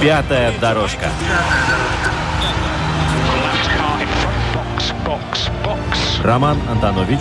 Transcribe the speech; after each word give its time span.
Пятая 0.00 0.52
дорожка. 0.60 1.08
Роман 6.22 6.58
Антонович, 6.70 7.20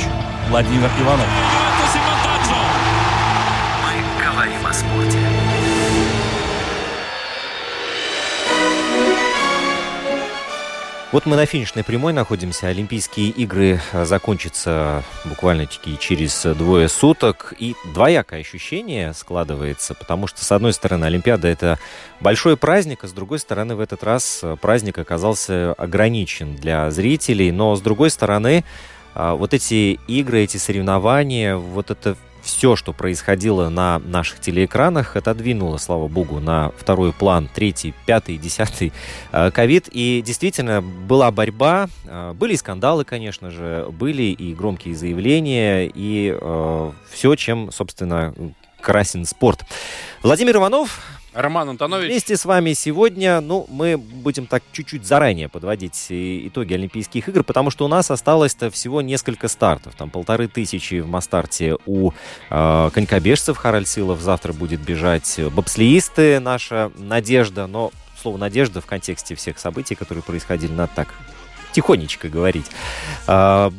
Владимир 0.49 0.89
Иванов. 0.99 1.25
Мы 3.81 4.23
говорим 4.23 4.67
о 4.67 4.73
спорте. 4.73 5.34
Вот 11.15 11.25
мы 11.25 11.37
на 11.37 11.45
финишной 11.45 11.85
прямой 11.85 12.11
находимся. 12.11 12.67
Олимпийские 12.67 13.29
игры 13.29 13.79
э, 13.93 14.03
закончатся 14.03 15.01
буквально-таки 15.23 15.97
через 15.97 16.43
двое 16.43 16.89
суток. 16.89 17.53
И 17.57 17.73
двоякое 17.93 18.41
ощущение 18.41 19.13
складывается, 19.13 19.93
потому 19.93 20.27
что, 20.27 20.43
с 20.43 20.51
одной 20.51 20.73
стороны, 20.73 21.05
Олимпиада– 21.05 21.47
это 21.47 21.79
большой 22.19 22.57
праздник, 22.57 23.05
а 23.05 23.07
с 23.07 23.13
другой 23.13 23.39
стороны, 23.39 23.75
в 23.75 23.79
этот 23.79 24.03
раз 24.03 24.41
э, 24.43 24.57
праздник 24.59 24.97
оказался 24.97 25.71
ограничен 25.77 26.57
для 26.57 26.91
зрителей. 26.91 27.49
Но, 27.53 27.77
с 27.77 27.81
другой 27.81 28.09
стороны, 28.09 28.65
э, 29.15 29.35
вот 29.37 29.53
эти 29.53 29.97
игры, 30.07 30.41
эти 30.41 30.57
соревнования, 30.57 31.55
вот 31.55 31.91
это 31.91 32.17
все, 32.45 32.75
что 32.75 32.93
происходило 32.93 33.69
на 33.69 33.99
наших 33.99 34.39
телеэкранах, 34.39 35.15
отодвинуло, 35.15 35.77
слава 35.77 36.07
богу, 36.07 36.39
на 36.39 36.71
второй 36.77 37.11
план 37.11 37.49
третий, 37.53 37.93
пятый, 38.05 38.37
десятый 38.37 38.93
э, 39.31 39.49
ковид. 39.51 39.89
И 39.91 40.21
действительно 40.23 40.81
была 40.81 41.31
борьба, 41.31 41.89
э, 42.05 42.33
были 42.33 42.53
и 42.53 42.57
скандалы, 42.57 43.03
конечно 43.03 43.49
же, 43.49 43.87
были 43.91 44.23
и 44.23 44.53
громкие 44.53 44.95
заявления, 44.95 45.91
и 45.91 46.37
э, 46.39 46.91
все, 47.11 47.35
чем, 47.35 47.71
собственно, 47.71 48.33
красен 48.79 49.25
спорт. 49.25 49.65
Владимир 50.21 50.57
Иванов, 50.57 51.01
Роман 51.35 51.69
Антонович. 51.69 52.09
Вместе 52.09 52.37
с 52.37 52.45
вами 52.45 52.71
сегодня, 52.73 53.41
ну, 53.41 53.67
мы 53.69 53.97
будем 53.97 54.47
так 54.47 54.63
чуть-чуть 54.71 55.05
заранее 55.05 55.49
подводить 55.49 56.07
итоги 56.09 56.73
Олимпийских 56.73 57.27
игр, 57.27 57.43
потому 57.43 57.71
что 57.71 57.83
у 57.83 57.87
нас 57.89 58.09
осталось-то 58.09 58.71
всего 58.71 59.01
несколько 59.01 59.49
стартов. 59.49 59.95
Там 59.95 60.09
полторы 60.09 60.47
тысячи 60.47 61.01
в 61.01 61.07
Мастарте 61.07 61.75
у 61.85 62.11
э, 62.49 62.89
конькобежцев 62.93 63.57
Харальд 63.57 63.87
Силов. 63.87 64.21
Завтра 64.21 64.53
будет 64.53 64.79
бежать 64.79 65.39
бобслеисты, 65.51 66.39
наша 66.39 66.91
надежда. 66.97 67.67
Но 67.67 67.91
слово 68.21 68.37
«надежда» 68.37 68.79
в 68.79 68.85
контексте 68.85 69.35
всех 69.35 69.59
событий, 69.59 69.95
которые 69.95 70.23
происходили, 70.23 70.71
надо 70.71 70.91
так 70.95 71.13
тихонечко 71.73 72.29
говорить. 72.29 72.65
Э, 73.27 73.71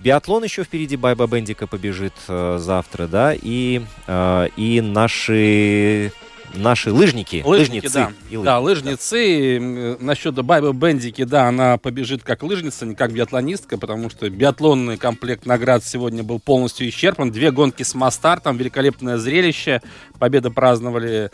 биатлон 0.00 0.44
еще 0.44 0.62
впереди, 0.62 0.96
Байба 0.96 1.26
Бендика 1.26 1.66
побежит 1.66 2.14
э, 2.28 2.58
завтра, 2.60 3.08
да, 3.08 3.34
и, 3.34 3.82
э, 4.06 4.48
и 4.56 4.80
наши 4.80 6.12
наши 6.54 6.92
лыжники, 6.92 7.42
лыжники, 7.44 7.86
лыжницы. 7.86 7.94
Да, 7.94 8.12
и 8.30 8.36
лыжники, 8.36 8.44
да 8.44 8.58
лыжницы. 8.60 9.96
Да. 9.98 10.04
Насчет 10.04 10.34
Байбы 10.34 10.72
Бендики, 10.72 11.24
да, 11.24 11.48
она 11.48 11.78
побежит 11.78 12.22
как 12.22 12.42
лыжница, 12.42 12.86
не 12.86 12.94
как 12.94 13.12
биатлонистка, 13.12 13.78
потому 13.78 14.10
что 14.10 14.28
биатлонный 14.28 14.96
комплект 14.96 15.46
наград 15.46 15.84
сегодня 15.84 16.22
был 16.22 16.40
полностью 16.40 16.88
исчерпан. 16.88 17.30
Две 17.30 17.50
гонки 17.50 17.82
с 17.82 17.94
Мастартом, 17.94 18.56
великолепное 18.56 19.16
зрелище. 19.16 19.82
Победы 20.18 20.50
праздновали 20.50 21.30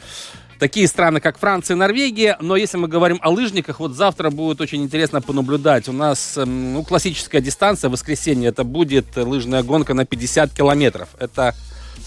такие 0.61 0.87
страны, 0.87 1.21
как 1.21 1.39
Франция 1.39 1.75
и 1.75 1.79
Норвегия. 1.79 2.37
Но 2.41 2.55
если 2.55 2.77
мы 2.77 2.87
говорим 2.87 3.19
о 3.23 3.31
лыжниках, 3.31 3.81
вот 3.81 3.95
завтра 3.95 4.31
будет 4.31 4.61
очень 4.61 4.83
интересно 4.85 5.21
понаблюдать. 5.21 5.89
У 5.89 5.93
нас 5.93 6.35
ну, 6.37 6.85
классическая 6.85 7.41
дистанция, 7.41 7.91
воскресенье, 7.91 8.51
это 8.51 8.63
будет 8.63 9.17
лыжная 9.17 9.65
гонка 9.65 9.95
на 9.95 10.05
50 10.05 10.53
километров. 10.53 11.09
Это 11.19 11.55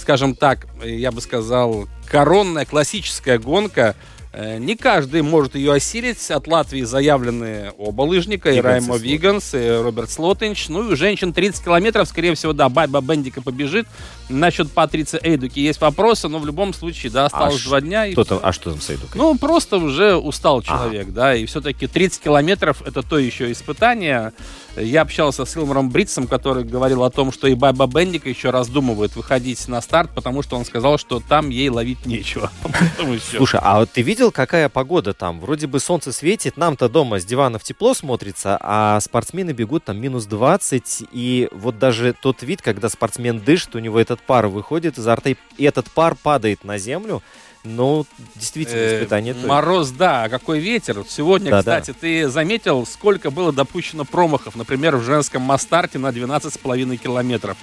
скажем 0.03 0.35
так, 0.35 0.67
я 0.83 1.13
бы 1.13 1.21
сказал, 1.21 1.87
коронная 2.09 2.65
классическая 2.65 3.39
гонка. 3.39 3.95
Э, 4.33 4.57
не 4.57 4.75
каждый 4.75 5.21
может 5.21 5.55
ее 5.55 5.71
осилить. 5.71 6.29
От 6.29 6.45
Латвии 6.45 6.81
заявлены 6.81 7.71
оба 7.77 8.01
лыжника, 8.01 8.51
и 8.51 8.59
Раймо 8.59 8.97
Виганс, 8.97 9.53
и 9.53 9.69
Роберт 9.81 10.11
Слотинч. 10.11 10.67
Ну 10.67 10.91
и 10.91 10.95
женщин 10.97 11.31
30 11.31 11.63
километров, 11.63 12.09
скорее 12.09 12.35
всего, 12.35 12.51
да, 12.51 12.67
Байба 12.67 12.99
Бендика 12.99 13.41
побежит. 13.41 13.87
Насчет 14.29 14.71
Патрицы 14.71 15.19
Эйдуки 15.21 15.59
есть 15.59 15.81
вопросы, 15.81 16.27
но 16.27 16.39
в 16.39 16.45
любом 16.45 16.73
случае, 16.73 17.11
да, 17.11 17.25
осталось 17.25 17.61
а 17.65 17.69
два 17.69 17.81
дня. 17.81 18.11
Что 18.11 18.23
там, 18.23 18.39
а 18.41 18.51
что 18.53 18.71
там 18.71 18.81
с 18.81 18.89
Эйдукой? 18.89 19.19
Ну, 19.19 19.37
просто 19.37 19.77
уже 19.77 20.15
устал 20.15 20.61
человек, 20.61 21.07
а. 21.09 21.11
да, 21.11 21.35
и 21.35 21.45
все-таки 21.45 21.87
30 21.87 22.21
километров 22.21 22.81
это 22.85 23.03
то 23.03 23.17
еще 23.17 23.51
испытание. 23.51 24.33
Я 24.75 25.01
общался 25.01 25.45
с 25.45 25.55
Илмаром 25.55 25.91
Бритсом, 25.91 26.27
который 26.27 26.63
говорил 26.63 27.03
о 27.03 27.11
том, 27.11 27.31
что 27.31 27.47
и 27.47 27.53
Байба 27.53 27.85
Бендика 27.85 28.27
еще 28.27 28.49
раздумывает 28.49 29.15
выходить 29.15 29.67
на 29.67 29.81
старт, 29.81 30.09
потому 30.15 30.41
что 30.41 30.57
он 30.57 30.65
сказал, 30.65 30.97
что 30.97 31.19
там 31.19 31.49
ей 31.49 31.69
ловить 31.69 32.05
нечего. 32.07 32.51
Слушай, 33.29 33.59
а 33.61 33.79
вот 33.79 33.91
ты 33.91 34.01
видел, 34.01 34.31
какая 34.31 34.69
погода 34.69 35.13
там? 35.13 35.39
Вроде 35.39 35.67
бы 35.67 35.79
солнце 35.79 36.11
светит, 36.11 36.57
нам-то 36.57 36.89
дома 36.89 37.19
с 37.19 37.25
диванов 37.25 37.63
тепло 37.63 37.93
смотрится, 37.93 38.57
а 38.59 38.99
спортсмены 38.99 39.51
бегут 39.51 39.83
там 39.83 40.01
минус 40.01 40.25
20, 40.25 41.03
и 41.11 41.49
вот 41.51 41.77
даже 41.77 42.15
тот 42.19 42.41
вид, 42.41 42.61
когда 42.63 42.89
спортсмен 42.89 43.39
дышит, 43.39 43.75
у 43.75 43.79
него 43.79 43.99
этот 44.13 44.25
пар 44.25 44.47
выходит 44.47 44.97
изо 44.97 45.15
рта, 45.15 45.31
и 45.31 45.63
этот 45.63 45.89
пар 45.91 46.15
падает 46.15 46.63
на 46.63 46.77
землю, 46.77 47.21
ну, 47.63 48.05
действительно, 48.35 48.79
э, 48.79 48.97
испытание. 48.97 49.33
Э, 49.33 49.45
мороз, 49.45 49.91
да. 49.91 50.25
А 50.25 50.29
какой 50.29 50.59
ветер. 50.59 51.03
Сегодня, 51.07 51.49
да, 51.49 51.59
кстати, 51.59 51.91
да. 51.91 51.97
ты 51.99 52.29
заметил, 52.29 52.85
сколько 52.85 53.31
было 53.31 53.53
допущено 53.53 54.03
промахов, 54.05 54.55
например, 54.55 54.97
в 54.97 55.03
женском 55.03 55.41
Мастарте 55.43 55.97
на 55.97 56.11
12,5 56.11 56.97
километров. 56.97 57.57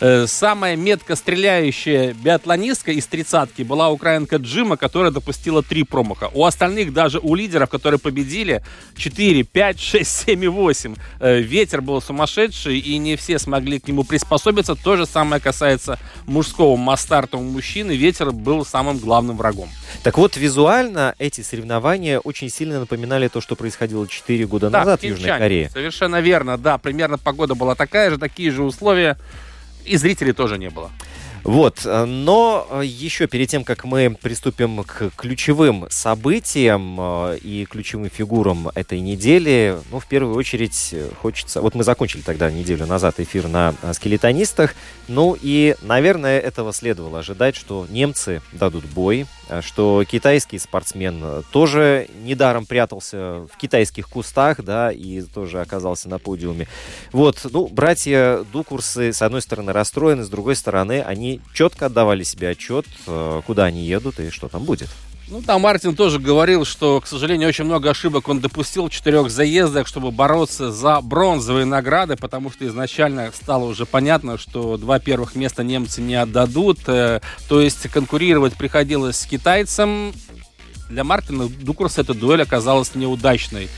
Э, 0.00 0.26
самая 0.26 0.76
метко 0.76 1.14
стреляющая 1.14 2.14
биатлонистка 2.14 2.90
из 2.92 3.06
тридцатки 3.06 3.62
была 3.62 3.90
украинка 3.90 4.36
Джима, 4.36 4.78
которая 4.78 5.10
допустила 5.10 5.62
три 5.62 5.82
промаха. 5.82 6.30
У 6.32 6.46
остальных, 6.46 6.94
даже 6.94 7.18
у 7.18 7.34
лидеров, 7.34 7.68
которые 7.68 8.00
победили, 8.00 8.62
4, 8.96 9.42
5, 9.42 9.78
6, 9.78 10.10
7 10.26 10.44
и 10.44 10.48
8. 10.48 10.96
Э, 11.20 11.40
ветер 11.40 11.82
был 11.82 12.00
сумасшедший, 12.00 12.78
и 12.78 12.96
не 12.96 13.16
все 13.16 13.38
смогли 13.38 13.78
к 13.78 13.88
нему 13.88 14.04
приспособиться. 14.04 14.74
То 14.74 14.96
же 14.96 15.04
самое 15.04 15.40
касается 15.40 15.98
мужского 16.26 16.76
мастарта 16.76 17.36
у 17.36 17.42
мужчины. 17.42 17.92
Ветер 17.92 18.32
был 18.32 18.64
самым 18.64 18.98
главным 18.98 19.36
врагом. 19.36 19.68
Так 20.02 20.16
вот, 20.16 20.38
визуально 20.38 21.14
эти 21.18 21.42
соревнования 21.42 22.20
очень 22.20 22.48
сильно 22.48 22.80
напоминали 22.80 23.28
то, 23.28 23.42
что 23.42 23.54
происходило 23.54 24.08
4 24.08 24.46
года 24.46 24.70
да, 24.70 24.78
назад 24.78 25.00
в 25.02 25.04
Южной 25.04 25.36
Корее. 25.36 25.68
Совершенно 25.68 26.20
верно, 26.22 26.56
да. 26.56 26.78
Примерно 26.78 27.18
погода 27.18 27.54
была 27.54 27.74
такая 27.74 28.08
же, 28.08 28.16
такие 28.16 28.50
же 28.50 28.62
условия. 28.62 29.18
И 29.84 29.96
зрителей 29.96 30.32
тоже 30.32 30.58
не 30.58 30.70
было. 30.70 30.90
Вот, 31.44 31.82
э, 31.84 32.04
но 32.04 32.66
э, 32.70 32.82
еще 32.84 33.26
перед 33.26 33.48
тем, 33.48 33.64
как 33.64 33.84
мы 33.84 34.16
приступим 34.20 34.84
к 34.84 35.10
ключевым 35.16 35.86
событиям 35.88 36.96
э, 37.00 37.38
и 37.38 37.64
ключевым 37.64 38.10
фигурам 38.10 38.68
этой 38.74 39.00
недели, 39.00 39.78
ну, 39.90 40.00
в 40.00 40.06
первую 40.06 40.36
очередь 40.36 40.94
хочется... 41.20 41.62
Вот 41.62 41.74
мы 41.74 41.84
закончили 41.84 42.20
тогда 42.20 42.50
неделю 42.50 42.86
назад 42.86 43.20
эфир 43.20 43.48
на 43.48 43.74
скелетонистах, 43.92 44.74
ну 45.08 45.36
и, 45.40 45.76
наверное, 45.82 46.38
этого 46.38 46.72
следовало 46.72 47.20
ожидать, 47.20 47.56
что 47.56 47.86
немцы 47.88 48.42
дадут 48.52 48.84
бой, 48.84 49.26
что 49.60 50.04
китайский 50.04 50.58
спортсмен 50.58 51.44
тоже 51.50 52.08
недаром 52.22 52.66
прятался 52.66 53.46
в 53.52 53.56
китайских 53.60 54.08
кустах, 54.08 54.62
да, 54.62 54.92
и 54.92 55.22
тоже 55.22 55.60
оказался 55.60 56.08
на 56.08 56.18
подиуме. 56.18 56.68
Вот, 57.12 57.46
ну, 57.50 57.66
братья 57.66 58.44
Дукурсы, 58.52 59.12
с 59.12 59.22
одной 59.22 59.42
стороны, 59.42 59.72
расстроены, 59.72 60.22
с 60.22 60.28
другой 60.28 60.54
стороны, 60.54 61.02
они 61.02 61.29
четко 61.54 61.86
отдавали 61.86 62.22
себе 62.22 62.48
отчет, 62.50 62.86
э, 63.06 63.42
куда 63.46 63.64
они 63.64 63.84
едут 63.84 64.18
и 64.20 64.30
что 64.30 64.48
там 64.48 64.64
будет. 64.64 64.88
Ну, 65.30 65.42
там 65.42 65.60
Мартин 65.60 65.94
тоже 65.94 66.18
говорил, 66.18 66.64
что, 66.64 67.00
к 67.00 67.06
сожалению, 67.06 67.48
очень 67.48 67.64
много 67.64 67.90
ошибок 67.90 68.28
он 68.28 68.40
допустил 68.40 68.88
в 68.88 68.90
четырех 68.90 69.30
заездах, 69.30 69.86
чтобы 69.86 70.10
бороться 70.10 70.72
за 70.72 71.00
бронзовые 71.00 71.66
награды, 71.66 72.16
потому 72.16 72.50
что 72.50 72.66
изначально 72.66 73.30
стало 73.32 73.66
уже 73.66 73.86
понятно, 73.86 74.38
что 74.38 74.76
два 74.76 74.98
первых 74.98 75.36
места 75.36 75.62
немцы 75.62 76.00
не 76.00 76.16
отдадут. 76.16 76.80
Э, 76.88 77.20
то 77.48 77.60
есть 77.60 77.88
конкурировать 77.90 78.54
приходилось 78.54 79.20
с 79.20 79.26
китайцем. 79.26 80.12
Для 80.88 81.04
Мартина 81.04 81.48
Дукурса 81.48 82.00
эта 82.00 82.12
дуэль 82.12 82.42
оказалась 82.42 82.96
неудачной. 82.96 83.68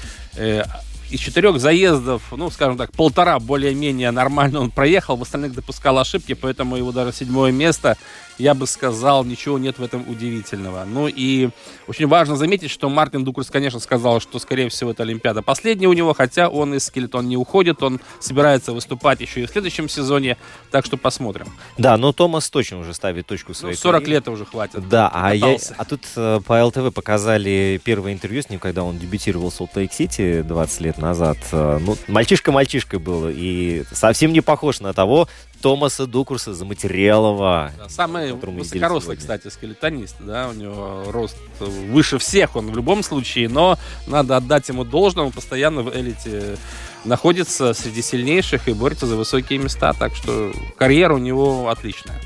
Из 1.12 1.20
четырех 1.20 1.60
заездов, 1.60 2.22
ну, 2.30 2.48
скажем 2.48 2.78
так, 2.78 2.90
полтора 2.92 3.38
более-менее 3.38 4.10
нормально 4.12 4.60
он 4.60 4.70
проехал, 4.70 5.14
в 5.16 5.22
остальных 5.22 5.52
допускал 5.52 5.98
ошибки, 5.98 6.32
поэтому 6.32 6.76
его 6.76 6.90
даже 6.90 7.12
седьмое 7.12 7.52
место 7.52 7.98
я 8.38 8.54
бы 8.54 8.66
сказал, 8.66 9.24
ничего 9.24 9.58
нет 9.58 9.78
в 9.78 9.82
этом 9.82 10.08
удивительного. 10.08 10.84
Ну 10.84 11.08
и 11.08 11.50
очень 11.86 12.06
важно 12.06 12.36
заметить, 12.36 12.70
что 12.70 12.88
Мартин 12.88 13.24
Дукурс, 13.24 13.50
конечно, 13.50 13.78
сказал, 13.78 14.20
что, 14.20 14.38
скорее 14.38 14.68
всего, 14.68 14.90
это 14.90 15.02
Олимпиада 15.02 15.42
последняя 15.42 15.88
у 15.88 15.92
него, 15.92 16.14
хотя 16.14 16.48
он 16.48 16.74
из 16.74 16.84
скелетон 16.84 17.28
не 17.28 17.36
уходит, 17.36 17.82
он 17.82 18.00
собирается 18.20 18.72
выступать 18.72 19.20
еще 19.20 19.42
и 19.42 19.46
в 19.46 19.50
следующем 19.50 19.88
сезоне, 19.88 20.36
так 20.70 20.84
что 20.84 20.96
посмотрим. 20.96 21.46
Да, 21.78 21.96
но 21.96 22.12
Томас 22.12 22.50
точно 22.50 22.78
уже 22.78 22.94
ставит 22.94 23.26
точку 23.26 23.54
своей 23.54 23.74
ну, 23.74 23.80
40 23.80 24.00
карьере. 24.00 24.16
лет 24.16 24.28
уже 24.28 24.44
хватит. 24.44 24.88
Да, 24.88 25.10
а, 25.12 25.34
я, 25.34 25.56
а 25.76 25.84
тут 25.84 26.02
э, 26.16 26.40
по 26.44 26.64
ЛТВ 26.64 26.92
показали 26.92 27.80
первое 27.84 28.12
интервью 28.12 28.42
с 28.42 28.50
ним, 28.50 28.58
когда 28.58 28.82
он 28.82 28.98
дебютировал 28.98 29.50
в 29.50 29.54
Солт-Лейк-Сити 29.54 30.42
20 30.42 30.80
лет 30.80 30.98
назад. 31.02 31.36
Э, 31.52 31.78
ну, 31.80 31.96
мальчишка-мальчишкой 32.08 32.98
был, 32.98 33.28
и 33.28 33.84
совсем 33.92 34.32
не 34.32 34.40
похож 34.40 34.80
на 34.80 34.92
того, 34.94 35.28
Томаса 35.60 36.06
Дукурса 36.06 36.54
Заматериалова. 36.54 37.72
Да, 37.78 37.88
самый 37.88 38.32
высокорослый, 38.32 39.16
кстати, 39.16 39.48
скелетонист. 39.48 40.16
Да, 40.20 40.48
у 40.48 40.52
него 40.54 41.04
рост 41.08 41.36
выше 41.60 42.18
всех 42.18 42.56
он 42.56 42.70
в 42.70 42.76
любом 42.76 43.02
случае, 43.02 43.48
но 43.48 43.78
надо 44.06 44.36
отдать 44.36 44.68
ему 44.68 44.84
должное, 44.84 45.24
он 45.24 45.32
постоянно 45.32 45.82
в 45.82 45.94
элите 45.94 46.56
находится 47.04 47.74
среди 47.74 48.02
сильнейших 48.02 48.68
и 48.68 48.72
борется 48.72 49.06
за 49.06 49.16
высокие 49.16 49.58
места. 49.58 49.92
Так 49.92 50.14
что 50.14 50.52
карьера 50.76 51.14
у 51.14 51.18
него 51.18 51.68
отличная. 51.68 52.20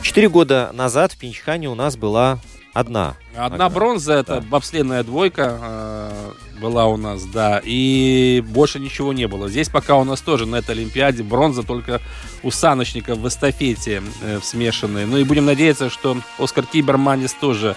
Четыре 0.00 0.28
года 0.28 0.70
назад 0.72 1.12
в 1.12 1.18
Пинчхане 1.18 1.68
у 1.68 1.74
нас 1.74 1.96
была 1.96 2.38
одна. 2.72 3.16
Одна 3.36 3.68
бронза, 3.68 4.14
это 4.14 4.36
да. 4.36 4.40
бобслейная 4.40 5.04
двойка 5.04 5.58
э, 5.60 6.32
была 6.62 6.86
у 6.86 6.96
нас, 6.96 7.24
да. 7.24 7.60
И 7.64 8.42
больше 8.46 8.78
ничего 8.78 9.12
не 9.12 9.26
было. 9.26 9.48
Здесь 9.48 9.68
пока 9.68 9.96
у 9.96 10.04
нас 10.04 10.20
тоже 10.20 10.46
на 10.46 10.56
этой 10.56 10.70
Олимпиаде 10.70 11.22
бронза 11.22 11.62
только 11.64 12.00
у 12.42 12.50
саночников 12.50 13.18
в 13.18 13.28
эстафете 13.28 14.02
э, 14.22 14.38
в. 14.40 15.06
Ну 15.06 15.18
и 15.18 15.24
будем 15.24 15.46
надеяться, 15.46 15.90
что 15.90 16.16
Оскар 16.38 16.64
Киберманис 16.64 17.34
тоже 17.34 17.76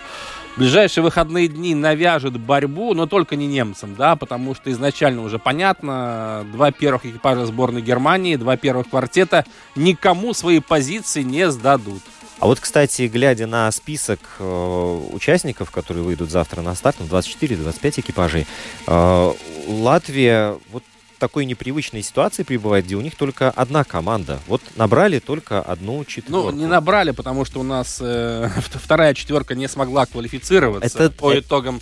в 0.56 0.60
ближайшие 0.60 1.04
выходные 1.04 1.48
дни 1.50 1.76
навяжет 1.76 2.40
борьбу, 2.40 2.94
но 2.94 3.08
только 3.08 3.36
не 3.36 3.48
немцам, 3.48 3.96
да, 3.96 4.16
потому 4.16 4.56
что 4.56 4.72
изначально 4.72 5.22
уже 5.22 5.38
понятно, 5.38 6.46
два 6.54 6.72
первых 6.72 7.06
экипажа 7.06 7.46
сборной 7.46 7.82
Германии, 7.82 8.38
два 8.38 8.56
первых 8.56 8.90
квартета 8.90 9.46
никому 9.76 10.34
свои 10.34 10.60
позиции 10.60 11.24
не 11.24 11.52
сдадут. 11.52 12.02
А 12.40 12.48
вот, 12.48 12.60
кстати, 12.60 13.04
глядя 13.04 13.48
на 13.48 13.72
список 13.72 14.20
э, 14.40 15.02
участников, 15.14 15.72
которые 15.72 16.04
выйдут 16.04 16.30
завтра 16.30 16.62
на 16.62 16.76
старт, 16.76 16.98
24-25 17.00 17.58
ну, 17.58 17.90
экипажей, 17.90 18.48
э, 18.88 19.34
Латвия 19.68 20.58
вот 20.72 20.84
такой 21.18 21.46
непривычной 21.46 22.02
ситуации 22.02 22.44
пребывает, 22.44 22.86
где 22.86 22.96
у 22.96 23.02
них 23.02 23.16
только 23.16 23.50
одна 23.50 23.84
команда. 23.84 24.40
Вот 24.48 24.62
набрали 24.76 25.20
только 25.20 25.62
одну 25.62 26.04
четверку. 26.04 26.52
Ну, 26.52 26.58
не 26.58 26.66
набрали, 26.66 27.12
потому 27.12 27.46
что 27.46 27.62
у 27.62 27.64
нас 27.64 28.00
э, 28.02 28.50
вторая 28.74 29.14
четверка 29.14 29.56
не 29.56 29.68
смогла 29.68 30.06
квалифицироваться 30.06 31.06
Это... 31.06 31.16
по 31.16 31.40
итогам 31.40 31.80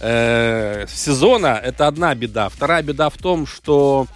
э, 0.00 0.86
сезона. 0.88 1.60
Это 1.62 1.88
одна 1.88 2.14
беда. 2.14 2.48
Вторая 2.48 2.82
беда 2.82 3.10
в 3.10 3.18
том, 3.18 3.46
что 3.46 4.06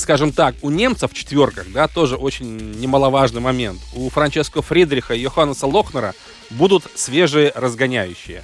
скажем 0.00 0.32
так, 0.32 0.54
у 0.62 0.70
немцев 0.70 1.12
в 1.12 1.14
четверках, 1.14 1.66
да, 1.72 1.86
тоже 1.88 2.16
очень 2.16 2.80
немаловажный 2.80 3.40
момент. 3.40 3.80
У 3.94 4.08
Франческо 4.10 4.62
Фридриха 4.62 5.14
и 5.14 5.20
Йоханнеса 5.20 5.66
Лохнера 5.66 6.14
будут 6.50 6.84
свежие 6.94 7.52
разгоняющие. 7.54 8.42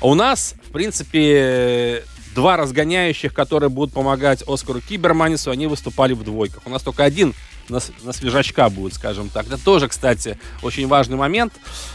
А 0.00 0.06
у 0.06 0.14
нас, 0.14 0.54
в 0.68 0.72
принципе, 0.72 2.04
два 2.34 2.56
разгоняющих, 2.56 3.34
которые 3.34 3.70
будут 3.70 3.94
помогать 3.94 4.42
Оскару 4.46 4.80
Киберманису, 4.80 5.50
они 5.50 5.66
выступали 5.66 6.12
в 6.12 6.22
двойках. 6.22 6.62
У 6.66 6.70
нас 6.70 6.82
только 6.82 7.04
один 7.04 7.34
на, 7.68 7.80
свежачка 8.12 8.68
будет, 8.68 8.94
скажем 8.94 9.28
так. 9.28 9.46
Это 9.46 9.58
тоже, 9.62 9.88
кстати, 9.88 10.38
очень 10.62 10.86
важный 10.86 11.16
момент. 11.16 11.52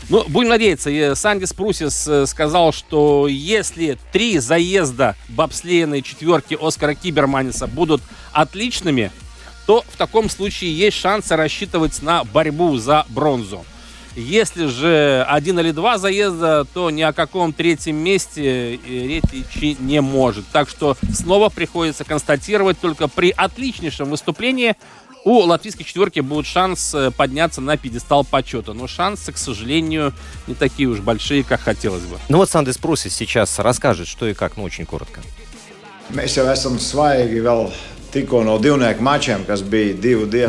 Ну, 0.10 0.24
будем 0.28 0.50
надеяться. 0.50 1.16
Сандис 1.16 1.54
Прусис 1.54 2.08
э, 2.08 2.26
сказал, 2.26 2.74
что 2.74 3.28
если 3.28 3.98
три 4.12 4.40
заезда 4.40 5.16
бобслейной 5.30 6.02
четверки 6.02 6.58
Оскара 6.60 6.94
Киберманиса 6.94 7.68
будут 7.68 8.02
отличными, 8.32 9.12
то 9.66 9.84
в 9.88 9.98
таком 9.98 10.30
случае 10.30 10.76
есть 10.76 10.98
шансы 10.98 11.36
рассчитывать 11.36 12.02
на 12.02 12.24
борьбу 12.24 12.78
за 12.78 13.06
бронзу. 13.10 13.66
Если 14.16 14.66
же 14.66 15.26
один 15.30 15.58
или 15.60 15.72
два 15.72 15.98
заезда, 15.98 16.66
то 16.74 16.90
ни 16.90 17.02
о 17.02 17.14
каком 17.14 17.54
третьем 17.54 17.96
месте 17.96 18.78
речи 18.86 19.78
не 19.80 20.02
может. 20.02 20.46
Так 20.52 20.68
что 20.68 20.98
снова 21.14 21.48
приходится 21.48 22.04
констатировать, 22.04 22.78
только 22.80 23.08
при 23.08 23.30
отличнейшем 23.30 24.10
выступлении 24.10 24.76
у 25.24 25.40
латвийской 25.40 25.84
четверки 25.84 26.20
будет 26.20 26.46
шанс 26.46 26.94
э, 26.94 27.12
подняться 27.12 27.62
на 27.62 27.78
пьедестал 27.78 28.24
почета. 28.24 28.74
Но 28.74 28.88
шансы, 28.88 29.32
к 29.32 29.38
сожалению, 29.38 30.14
не 30.48 30.56
такие 30.56 30.88
уж 30.88 31.00
большие, 31.00 31.44
как 31.44 31.62
хотелось 31.62 32.04
бы. 32.04 32.18
Ну 32.30 32.38
вот 32.38 32.50
Сандес 32.50 32.78
Прусис 32.78 33.14
сейчас 33.14 33.60
расскажет, 33.60 34.08
что 34.08 34.28
и 34.28 34.34
как, 34.34 34.58
ну 34.58 34.64
очень 34.64 34.86
коротко. 34.86 35.22
Mēs 36.12 36.34
jau 36.36 36.44
esam 36.52 36.76
svaigi 36.76 37.40
vēl 37.40 37.70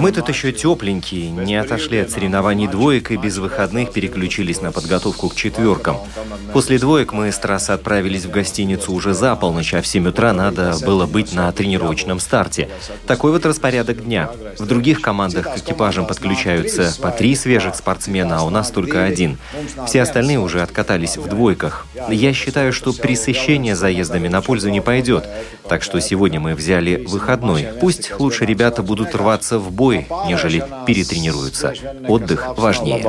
мы 0.01 0.13
тут 0.13 0.29
еще 0.29 0.53
тепленькие, 0.53 1.31
не 1.31 1.55
отошли 1.55 1.99
от 1.99 2.11
соревнований 2.11 2.67
двоек 2.67 3.13
и 3.13 3.17
без 3.17 3.39
выходных 3.39 3.93
переключились 3.93 4.61
на 4.61 4.73
подготовку 4.73 5.29
к 5.29 5.37
четверкам. 5.37 5.99
После 6.53 6.79
двоек 6.79 7.13
мы 7.13 7.31
с 7.31 7.39
трассы 7.39 7.71
отправились 7.71 8.25
в 8.25 8.31
гостиницу 8.31 8.93
уже 8.93 9.15
за 9.15 9.37
полночь, 9.37 9.75
а 9.75 9.83
в 9.83 9.87
7 9.87 10.09
утра 10.09 10.33
надо 10.33 10.75
было 10.85 11.07
быть 11.07 11.35
на 11.35 11.53
тренировочном 11.53 12.19
старте. 12.19 12.69
Такой 13.07 13.31
вот 13.31 13.47
распорядок 13.47 14.05
дня. 14.05 14.31
В 14.59 14.67
других 14.67 15.01
командах 15.01 15.55
к 15.55 15.59
экипажам 15.59 16.07
подключаются 16.07 16.93
по 17.01 17.11
три 17.11 17.37
свежих 17.37 17.77
спортсмена, 17.77 18.39
а 18.39 18.43
у 18.43 18.51
нас 18.51 18.71
только 18.71 19.05
один. 19.05 19.39
Все 19.87 20.03
остальные 20.03 20.41
уже 20.41 20.63
откатались 20.63 21.17
в 21.17 21.29
двойках. 21.29 21.87
Я 22.11 22.33
считаю, 22.33 22.73
что 22.73 22.93
пресыщение 22.93 23.77
заездами 23.77 24.27
на 24.27 24.43
пользу 24.43 24.69
не 24.71 24.81
пойдет. 24.81 25.29
Так 25.69 25.83
что 25.83 26.01
сегодня 26.01 26.41
мы 26.41 26.55
взяли 26.55 27.05
выходной 27.07 27.52
одной. 27.57 27.81
Пусть 27.81 28.13
лучше 28.19 28.45
ребята 28.45 28.83
будут 28.83 29.15
рваться 29.15 29.59
в 29.59 29.73
бой, 29.73 30.07
нежели 30.27 30.65
перетренируются. 30.87 31.75
Отдых 32.09 32.57
важнее. 32.57 33.03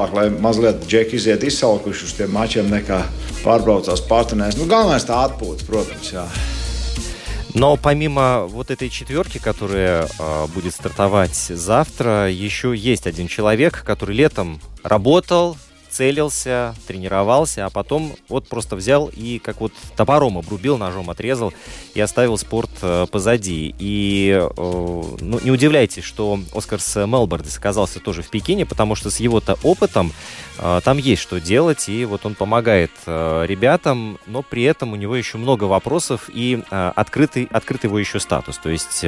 Но 7.53 7.77
помимо 7.77 8.45
вот 8.47 8.71
этой 8.71 8.89
четверки, 8.89 9.37
которая 9.37 10.07
э, 10.17 10.47
будет 10.55 10.73
стартовать 10.73 11.35
завтра, 11.35 12.31
еще 12.31 12.73
есть 12.75 13.05
один 13.05 13.27
человек, 13.27 13.83
который 13.85 14.15
летом 14.15 14.59
работал, 14.83 15.55
целился, 15.93 16.73
тренировался, 16.87 17.65
а 17.65 17.69
потом 17.69 18.15
вот 18.27 18.47
просто 18.47 18.75
взял 18.75 19.11
и 19.13 19.37
как 19.37 19.61
вот 19.61 19.71
топором 19.95 20.39
обрубил, 20.39 20.77
ножом 20.77 21.11
отрезал 21.11 21.53
и 21.93 22.01
оставил 22.01 22.37
спорт 22.37 22.71
э, 22.81 23.05
позади. 23.11 23.75
И 23.77 24.31
э, 24.31 24.49
ну, 24.57 25.39
не 25.43 25.51
удивляйтесь, 25.51 26.03
что 26.03 26.39
Оскарс 26.53 26.95
Мелбордес 26.95 27.57
оказался 27.57 27.99
тоже 27.99 28.23
в 28.23 28.29
Пекине, 28.29 28.65
потому 28.65 28.95
что 28.95 29.11
с 29.11 29.19
его-то 29.19 29.57
опытом 29.61 30.11
э, 30.57 30.81
там 30.83 30.97
есть 30.97 31.21
что 31.21 31.39
делать, 31.39 31.87
и 31.87 32.05
вот 32.05 32.25
он 32.25 32.33
помогает 32.33 32.91
ребятам, 33.05 34.17
но 34.25 34.41
при 34.41 34.63
этом 34.63 34.93
у 34.93 34.95
него 34.95 35.15
еще 35.15 35.37
много 35.37 35.65
вопросов 35.65 36.29
и 36.33 36.63
открытый, 36.69 37.47
открытый 37.51 37.89
его 37.89 37.99
еще 37.99 38.19
статус. 38.19 38.57
То 38.57 38.69
есть 38.69 39.05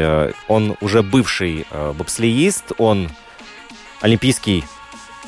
он 0.47 0.75
уже 0.81 1.01
бывший 1.01 1.65
бобслеист, 1.97 2.73
он 2.77 3.09
олимпийский 4.01 4.63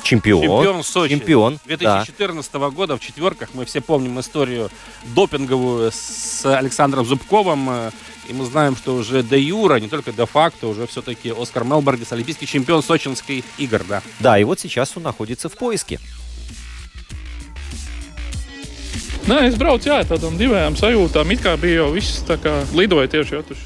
Чемпион. 0.02 0.42
Чемпион 0.42 0.84
Сочи. 0.84 1.14
Чемпион, 1.14 1.58
2014 1.64 2.52
да. 2.52 2.70
года 2.70 2.96
в 2.96 3.00
четверках. 3.00 3.50
Мы 3.54 3.64
все 3.64 3.80
помним 3.80 4.18
историю 4.20 4.70
допинговую 5.14 5.90
с 5.92 6.44
Александром 6.44 7.04
Зубковым. 7.04 7.90
И 8.28 8.32
мы 8.34 8.44
знаем, 8.44 8.76
что 8.76 8.94
уже 8.94 9.22
де 9.22 9.40
юра, 9.40 9.76
не 9.76 9.88
только 9.88 10.12
де 10.12 10.26
факто, 10.26 10.66
уже 10.66 10.86
все-таки 10.86 11.32
Оскар 11.36 11.64
Мелбордис, 11.64 12.12
олимпийский 12.12 12.46
чемпион 12.46 12.82
сочинских 12.82 13.44
игр, 13.56 13.82
да. 13.88 14.02
Да, 14.20 14.38
и 14.38 14.44
вот 14.44 14.60
сейчас 14.60 14.92
он 14.96 15.04
находится 15.04 15.48
в 15.48 15.56
поиске. 15.56 15.98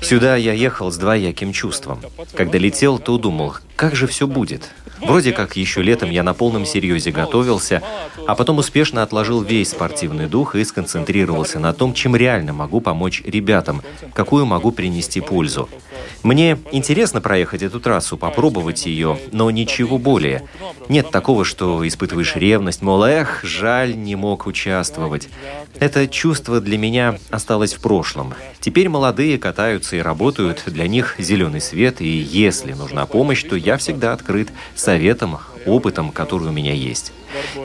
Сюда 0.01 0.35
я 0.35 0.53
ехал 0.55 0.91
с 0.91 0.97
двояким 0.97 1.53
чувством. 1.53 2.01
Когда 2.35 2.59
летел, 2.59 2.99
то 2.99 3.17
думал, 3.17 3.55
как 3.77 3.95
же 3.95 4.09
все 4.09 4.27
будет. 4.27 4.71
Вроде 5.01 5.33
как 5.33 5.57
еще 5.57 5.83
летом 5.83 6.11
я 6.11 6.23
на 6.23 6.35
полном 6.35 6.67
серьезе 6.67 7.13
готовился, 7.13 7.83
а 8.27 8.35
потом 8.35 8.59
успешно 8.59 9.03
отложил 9.03 9.43
весь 9.43 9.71
спортивный 9.71 10.27
дух 10.27 10.55
и 10.55 10.65
сконцентрировался 10.65 11.59
на 11.59 11.73
том, 11.73 11.95
чем 11.95 12.17
реально 12.17 12.53
могу 12.53 12.81
помочь 12.81 13.23
ребятам, 13.25 13.83
какую 14.15 14.47
могу 14.47 14.73
принести 14.73 15.21
пользу. 15.21 15.69
Мне 16.23 16.59
интересно 16.71 17.21
проехать 17.21 17.63
эту 17.63 17.81
трассу, 17.81 18.17
попробовать 18.17 18.87
ее, 18.87 19.19
но 19.33 19.51
ничего 19.51 19.99
более. 19.99 20.49
Нет 20.89 21.11
такого, 21.11 21.45
что 21.45 21.87
испытываешь 21.87 22.37
ревность, 22.37 22.83
мол, 22.83 23.03
эх, 23.03 23.41
жаль, 23.43 23.97
не 23.97 24.15
мог 24.15 24.47
участвовать. 24.47 25.29
Это 25.79 26.07
чувство 26.07 26.61
для 26.61 26.79
меня 26.79 27.19
осталось 27.31 27.75
в 27.75 27.81
прошлом. 27.81 28.35
Теперь 28.61 28.89
молодые 28.89 29.39
катаются 29.39 29.97
и 29.97 30.01
работают, 30.01 30.65
для 30.67 30.87
них 30.87 31.17
зеленый 31.19 31.61
свет, 31.61 32.01
и 32.01 32.09
если 32.09 32.73
нужна 32.73 33.07
помощь, 33.07 33.43
то 33.43 33.57
я 33.57 33.77
всегда 33.77 34.13
открыт 34.13 34.51
советом, 34.75 35.39
опытом, 35.67 36.11
который 36.11 36.49
у 36.49 36.53
меня 36.53 36.73
есть. 36.73 37.13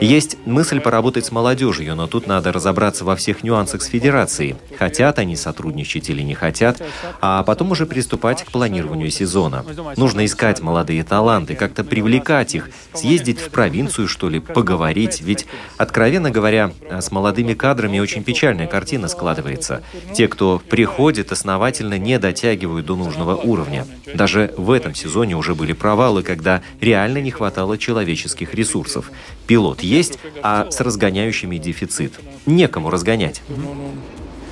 Есть 0.00 0.36
мысль 0.46 0.80
поработать 0.80 1.26
с 1.26 1.32
молодежью, 1.32 1.96
но 1.96 2.06
тут 2.06 2.26
надо 2.26 2.52
разобраться 2.52 3.04
во 3.04 3.16
всех 3.16 3.42
нюансах 3.42 3.82
с 3.82 3.86
федерацией. 3.86 4.56
Хотят 4.78 5.18
они 5.18 5.36
сотрудничать 5.36 6.10
или 6.10 6.22
не 6.22 6.34
хотят, 6.34 6.80
а 7.20 7.42
потом 7.42 7.72
уже 7.72 7.86
приступать 7.86 8.44
к 8.44 8.50
планированию 8.50 9.10
сезона. 9.10 9.64
Нужно 9.96 10.24
искать 10.24 10.60
молодые 10.60 11.04
таланты, 11.04 11.54
как-то 11.54 11.84
привлекать 11.84 12.54
их, 12.54 12.70
съездить 12.94 13.40
в 13.40 13.50
провинцию, 13.50 14.08
что 14.08 14.28
ли, 14.28 14.40
поговорить. 14.40 15.20
Ведь, 15.20 15.46
откровенно 15.76 16.30
говоря, 16.30 16.72
с 16.90 17.10
молодыми 17.10 17.54
кадрами 17.54 17.98
очень 17.98 18.24
печальная 18.24 18.66
картина 18.66 19.08
складывается. 19.08 19.82
Те, 20.14 20.28
кто 20.28 20.60
приходит, 20.68 21.32
основательно 21.32 21.98
не 21.98 22.18
дотягивают 22.18 22.86
до 22.86 22.96
нужного 22.96 23.36
уровня. 23.36 23.86
Даже 24.14 24.52
в 24.56 24.70
этом 24.70 24.94
сезоне 24.94 25.36
уже 25.36 25.54
были 25.54 25.72
провалы, 25.72 26.22
когда 26.22 26.62
реально 26.80 27.18
не 27.18 27.30
хватало 27.30 27.78
человеческих 27.78 28.54
ресурсов. 28.54 29.10
Пилот 29.48 29.80
есть, 29.80 30.18
а 30.42 30.70
с 30.70 30.80
разгоняющими 30.80 31.56
дефицит. 31.56 32.12
Некому 32.46 32.90
разгонять. 32.90 33.42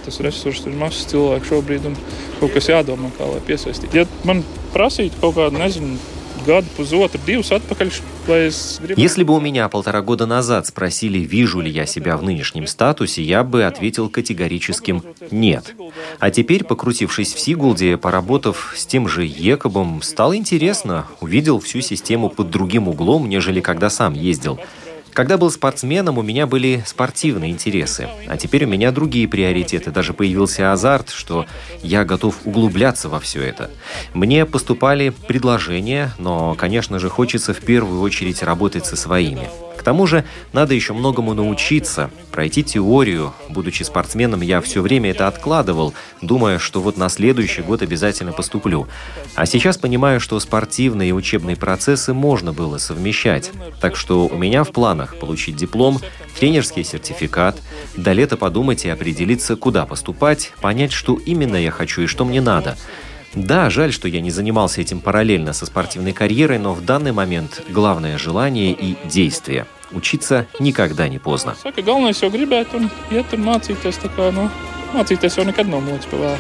tas 0.06 0.20
resurss 0.22 0.62
ir 0.70 0.74
mazs 0.78 1.08
cilvēks 1.10 1.50
šobrīd, 1.50 1.88
un 1.90 1.96
kaut 2.38 2.52
kas 2.54 2.68
jādomā, 2.70 3.10
kā 3.18 3.26
lai 3.26 3.40
piesaistītu. 3.48 3.98
Ja 3.98 4.04
man 4.28 4.44
prasītu 4.74 5.18
kaut 5.18 5.34
kādu, 5.34 5.58
nezinu, 5.58 5.96
gadu, 6.46 6.70
pusotru, 6.76 7.20
divus 7.26 7.50
atpakaļ, 7.56 7.90
Если 8.96 9.22
бы 9.22 9.36
у 9.36 9.40
меня 9.40 9.68
полтора 9.68 10.02
года 10.02 10.26
назад 10.26 10.66
спросили, 10.66 11.18
вижу 11.20 11.60
ли 11.60 11.70
я 11.70 11.86
себя 11.86 12.16
в 12.16 12.24
нынешнем 12.24 12.66
статусе, 12.66 13.22
я 13.22 13.44
бы 13.44 13.62
ответил 13.64 14.08
категорическим 14.08 15.04
«нет». 15.30 15.76
А 16.18 16.32
теперь, 16.32 16.64
покрутившись 16.64 17.34
в 17.34 17.38
Сигулде, 17.38 17.96
поработав 17.96 18.74
с 18.76 18.84
тем 18.84 19.06
же 19.08 19.24
Екобом, 19.24 20.02
стало 20.02 20.36
интересно, 20.36 21.06
увидел 21.20 21.60
всю 21.60 21.80
систему 21.82 22.28
под 22.28 22.50
другим 22.50 22.88
углом, 22.88 23.28
нежели 23.28 23.60
когда 23.60 23.90
сам 23.90 24.14
ездил. 24.14 24.58
Когда 25.16 25.38
был 25.38 25.50
спортсменом, 25.50 26.18
у 26.18 26.22
меня 26.22 26.46
были 26.46 26.82
спортивные 26.84 27.50
интересы, 27.50 28.06
а 28.28 28.36
теперь 28.36 28.66
у 28.66 28.68
меня 28.68 28.92
другие 28.92 29.26
приоритеты. 29.26 29.90
Даже 29.90 30.12
появился 30.12 30.72
азарт, 30.72 31.08
что 31.08 31.46
я 31.82 32.04
готов 32.04 32.36
углубляться 32.44 33.08
во 33.08 33.18
все 33.18 33.40
это. 33.40 33.70
Мне 34.12 34.44
поступали 34.44 35.14
предложения, 35.26 36.12
но, 36.18 36.54
конечно 36.54 36.98
же, 36.98 37.08
хочется 37.08 37.54
в 37.54 37.60
первую 37.60 38.02
очередь 38.02 38.42
работать 38.42 38.84
со 38.84 38.94
своими 38.94 39.48
тому 39.86 40.04
же 40.08 40.24
надо 40.52 40.74
еще 40.74 40.94
многому 40.94 41.32
научиться, 41.32 42.10
пройти 42.32 42.64
теорию. 42.64 43.32
Будучи 43.48 43.84
спортсменом, 43.84 44.40
я 44.40 44.60
все 44.60 44.82
время 44.82 45.12
это 45.12 45.28
откладывал, 45.28 45.94
думая, 46.20 46.58
что 46.58 46.80
вот 46.80 46.96
на 46.96 47.08
следующий 47.08 47.62
год 47.62 47.82
обязательно 47.82 48.32
поступлю. 48.32 48.88
А 49.36 49.46
сейчас 49.46 49.78
понимаю, 49.78 50.18
что 50.18 50.40
спортивные 50.40 51.10
и 51.10 51.12
учебные 51.12 51.54
процессы 51.54 52.12
можно 52.12 52.52
было 52.52 52.78
совмещать. 52.78 53.52
Так 53.80 53.94
что 53.94 54.26
у 54.26 54.36
меня 54.36 54.64
в 54.64 54.72
планах 54.72 55.20
получить 55.20 55.54
диплом, 55.54 56.00
тренерский 56.36 56.82
сертификат, 56.82 57.56
до 57.96 58.10
лета 58.10 58.36
подумать 58.36 58.86
и 58.86 58.88
определиться, 58.88 59.54
куда 59.54 59.86
поступать, 59.86 60.52
понять, 60.60 60.90
что 60.90 61.14
именно 61.14 61.54
я 61.54 61.70
хочу 61.70 62.02
и 62.02 62.06
что 62.06 62.24
мне 62.24 62.40
надо– 62.40 62.76
да, 63.36 63.68
жаль, 63.68 63.92
что 63.92 64.08
я 64.08 64.22
не 64.22 64.30
занимался 64.30 64.80
этим 64.80 65.00
параллельно 65.00 65.52
со 65.52 65.66
спортивной 65.66 66.14
карьерой, 66.14 66.58
но 66.58 66.72
в 66.72 66.82
данный 66.82 67.12
момент 67.12 67.62
главное 67.68 68.16
желание 68.16 68.72
и 68.72 68.96
действие. 69.06 69.66
Учиться 69.92 70.46
никогда 70.58 71.08
не 71.08 71.18
поздно. 71.18 71.56
Galvenais 71.64 72.18
jau 72.20 72.30
gribēt 72.30 72.74
un 72.74 72.90
iet 73.10 73.32
un 73.32 73.46
mācīties, 73.46 74.02
tā 74.02 74.10
kā, 74.10 74.32
nu, 74.34 74.50
mācīties 74.94 75.38
jau 75.38 75.46
nekad 75.46 75.70
nav 75.70 75.82
pa 76.10 76.16
vēl. 76.16 76.38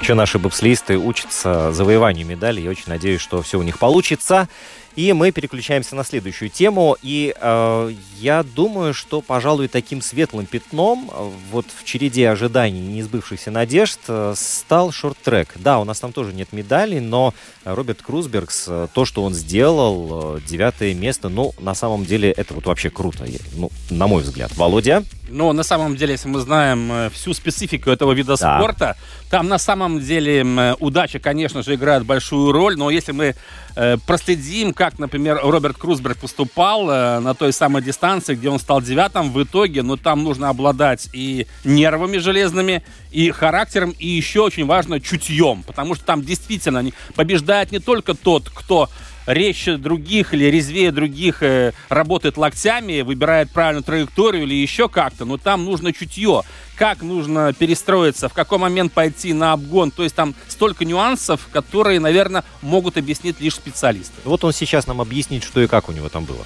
Еще 0.00 0.14
наши 0.14 0.38
бобслисты 0.38 0.98
учатся 0.98 1.72
завоеванию 1.72 2.26
медалей. 2.26 2.62
Я 2.62 2.70
очень 2.70 2.88
надеюсь, 2.88 3.20
что 3.20 3.42
все 3.42 3.58
у 3.58 3.62
них 3.62 3.78
получится. 3.78 4.48
И 4.94 5.12
мы 5.12 5.30
переключаемся 5.30 5.94
на 5.94 6.04
следующую 6.04 6.48
тему. 6.48 6.96
И 7.02 7.34
э, 7.38 7.92
я 8.18 8.42
думаю, 8.42 8.94
что, 8.94 9.20
пожалуй, 9.20 9.68
таким 9.68 10.00
светлым 10.00 10.46
пятном 10.46 11.10
э, 11.12 11.30
вот 11.50 11.66
в 11.66 11.84
череде 11.84 12.30
ожиданий 12.30 12.80
и 12.80 12.86
неизбывшихся 12.94 13.50
надежд 13.50 14.00
э, 14.08 14.32
стал 14.36 14.92
шорт-трек. 14.92 15.52
Да, 15.56 15.80
у 15.80 15.84
нас 15.84 16.00
там 16.00 16.12
тоже 16.12 16.32
нет 16.32 16.52
медалей, 16.52 17.00
но 17.00 17.34
Роберт 17.74 18.02
Крузбергс, 18.02 18.66
э, 18.68 18.88
то, 18.92 19.04
что 19.04 19.22
он 19.24 19.34
сделал, 19.34 20.40
девятое 20.46 20.94
место, 20.94 21.28
ну, 21.28 21.52
на 21.58 21.74
самом 21.74 22.04
деле, 22.04 22.30
это 22.30 22.54
вот 22.54 22.66
вообще 22.66 22.90
круто, 22.90 23.26
ну, 23.54 23.70
на 23.90 24.06
мой 24.06 24.22
взгляд. 24.22 24.56
Володя? 24.56 25.02
Но 25.28 25.52
на 25.52 25.64
самом 25.64 25.96
деле, 25.96 26.12
если 26.12 26.28
мы 26.28 26.38
знаем 26.40 27.10
всю 27.10 27.34
специфику 27.34 27.90
этого 27.90 28.12
вида 28.12 28.36
да. 28.38 28.58
спорта, 28.58 28.96
там 29.30 29.48
на 29.48 29.58
самом 29.58 30.00
деле 30.00 30.76
удача, 30.78 31.18
конечно 31.18 31.62
же, 31.62 31.74
играет 31.74 32.04
большую 32.04 32.52
роль, 32.52 32.76
но 32.76 32.90
если 32.90 33.10
мы 33.10 33.34
э, 33.74 33.96
проследим, 34.06 34.72
как, 34.72 34.98
например, 35.00 35.40
Роберт 35.42 35.76
Крузберг 35.76 36.18
поступал 36.18 36.88
э, 36.88 37.18
на 37.18 37.34
той 37.34 37.52
самой 37.52 37.82
дистанции, 37.82 38.36
где 38.36 38.48
он 38.48 38.60
стал 38.60 38.80
девятым 38.80 39.32
в 39.32 39.42
итоге, 39.42 39.82
но 39.82 39.96
там 39.96 40.22
нужно 40.22 40.48
обладать 40.48 41.08
и 41.12 41.46
нервами 41.64 42.18
железными, 42.18 42.84
и 43.10 43.30
характером, 43.30 43.94
и 43.98 44.06
еще 44.06 44.40
очень 44.42 44.66
важно 44.66 45.00
чутьем, 45.00 45.64
потому 45.64 45.94
что 45.94 46.04
там 46.04 46.22
действительно 46.22 46.84
побеждает 47.14 47.55
не 47.70 47.78
только 47.78 48.14
тот, 48.14 48.50
кто 48.52 48.88
резче 49.26 49.76
других 49.76 50.34
или 50.34 50.44
резвее 50.44 50.92
других 50.92 51.42
э, 51.42 51.72
работает 51.88 52.36
локтями, 52.36 53.00
выбирает 53.00 53.50
правильную 53.50 53.82
траекторию 53.82 54.44
или 54.44 54.54
еще 54.54 54.88
как-то, 54.88 55.24
но 55.24 55.36
там 55.36 55.64
нужно 55.64 55.92
чутье. 55.92 56.42
Как 56.76 57.02
нужно 57.02 57.52
перестроиться, 57.52 58.28
в 58.28 58.34
какой 58.34 58.58
момент 58.58 58.92
пойти 58.92 59.32
на 59.32 59.52
обгон. 59.52 59.90
То 59.90 60.02
есть 60.02 60.14
там 60.14 60.34
столько 60.46 60.84
нюансов, 60.84 61.48
которые, 61.50 62.00
наверное, 62.00 62.44
могут 62.62 62.98
объяснить 62.98 63.40
лишь 63.40 63.54
специалисты. 63.54 64.14
Вот 64.24 64.44
он 64.44 64.52
сейчас 64.52 64.86
нам 64.86 65.00
объяснит, 65.00 65.42
что 65.42 65.60
и 65.60 65.66
как 65.66 65.88
у 65.88 65.92
него 65.92 66.08
там 66.08 66.24
было. 66.24 66.44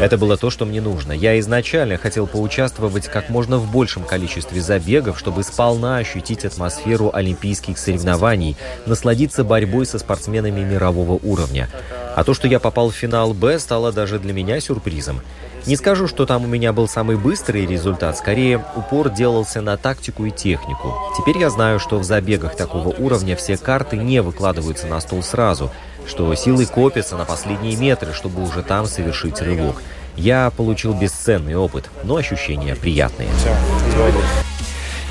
Это 0.00 0.16
было 0.16 0.36
то, 0.36 0.50
что 0.50 0.64
мне 0.64 0.80
нужно. 0.80 1.12
Я 1.12 1.38
изначально 1.40 1.98
хотел 1.98 2.26
поучаствовать 2.26 3.08
как 3.08 3.28
можно 3.28 3.58
в 3.58 3.70
большем 3.70 4.04
количестве 4.04 4.60
забегов, 4.60 5.18
чтобы 5.18 5.42
сполна 5.42 5.98
ощутить 5.98 6.44
атмосферу 6.44 7.10
олимпийских 7.12 7.78
соревнований, 7.78 8.56
насладиться 8.86 9.44
борьбой 9.44 9.86
со 9.86 9.98
спортсменами 9.98 10.60
мирового 10.60 11.18
уровня. 11.22 11.68
А 12.14 12.24
то, 12.24 12.32
что 12.32 12.48
я 12.48 12.60
попал 12.60 12.90
в 12.90 12.94
финал 12.94 13.34
«Б», 13.34 13.58
стало 13.58 13.92
даже 13.92 14.18
для 14.18 14.32
меня 14.32 14.60
сюрпризом. 14.60 15.20
Не 15.66 15.76
скажу, 15.76 16.06
что 16.06 16.26
там 16.26 16.44
у 16.44 16.46
меня 16.46 16.72
был 16.72 16.88
самый 16.88 17.16
быстрый 17.16 17.66
результат, 17.66 18.16
скорее 18.16 18.64
упор 18.76 19.10
делался 19.10 19.60
на 19.60 19.76
тактику 19.76 20.24
и 20.24 20.30
технику. 20.30 20.94
Теперь 21.18 21.38
я 21.38 21.50
знаю, 21.50 21.80
что 21.80 21.98
в 21.98 22.04
забегах 22.04 22.56
такого 22.56 22.88
уровня 22.88 23.36
все 23.36 23.56
карты 23.56 23.96
не 23.96 24.22
выкладываются 24.22 24.86
на 24.86 25.00
стол 25.00 25.22
сразу– 25.22 25.70
что 26.06 26.34
силы 26.34 26.66
копятся 26.66 27.16
на 27.16 27.24
последние 27.24 27.76
метры, 27.76 28.12
чтобы 28.12 28.42
уже 28.42 28.62
там 28.62 28.86
совершить 28.86 29.40
рывок. 29.40 29.82
Я 30.16 30.50
получил 30.56 30.94
бесценный 30.94 31.56
опыт, 31.56 31.90
но 32.04 32.16
ощущения 32.16 32.74
приятные. 32.74 33.28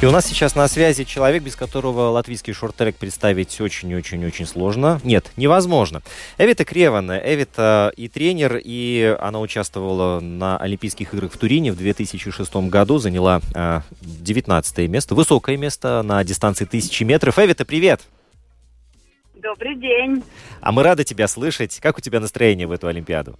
И 0.05 0.07
у 0.07 0.11
нас 0.11 0.27
сейчас 0.27 0.53
на 0.53 0.67
связи 0.67 1.03
человек, 1.03 1.41
без 1.41 1.55
которого 1.55 2.09
латвийский 2.09 2.53
шорт-трек 2.53 2.95
представить 2.95 3.59
очень-очень-очень 3.59 4.45
сложно. 4.45 5.01
Нет, 5.03 5.31
невозможно. 5.35 6.03
Эвита 6.37 6.63
Креван. 6.63 7.09
Эвита 7.09 7.91
и 7.97 8.07
тренер, 8.07 8.61
и 8.63 9.17
она 9.19 9.39
участвовала 9.39 10.19
на 10.19 10.57
Олимпийских 10.57 11.15
играх 11.15 11.33
в 11.33 11.37
Турине 11.39 11.71
в 11.71 11.77
2006 11.77 12.55
году, 12.69 12.99
заняла 12.99 13.41
э, 13.55 13.81
19 14.01 14.89
место, 14.89 15.15
высокое 15.15 15.57
место 15.57 16.03
на 16.03 16.23
дистанции 16.23 16.65
1000 16.65 17.03
метров. 17.03 17.39
Эвита, 17.39 17.65
привет! 17.65 18.01
Добрый 19.33 19.75
день. 19.75 20.21
А 20.61 20.71
мы 20.71 20.83
рады 20.83 21.03
тебя 21.03 21.27
слышать. 21.27 21.79
Как 21.79 21.97
у 21.97 22.01
тебя 22.01 22.19
настроение 22.19 22.67
в 22.67 22.71
эту 22.71 22.85
Олимпиаду? 22.85 23.39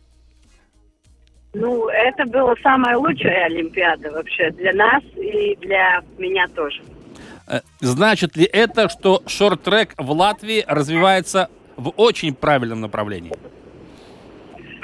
Ну, 1.57 1.87
это 1.87 2.25
была 2.25 2.53
самая 2.61 2.97
лучшая 2.97 3.45
Олимпиада 3.45 4.11
вообще 4.11 4.51
для 4.51 4.73
нас 4.73 5.01
и 5.15 5.55
для 5.61 6.01
меня 6.17 6.47
тоже. 6.53 6.81
Э, 7.47 7.61
значит 7.79 8.35
ли 8.35 8.43
это, 8.43 8.89
что 8.89 9.21
шорт-трек 9.25 9.93
в 9.97 10.11
Латвии 10.11 10.65
развивается 10.67 11.49
в 11.77 11.93
очень 11.95 12.35
правильном 12.35 12.81
направлении? 12.81 13.31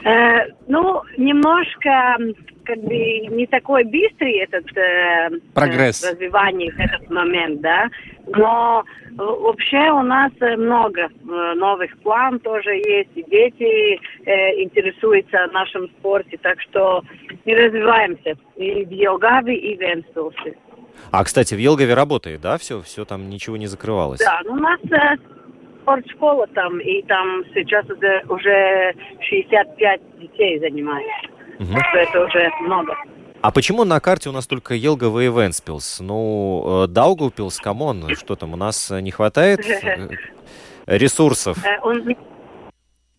Э, 0.05 0.47
ну, 0.67 1.01
немножко 1.17 2.17
как 2.71 2.83
бы 2.83 2.95
не 2.95 3.47
такой 3.47 3.83
быстрый 3.83 4.37
этот 4.37 4.65
э, 4.77 5.29
прогресс 5.53 6.03
э, 6.03 6.11
развивание 6.11 6.71
в 6.71 6.79
этот 6.79 7.09
момент, 7.09 7.59
да, 7.59 7.89
но 8.27 8.85
вообще 9.17 9.91
у 9.91 10.01
нас 10.03 10.31
много 10.39 11.01
э, 11.01 11.53
новых 11.55 11.97
план 11.99 12.39
тоже 12.39 12.75
есть, 12.75 13.09
и 13.15 13.23
дети 13.23 13.99
э, 14.25 14.61
интересуются 14.61 15.47
нашим 15.51 15.89
спорте, 15.99 16.37
так 16.41 16.61
что 16.61 17.03
мы 17.45 17.55
развиваемся 17.55 18.37
и 18.55 18.85
в 18.85 18.91
Елгаве, 18.91 19.55
и 19.57 19.77
в 19.77 19.81
Энстулсе. 19.81 20.55
А, 21.11 21.23
кстати, 21.25 21.53
в 21.53 21.57
Елгаве 21.59 21.93
работает, 21.93 22.39
да, 22.39 22.57
все, 22.57 22.81
все 22.81 23.03
там 23.03 23.29
ничего 23.29 23.57
не 23.57 23.67
закрывалось? 23.67 24.19
Да, 24.19 24.39
ну 24.45 24.53
у 24.53 24.55
нас 24.55 24.79
э, 24.91 25.17
спортшкола 25.81 26.47
там, 26.47 26.79
и 26.79 27.01
там 27.01 27.43
сейчас 27.53 27.85
уже, 27.89 28.23
уже 28.29 28.95
65 29.19 30.01
детей 30.19 30.59
занимается. 30.59 31.40
Угу. 31.61 31.77
Это 31.93 32.25
уже 32.25 32.49
много. 32.61 32.95
А 33.41 33.51
почему 33.51 33.85
на 33.85 33.99
карте 33.99 34.29
у 34.29 34.31
нас 34.31 34.47
только 34.47 34.73
Елгава 34.73 35.19
и 35.19 35.27
Вентспилс? 35.27 35.99
Ну, 35.99 36.83
э, 36.83 36.87
Даугавпилс, 36.87 37.57
come 37.59 37.91
on, 37.91 38.15
что 38.15 38.35
там, 38.35 38.53
у 38.53 38.57
нас 38.57 38.91
не 38.91 39.11
хватает 39.11 39.59
э, 39.65 40.09
ресурсов? 40.85 41.57
Э, 41.65 41.79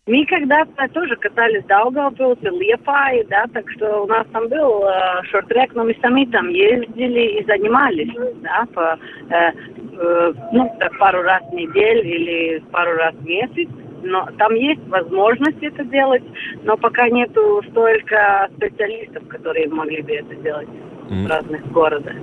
мы 0.06 0.26
когда-то 0.26 0.88
тоже 0.92 1.14
катались 1.16 1.64
Даугавпилс 1.66 2.38
и 2.42 2.48
Лиепая, 2.48 3.24
да, 3.30 3.46
так 3.52 3.68
что 3.70 4.02
у 4.02 4.06
нас 4.06 4.26
там 4.32 4.48
был 4.48 4.84
э, 4.84 5.22
шорт-трек, 5.30 5.74
но 5.74 5.84
мы 5.84 5.96
сами 6.00 6.24
там 6.26 6.48
ездили 6.48 7.40
и 7.40 7.46
занимались, 7.46 8.10
да, 8.42 8.64
по, 8.74 8.98
э, 9.30 9.52
э, 9.98 10.32
ну, 10.52 10.76
так 10.80 10.98
пару 10.98 11.22
раз 11.22 11.42
в 11.50 11.54
неделю 11.54 12.02
или 12.02 12.58
пару 12.72 12.96
раз 12.96 13.14
в 13.14 13.24
месяц 13.24 13.68
но 14.02 14.28
там 14.38 14.54
есть 14.54 14.86
возможность 14.88 15.62
это 15.62 15.84
делать, 15.84 16.22
но 16.62 16.76
пока 16.76 17.08
нету 17.08 17.62
столько 17.70 18.48
специалистов, 18.56 19.26
которые 19.28 19.68
могли 19.68 20.02
бы 20.02 20.12
это 20.12 20.34
делать 20.36 20.68
mm. 21.08 21.24
в 21.24 21.26
разных 21.26 21.72
городах. 21.72 22.14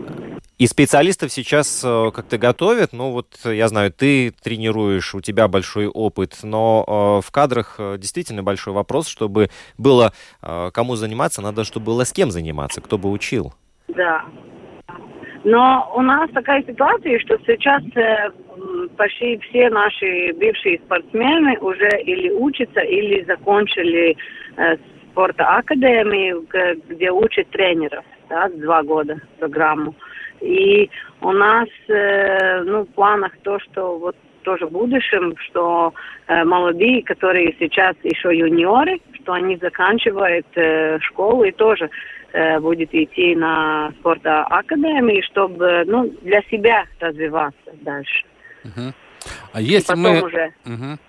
И 0.60 0.68
специалистов 0.68 1.32
сейчас 1.32 1.82
э, 1.86 2.12
как-то 2.14 2.38
готовят. 2.38 2.92
Ну 2.92 3.12
вот 3.12 3.28
я 3.46 3.70
знаю, 3.70 3.94
ты 3.94 4.32
тренируешь, 4.44 5.16
у 5.16 5.22
тебя 5.22 5.48
большой 5.48 5.88
опыт, 5.88 6.40
но 6.44 6.84
э, 6.86 7.26
в 7.26 7.32
кадрах 7.32 7.76
э, 7.80 7.96
действительно 7.98 8.44
большой 8.44 8.74
вопрос, 8.74 9.08
чтобы 9.08 9.48
было 9.78 10.12
кому 10.42 10.96
заниматься, 10.96 11.42
надо, 11.42 11.64
чтобы 11.64 11.88
было 11.88 12.04
с 12.04 12.12
кем 12.12 12.30
заниматься, 12.30 12.82
кто 12.82 12.98
бы 12.98 13.10
учил. 13.10 13.54
Да. 13.88 14.26
Но 15.46 15.94
у 15.96 16.02
нас 16.02 16.30
такая 16.32 16.62
ситуация, 16.64 17.20
что 17.20 17.38
сейчас 17.48 17.82
почти 18.98 19.38
все 19.40 19.70
наши 19.70 20.34
бывшие 20.34 20.80
спортсмены 20.86 21.58
уже 21.60 21.90
или 22.04 22.30
учатся, 22.32 22.82
или 22.82 23.24
закончили 23.24 24.18
э, 24.58 24.78
спортакадемию, 25.12 26.46
где 26.88 27.12
учат 27.12 27.50
тренеров, 27.50 28.06
да, 28.30 28.50
два 28.50 28.84
года 28.84 29.20
программу. 29.40 29.96
И 30.42 30.90
у 31.22 31.32
нас 31.32 31.68
э, 31.88 32.64
ну, 32.64 32.84
в 32.84 32.90
планах 32.90 33.34
то, 33.44 33.60
что 33.60 33.98
вот 33.98 34.16
тоже 34.44 34.66
в 34.66 34.72
будущем, 34.72 35.36
что 35.38 35.94
э, 36.28 36.44
молодые, 36.44 37.04
которые 37.04 37.56
сейчас 37.60 37.96
еще 38.04 38.36
юниоры, 38.36 39.00
что 39.14 39.34
они 39.34 39.58
заканчивают 39.58 40.48
э, 40.56 41.00
школу 41.02 41.44
и 41.44 41.52
тоже 41.52 41.90
э, 42.34 42.60
будет 42.60 42.94
идти 42.94 43.36
на 43.36 43.92
спортакадемию, 44.00 45.22
чтобы 45.24 45.84
ну, 45.86 46.10
для 46.22 46.42
себя 46.44 46.86
развиваться 47.00 47.72
дальше. 47.82 48.26
Угу. 48.64 48.94
А 49.54 49.62
если 49.62 49.96
мы... 49.96 50.22
Уже... 50.22 50.54
Угу. 50.66 51.00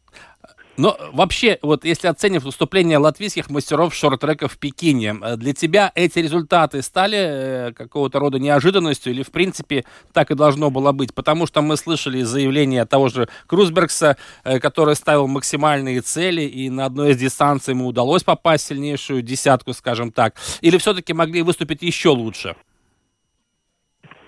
Но 0.81 0.97
вообще, 1.13 1.59
вот 1.61 1.85
если 1.85 2.09
оценив 2.09 2.45
выступление 2.45 2.97
латвийских 2.97 3.51
мастеров 3.51 3.95
шорт-трека 3.95 4.49
в 4.49 4.57
Пекине, 4.57 5.15
э, 5.21 5.37
для 5.37 5.53
тебя 5.53 5.93
эти 5.95 6.21
результаты 6.21 6.81
стали 6.81 7.19
э, 7.19 7.73
какого-то 7.73 8.19
рода 8.19 8.39
неожиданностью 8.39 9.13
или, 9.13 9.23
в 9.23 9.31
принципе, 9.31 9.85
так 10.15 10.31
и 10.31 10.35
должно 10.35 10.71
было 10.71 10.93
быть? 10.93 11.13
Потому 11.13 11.47
что 11.47 11.61
мы 11.61 11.77
слышали 11.77 12.23
заявление 12.23 12.87
того 12.87 13.11
же 13.11 13.29
Крузбергса, 13.47 14.17
э, 14.43 14.59
который 14.59 14.97
ставил 14.97 15.27
максимальные 15.27 16.01
цели, 16.01 16.43
и 16.43 16.71
на 16.71 16.87
одной 16.87 17.11
из 17.11 17.19
дистанций 17.19 17.73
ему 17.73 17.87
удалось 17.87 18.23
попасть 18.23 18.65
в 18.65 18.69
сильнейшую 18.69 19.21
десятку, 19.21 19.75
скажем 19.75 20.13
так. 20.13 20.37
Или 20.63 20.79
все-таки 20.79 21.13
могли 21.13 21.43
выступить 21.43 21.83
еще 21.83 22.09
лучше? 22.09 22.57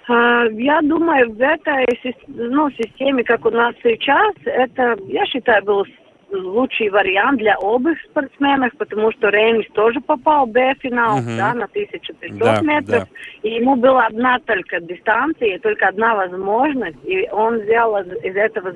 А, 0.09 0.45
я 0.47 0.81
думаю, 0.83 1.33
в 1.33 1.41
этой 1.41 1.87
ну, 2.27 2.71
системе, 2.71 3.23
как 3.25 3.47
у 3.47 3.51
нас 3.51 3.75
сейчас, 3.83 4.35
это, 4.45 4.97
я 5.07 5.25
считаю, 5.27 5.65
был 5.65 5.85
лучший 6.33 6.89
вариант 6.89 7.39
для 7.39 7.55
обоих 7.57 8.01
спортсменов, 8.11 8.73
потому 8.79 9.13
что 9.13 9.29
Рейнис 9.29 9.67
тоже 9.75 10.01
попал 10.01 10.47
в 10.47 10.51
Б-финал, 10.51 11.19
угу. 11.19 11.29
да, 11.37 11.55
на 11.55 11.65
1500 11.67 12.39
да, 12.39 12.61
метров, 12.63 13.05
да. 13.05 13.07
и 13.43 13.55
ему 13.55 13.77
была 13.77 14.07
одна 14.07 14.39
только 14.41 14.81
дистанция, 14.81 15.59
только 15.59 15.89
одна 15.89 16.15
возможность, 16.15 16.99
и 17.05 17.29
он 17.31 17.61
взял 17.61 17.97
из 17.99 18.37
этого 18.37 18.73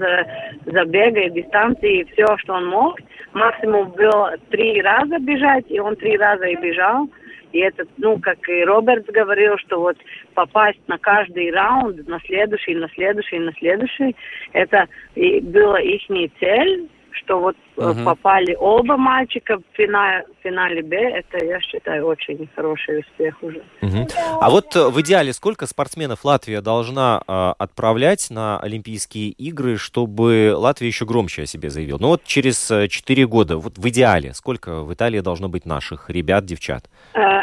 забега 0.66 1.20
и 1.20 1.30
дистанции 1.30 2.06
все, 2.12 2.36
что 2.38 2.54
он 2.54 2.68
мог. 2.68 2.98
Максимум 3.32 3.90
было 3.90 4.34
три 4.50 4.80
раза 4.82 5.18
бежать, 5.18 5.64
и 5.68 5.80
он 5.80 5.96
три 5.96 6.16
раза 6.16 6.44
и 6.46 6.56
бежал. 6.56 7.08
И 7.52 7.58
это, 7.58 7.84
ну, 7.96 8.18
как 8.18 8.48
и 8.48 8.64
Робертс 8.64 9.08
говорил, 9.10 9.56
что 9.58 9.80
вот 9.80 9.96
попасть 10.34 10.80
на 10.88 10.98
каждый 10.98 11.50
раунд, 11.50 12.06
на 12.06 12.20
следующий, 12.20 12.74
на 12.74 12.88
следующий, 12.90 13.38
на 13.38 13.52
следующий, 13.54 14.16
это 14.52 14.86
и 15.14 15.40
была 15.40 15.80
их 15.80 16.02
цель, 16.38 16.88
что 17.16 17.40
вот 17.40 17.56
uh-huh. 17.76 18.04
попали 18.04 18.56
оба 18.58 18.96
мальчика 18.96 19.58
в 19.58 19.62
финале, 19.76 20.24
в 20.38 20.42
финале 20.42 20.82
Б, 20.82 20.96
это, 20.96 21.44
я 21.44 21.60
считаю, 21.60 22.06
очень 22.06 22.48
хороший 22.54 23.00
успех 23.00 23.42
уже. 23.42 23.62
Uh-huh. 23.80 24.10
А 24.40 24.50
вот 24.50 24.74
э, 24.76 24.88
в 24.88 25.00
идеале 25.00 25.32
сколько 25.32 25.66
спортсменов 25.66 26.24
Латвия 26.24 26.60
должна 26.60 27.22
э, 27.26 27.52
отправлять 27.58 28.28
на 28.30 28.58
Олимпийские 28.60 29.30
игры, 29.30 29.76
чтобы 29.76 30.54
Латвия 30.56 30.88
еще 30.88 31.06
громче 31.06 31.42
о 31.42 31.46
себе 31.46 31.70
заявила? 31.70 31.98
Ну 32.00 32.08
вот 32.08 32.24
через 32.24 32.68
4 32.68 33.22
э, 33.22 33.26
года, 33.26 33.56
вот 33.56 33.78
в 33.78 33.88
идеале, 33.88 34.34
сколько 34.34 34.82
в 34.82 34.92
Италии 34.92 35.20
должно 35.20 35.48
быть 35.48 35.66
наших 35.66 36.10
ребят, 36.10 36.44
девчат? 36.44 36.84
Uh, 37.14 37.42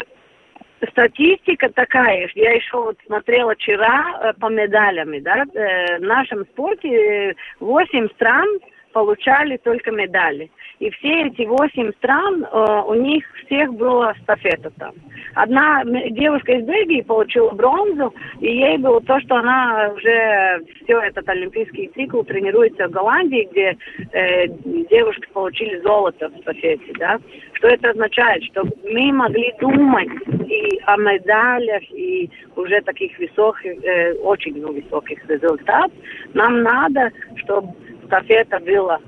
Статистика 0.90 1.70
такая, 1.70 2.28
я 2.34 2.52
еще 2.52 2.76
вот 2.76 2.96
смотрела 3.06 3.54
вчера 3.54 4.20
э, 4.22 4.32
по 4.34 4.48
медалям, 4.48 5.22
да, 5.22 5.44
э, 5.54 5.98
в 5.98 6.02
нашем 6.02 6.44
спорте 6.52 7.34
8 7.60 8.08
стран 8.10 8.46
получали 8.94 9.56
только 9.58 9.90
медали. 9.90 10.50
И 10.78 10.88
все 10.90 11.26
эти 11.26 11.42
восемь 11.42 11.92
стран, 11.98 12.44
э, 12.44 12.82
у 12.86 12.94
них 12.94 13.24
всех 13.44 13.74
была 13.74 14.14
стафета 14.22 14.70
там. 14.78 14.92
Одна 15.34 15.82
девушка 15.84 16.52
из 16.52 16.64
Бельгии 16.64 17.02
получила 17.02 17.50
бронзу, 17.50 18.14
и 18.40 18.46
ей 18.46 18.78
было 18.78 19.00
то, 19.00 19.20
что 19.20 19.36
она 19.36 19.92
уже 19.94 20.60
все 20.82 21.00
этот 21.00 21.28
олимпийский 21.28 21.90
цикл 21.94 22.22
тренируется 22.22 22.86
в 22.86 22.92
Голландии, 22.92 23.48
где 23.50 23.76
э, 24.12 24.46
девушки 24.90 25.26
получили 25.32 25.80
золото 25.80 26.28
в 26.28 26.38
стафете, 26.42 26.92
да. 26.98 27.18
Что 27.54 27.68
это 27.68 27.90
означает? 27.90 28.44
Что 28.44 28.62
мы 28.84 29.12
могли 29.12 29.52
думать 29.60 30.08
и 30.48 30.80
о 30.86 30.96
медалях, 30.98 31.82
и 31.90 32.30
уже 32.54 32.80
таких 32.82 33.18
высоких, 33.18 33.72
э, 33.84 34.14
очень 34.22 34.60
ну, 34.60 34.72
высоких 34.72 35.18
результатов. 35.28 35.92
Нам 36.32 36.62
надо, 36.62 37.10
чтобы 37.36 37.74
эстафета 38.04 38.60
была 38.60 38.98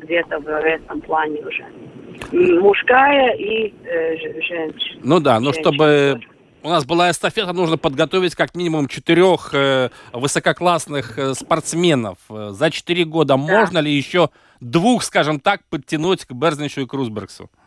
где-то 0.00 0.38
в 0.40 0.48
этом 0.48 1.00
плане 1.02 1.40
уже. 1.40 1.64
Мужская 2.32 3.34
и 3.34 3.74
э, 3.84 4.16
женщина. 4.16 5.00
Ну 5.02 5.20
да, 5.20 5.40
но 5.40 5.52
чтобы 5.52 6.20
у 6.62 6.68
нас 6.68 6.84
была 6.84 7.10
эстафета, 7.10 7.52
нужно 7.52 7.76
подготовить 7.76 8.34
как 8.34 8.54
минимум 8.54 8.88
четырех 8.88 9.50
э, 9.52 9.90
высококлассных 10.12 11.18
э, 11.18 11.34
спортсменов. 11.34 12.18
Э, 12.30 12.50
за 12.52 12.70
четыре 12.70 13.04
года 13.04 13.34
да. 13.34 13.36
можно 13.36 13.78
ли 13.78 13.92
еще 13.92 14.30
двух, 14.60 15.02
скажем 15.02 15.40
так, 15.40 15.62
подтянуть 15.68 16.24
к 16.24 16.32
Берзничу 16.32 16.82
и 16.82 16.86
Крузбергсу? 16.86 17.50
Э, 17.52 17.63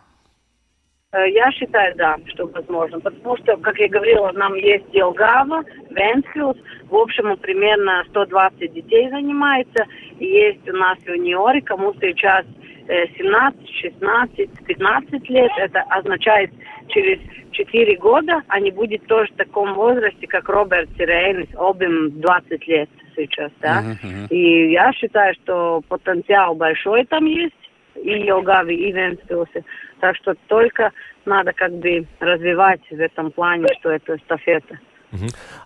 я 1.26 1.52
считаю, 1.52 1.96
да, 1.96 2.18
что 2.28 2.48
возможно. 2.48 3.00
Потому 3.00 3.38
что, 3.38 3.58
как 3.58 3.78
я 3.80 3.88
говорила, 3.88 4.32
нам 4.34 4.56
есть 4.56 4.90
Делгава, 4.92 5.64
Венскилс. 5.90 6.58
В 6.90 6.96
общем, 6.96 7.36
примерно 7.38 8.04
120 8.10 8.74
детей 8.74 9.10
занимается. 9.10 9.86
Есть 10.20 10.68
у 10.70 10.74
нас 10.74 10.98
юниоры, 11.06 11.62
кому 11.62 11.94
сейчас 12.02 12.46
17, 12.88 13.70
16, 13.70 14.50
15 14.66 15.30
лет. 15.30 15.52
Это 15.58 15.82
означает, 15.90 16.52
через 16.88 17.20
4 17.52 17.98
года 17.98 18.42
они 18.48 18.72
будут 18.72 19.06
тоже 19.08 19.32
в 19.34 19.38
таком 19.38 19.74
возрасте, 19.74 20.28
как 20.28 20.48
Роберт 20.48 20.90
Сирейнис, 20.98 21.50
обим 21.58 22.20
20 22.22 22.68
лет 22.68 22.90
сейчас, 23.16 23.52
да. 23.62 23.82
Uh-huh. 23.82 24.28
И 24.30 24.72
я 24.72 24.94
считаю, 24.94 25.34
что 25.44 25.82
потенциал 25.90 26.56
большой 26.56 27.06
там 27.06 27.26
есть 27.26 27.56
и 28.02 28.26
Елгаве, 28.26 28.76
и 28.76 28.92
Венспилсе. 28.92 29.64
Так 30.00 30.16
что 30.16 30.36
только 30.48 30.92
надо 31.26 31.54
как 31.54 31.74
бы 31.74 32.06
развивать 32.20 32.82
в 32.90 33.00
этом 33.00 33.32
плане, 33.32 33.68
что 33.80 33.92
это 33.92 34.16
эстафета. 34.16 34.80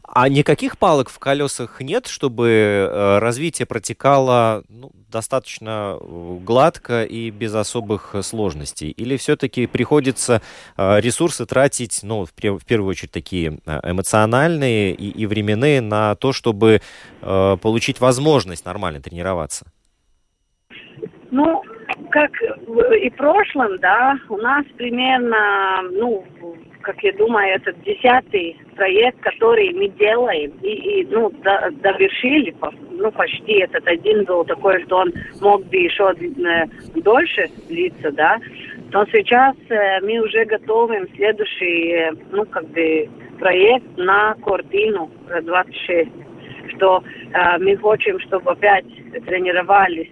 А 0.03 0.29
никаких 0.29 0.77
палок 0.77 1.09
в 1.09 1.17
колесах 1.17 1.81
нет, 1.81 2.05
чтобы 2.07 2.47
э, 2.49 3.19
развитие 3.19 3.65
протекало 3.65 4.63
ну, 4.69 4.91
достаточно 5.09 5.97
э, 5.99 6.37
гладко 6.41 7.03
и 7.03 7.31
без 7.31 7.55
особых 7.55 8.15
сложностей? 8.21 8.91
Или 8.91 9.17
все-таки 9.17 9.65
приходится 9.65 10.41
э, 10.77 10.99
ресурсы 10.99 11.45
тратить, 11.45 12.01
ну, 12.03 12.25
в, 12.25 12.31
в 12.31 12.65
первую 12.65 12.89
очередь, 12.89 13.11
такие 13.11 13.59
эмоциональные 13.65 14.93
и, 14.93 15.09
и 15.09 15.25
временные 15.25 15.81
на 15.81 16.15
то, 16.15 16.33
чтобы 16.33 16.81
получить 17.21 17.99
возможность 17.99 18.65
нормально 18.65 19.01
тренироваться? 19.01 19.65
Ну, 21.31 21.63
как 22.09 22.31
и 22.41 23.09
в 23.09 23.15
прошлом, 23.15 23.79
да, 23.79 24.15
у 24.29 24.37
нас 24.37 24.65
примерно, 24.77 25.81
ну, 25.91 26.23
как 26.81 27.01
я 27.03 27.13
думаю, 27.13 27.55
этот 27.55 27.81
десятый 27.83 28.57
проект, 28.75 29.19
который 29.21 29.71
мы 29.73 29.87
делаем, 29.89 30.51
и, 30.61 31.01
и 31.01 31.07
ну, 31.09 31.29
до, 31.43 31.69
довершили, 31.71 32.53
ну, 32.91 33.11
почти 33.11 33.59
этот 33.59 33.87
один 33.87 34.25
был 34.25 34.43
такой, 34.45 34.83
что 34.83 34.97
он 34.97 35.13
мог 35.39 35.63
бы 35.65 35.77
еще 35.77 36.13
э, 36.19 36.65
дольше 36.99 37.49
длиться, 37.67 38.11
да, 38.11 38.37
Но 38.91 39.05
сейчас 39.05 39.55
э, 39.69 40.01
мы 40.01 40.19
уже 40.19 40.45
готовим 40.45 41.07
следующий, 41.15 41.91
э, 41.91 42.11
ну, 42.31 42.45
как 42.45 42.67
бы, 42.69 43.09
проект 43.39 43.97
на 43.97 44.35
Кортину 44.43 45.09
26, 45.43 46.09
что 46.75 47.03
э, 47.33 47.57
мы 47.59 47.75
хотим, 47.77 48.19
чтобы 48.19 48.51
опять 48.51 48.85
тренировались 49.25 50.11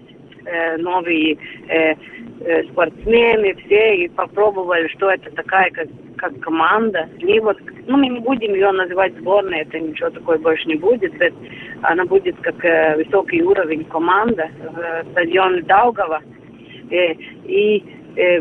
э, 0.49 0.77
новые 0.77 1.37
э, 1.67 1.93
э, 2.41 2.63
спортсмены 2.71 3.55
все 3.55 4.03
и 4.03 4.07
попробовали, 4.07 4.87
что 4.87 5.09
это 5.09 5.31
такая 5.31 5.69
как, 5.71 5.87
как 6.17 6.39
команда. 6.39 7.09
И 7.19 7.39
вот, 7.39 7.57
ну, 7.87 7.97
мы 7.97 8.07
не 8.07 8.19
будем 8.19 8.53
ее 8.53 8.71
называть 8.71 9.13
сборной, 9.17 9.61
это 9.61 9.79
ничего 9.79 10.09
такое 10.09 10.37
больше 10.37 10.67
не 10.67 10.75
будет. 10.75 11.13
Это, 11.21 11.35
она 11.83 12.05
будет 12.05 12.35
как 12.41 12.63
э, 12.63 12.95
высокий 12.97 13.41
уровень 13.43 13.85
команда 13.85 14.49
э, 14.59 15.03
стадионе 15.11 15.61
Даугава. 15.63 16.21
Э, 16.91 17.13
и 17.45 17.83
э, 18.15 18.39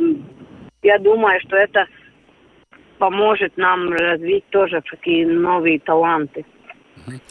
я 0.83 0.99
думаю, 0.99 1.41
что 1.41 1.57
это 1.57 1.87
поможет 2.99 3.57
нам 3.57 3.93
развить 3.93 4.45
тоже 4.51 4.83
такие 4.91 5.27
новые 5.27 5.79
таланты. 5.79 6.45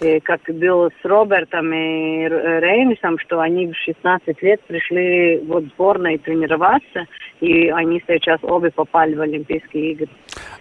И 0.02 0.20
как 0.22 0.42
было 0.48 0.90
с 1.02 1.06
Робертом 1.06 1.74
и 1.74 2.28
Рейнисом, 2.28 3.18
что 3.20 3.40
они 3.40 3.68
в 3.68 3.76
16 3.76 4.42
лет 4.42 4.62
пришли 4.68 5.40
вот 5.46 5.66
в 5.66 5.68
сборной 5.70 6.18
тренироваться, 6.18 7.06
и 7.40 7.70
они 7.70 8.02
сейчас 8.08 8.40
обе 8.44 8.72
попали 8.72 9.16
в 9.16 9.22
Олимпийские 9.22 9.92
игры. 9.94 10.10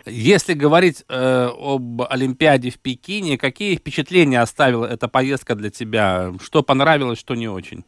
Если 0.06 0.54
говорить 0.54 1.04
э, 1.08 1.48
об 1.48 2.02
Олимпиаде 2.08 2.70
в 2.70 2.78
Пекине, 2.80 3.38
какие 3.38 3.76
впечатления 3.76 4.40
оставила 4.40 4.86
эта 4.86 5.08
поездка 5.08 5.54
для 5.54 5.70
тебя? 5.70 6.32
Что 6.42 6.62
понравилось, 6.62 7.18
что 7.18 7.34
не 7.34 7.48
очень? 7.48 7.84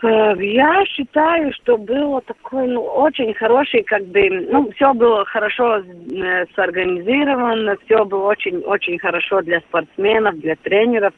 Э, 0.00 0.34
я 0.38 0.84
считаю, 0.86 1.52
что 1.54 1.76
было 1.76 2.20
такой, 2.20 2.68
ну, 2.68 2.82
очень 2.82 3.34
хороший, 3.34 3.82
как 3.82 4.04
бы, 4.06 4.46
ну, 4.48 4.70
все 4.72 4.94
было 4.94 5.24
хорошо 5.24 5.78
э, 5.78 6.46
сорганизовано, 6.54 7.76
все 7.84 8.04
было 8.04 8.28
очень-очень 8.28 8.98
хорошо 9.00 9.42
для 9.42 9.58
спортсменов, 9.60 10.38
для 10.38 10.54
тренеров. 10.56 11.12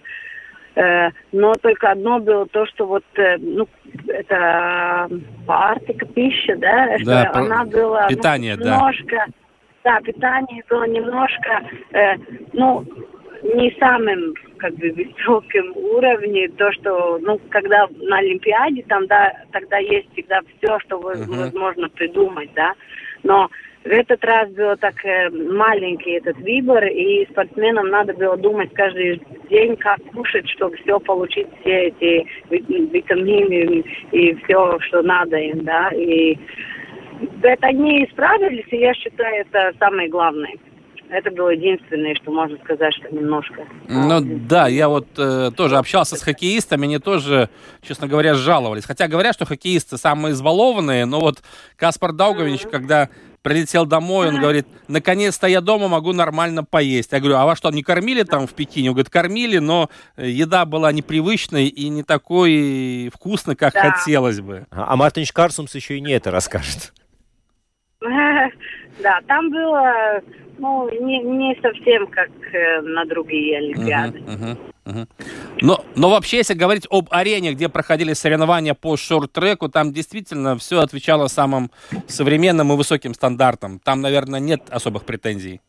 Э, 0.76 1.10
но 1.30 1.52
только 1.54 1.90
одно 1.90 2.20
было 2.20 2.46
то, 2.46 2.64
что 2.66 2.86
вот, 2.86 3.04
ну, 3.16 3.68
это 4.08 5.10
партика 5.46 6.06
пища, 6.06 6.56
да, 6.56 6.96
да 7.04 7.30
она 7.34 7.64
была 7.66 8.06
питание, 8.08 8.56
ну, 8.56 8.64
немножко, 8.64 9.26
да. 9.84 9.96
да, 9.96 10.00
питание 10.00 10.64
было 10.70 10.84
немножко, 10.84 11.62
э, 11.92 12.14
ну, 12.54 12.86
не 13.42 13.74
самым 13.78 14.34
как 14.58 14.74
бы 14.74 14.90
высоком 14.90 15.76
уровне, 15.76 16.48
то, 16.48 16.72
что, 16.72 17.18
ну, 17.18 17.40
когда 17.50 17.88
на 18.00 18.18
Олимпиаде, 18.18 18.84
там, 18.88 19.06
да, 19.06 19.32
тогда 19.52 19.78
есть 19.78 20.12
всегда 20.12 20.40
все, 20.58 20.78
что 20.80 20.96
uh-huh. 20.96 21.24
возможно 21.26 21.88
придумать, 21.88 22.50
да, 22.54 22.74
но 23.22 23.50
в 23.82 23.88
этот 23.88 24.22
раз 24.24 24.50
был 24.50 24.76
так 24.76 25.02
э, 25.06 25.30
маленький 25.30 26.12
этот 26.12 26.36
выбор, 26.36 26.84
и 26.84 27.26
спортсменам 27.30 27.88
надо 27.88 28.12
было 28.12 28.36
думать 28.36 28.72
каждый 28.74 29.22
день, 29.48 29.76
как 29.76 30.02
кушать, 30.12 30.48
чтобы 30.50 30.76
все 30.76 31.00
получить, 31.00 31.46
все 31.60 31.86
эти 31.86 32.26
витамины 32.50 33.82
и 34.12 34.34
все, 34.34 34.78
что 34.80 35.00
надо 35.00 35.38
им, 35.38 35.64
да, 35.64 35.88
и 35.90 36.36
это 37.42 37.66
они 37.68 38.06
справились, 38.12 38.66
и 38.70 38.76
я 38.76 38.92
считаю, 38.94 39.46
это 39.46 39.72
самое 39.78 40.08
главное. 40.08 40.54
Это 41.10 41.30
было 41.32 41.50
единственное, 41.50 42.14
что 42.14 42.30
можно 42.30 42.56
сказать, 42.62 42.94
что 42.94 43.14
немножко. 43.14 43.66
Ну 43.88 44.20
да, 44.20 44.68
я 44.68 44.88
вот 44.88 45.08
э, 45.18 45.50
тоже 45.56 45.76
общался 45.76 46.16
с 46.16 46.22
хоккеистами, 46.22 46.84
они 46.84 46.98
тоже, 46.98 47.50
честно 47.82 48.06
говоря, 48.06 48.34
жаловались. 48.34 48.84
Хотя 48.84 49.08
говорят, 49.08 49.34
что 49.34 49.44
хоккеисты 49.44 49.96
самые 49.96 50.32
избалованные, 50.32 51.06
но 51.06 51.18
вот 51.18 51.42
Каспар 51.76 52.12
Даугович, 52.12 52.62
mm-hmm. 52.62 52.70
когда 52.70 53.08
прилетел 53.42 53.86
домой, 53.86 54.28
он 54.28 54.40
говорит, 54.40 54.66
наконец-то 54.86 55.46
я 55.46 55.60
дома 55.60 55.88
могу 55.88 56.12
нормально 56.12 56.62
поесть. 56.62 57.12
Я 57.12 57.18
говорю, 57.18 57.36
а 57.36 57.46
вас 57.46 57.58
что, 57.58 57.70
не 57.70 57.82
кормили 57.82 58.22
там 58.22 58.46
в 58.46 58.54
Пекине? 58.54 58.90
Он 58.90 58.94
говорит, 58.94 59.10
кормили, 59.10 59.58
но 59.58 59.88
еда 60.16 60.64
была 60.64 60.92
непривычной 60.92 61.66
и 61.66 61.88
не 61.88 62.02
такой 62.02 63.10
вкусной, 63.12 63.56
как 63.56 63.74
да. 63.74 63.92
хотелось 63.92 64.40
бы. 64.40 64.66
А 64.70 64.94
Мартинш 64.96 65.32
Карсумс 65.32 65.74
еще 65.74 65.96
и 65.96 66.00
не 66.00 66.12
это 66.12 66.30
расскажет. 66.30 66.92
Да, 68.00 69.20
там 69.26 69.50
было 69.50 70.22
ну, 70.60 70.88
не, 70.90 71.20
не 71.22 71.58
совсем 71.60 72.06
как 72.06 72.28
э, 72.52 72.80
на 72.82 73.04
другие 73.06 73.58
Олимпиады. 73.58 74.18
Uh-huh, 74.18 74.58
uh-huh, 74.84 75.08
Но, 75.62 75.84
но 75.96 76.10
вообще, 76.10 76.38
если 76.38 76.54
говорить 76.54 76.86
об 76.90 77.06
арене, 77.10 77.52
где 77.52 77.68
проходили 77.68 78.12
соревнования 78.12 78.74
по 78.74 78.96
шорт-треку, 78.96 79.68
там 79.68 79.92
действительно 79.92 80.56
все 80.56 80.80
отвечало 80.80 81.28
самым 81.28 81.70
современным 82.06 82.72
и 82.72 82.76
высоким 82.76 83.14
стандартам. 83.14 83.80
Там, 83.80 84.00
наверное, 84.02 84.40
нет 84.40 84.62
особых 84.70 85.04
претензий. 85.04 85.60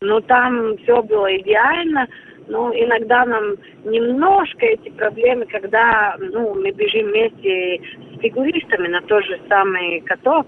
Ну, 0.00 0.20
там 0.20 0.76
все 0.78 1.02
было 1.02 1.34
идеально. 1.38 2.06
Ну, 2.46 2.72
иногда 2.72 3.26
нам 3.26 3.56
немножко 3.84 4.64
эти 4.64 4.88
проблемы, 4.90 5.44
когда 5.46 6.16
ну, 6.18 6.54
мы 6.54 6.70
бежим 6.70 7.08
вместе 7.08 7.80
с 8.14 8.20
фигуристами 8.20 8.88
на 8.88 9.02
тот 9.02 9.24
же 9.24 9.38
самый 9.48 10.00
каток, 10.00 10.46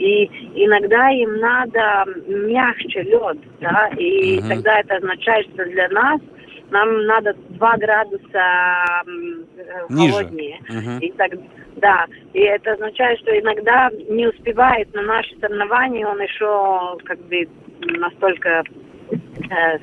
и 0.00 0.24
иногда 0.54 1.10
им 1.10 1.36
надо 1.36 2.06
мягче 2.26 3.02
лед, 3.02 3.38
да, 3.60 3.90
и 3.98 4.38
uh-huh. 4.38 4.48
тогда 4.48 4.80
это 4.80 4.96
означает, 4.96 5.46
что 5.52 5.64
для 5.66 5.88
нас 5.90 6.20
нам 6.70 7.04
надо 7.04 7.34
2 7.50 7.76
градуса 7.76 9.04
Ниже. 9.90 10.12
холоднее. 10.12 10.58
Uh-huh. 10.70 11.00
И 11.00 11.12
так, 11.12 11.32
да, 11.76 12.06
и 12.32 12.40
это 12.40 12.72
означает, 12.72 13.18
что 13.20 13.38
иногда 13.38 13.90
не 14.08 14.26
успевает 14.26 14.92
на 14.94 15.02
наши 15.02 15.36
соревнования, 15.38 16.06
он 16.06 16.20
еще 16.20 16.96
как 17.04 17.18
бы 17.26 17.46
настолько 17.80 18.48
э, 18.48 18.62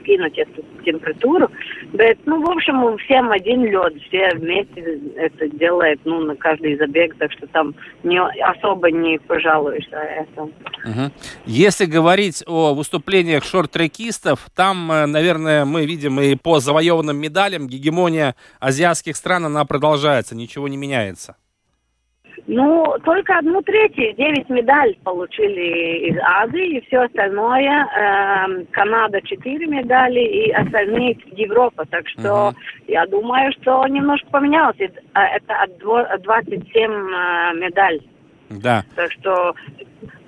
скинуть 0.01 0.37
эту 0.37 0.63
температуру. 0.85 1.49
Bet, 1.91 2.17
ну, 2.25 2.41
в 2.41 2.49
общем, 2.49 2.97
всем 2.99 3.31
один 3.31 3.65
лед, 3.65 3.93
все 4.07 4.29
вместе 4.35 4.99
это 5.15 5.49
делают, 5.49 5.99
ну, 6.05 6.19
на 6.21 6.35
каждый 6.35 6.77
забег, 6.77 7.15
так 7.17 7.31
что 7.33 7.47
там 7.47 7.75
не, 8.03 8.19
особо 8.19 8.91
не 8.91 9.19
пожалуешься 9.19 9.95
это. 9.95 10.41
Угу. 10.41 11.11
Если 11.45 11.85
говорить 11.85 12.43
о 12.47 12.73
выступлениях 12.73 13.43
шорт-трекистов, 13.43 14.47
там, 14.55 14.91
э, 14.91 15.05
наверное, 15.05 15.65
мы 15.65 15.85
видим 15.85 16.19
и 16.19 16.35
по 16.35 16.59
завоеванным 16.59 17.17
медалям 17.17 17.67
гегемония 17.67 18.35
азиатских 18.59 19.15
стран, 19.15 19.45
она 19.45 19.65
продолжается, 19.65 20.35
ничего 20.35 20.67
не 20.67 20.77
меняется. 20.77 21.35
Ну, 22.45 22.95
только 23.03 23.37
одну 23.37 23.61
третью, 23.61 24.13
девять 24.15 24.49
медалей 24.49 24.99
получили 25.03 26.09
из 26.09 26.17
Азии, 26.21 26.77
и 26.77 26.85
все 26.85 26.99
остальное, 26.99 27.85
э, 27.85 28.65
Канада 28.71 29.21
четыре 29.21 29.65
медали, 29.65 30.19
и 30.19 30.51
остальные 30.51 31.17
Европа. 31.31 31.85
Так 31.89 32.07
что 32.07 32.21
uh-huh. 32.21 32.55
я 32.87 33.05
думаю, 33.07 33.51
что 33.53 33.85
немножко 33.87 34.29
поменялось. 34.29 34.77
Это 34.79 35.63
от 35.63 36.21
27 36.21 36.91
э, 36.91 37.53
медалей. 37.55 38.09
Да. 38.49 38.83
Так 38.95 39.11
что 39.13 39.55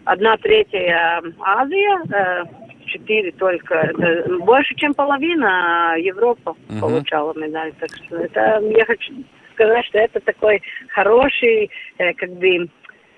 одна 0.06 0.36
третья 0.38 1.22
Азия, 1.40 2.02
э, 2.12 2.44
четыре 2.86 3.32
только. 3.34 3.76
Это 3.76 4.36
больше, 4.40 4.74
чем 4.76 4.94
половина 4.94 5.96
Европа 5.98 6.56
uh-huh. 6.68 6.80
получала 6.82 7.34
медаль. 7.36 7.72
Так 7.80 7.90
что 7.92 8.18
это 8.18 8.62
я 8.76 8.86
хочу 8.86 9.14
сказать, 9.60 9.86
что 9.86 10.00
это 10.00 10.20
такой 10.22 10.62
хороший, 10.90 11.70
э, 11.98 12.14
как 12.14 12.32
бы... 12.32 12.70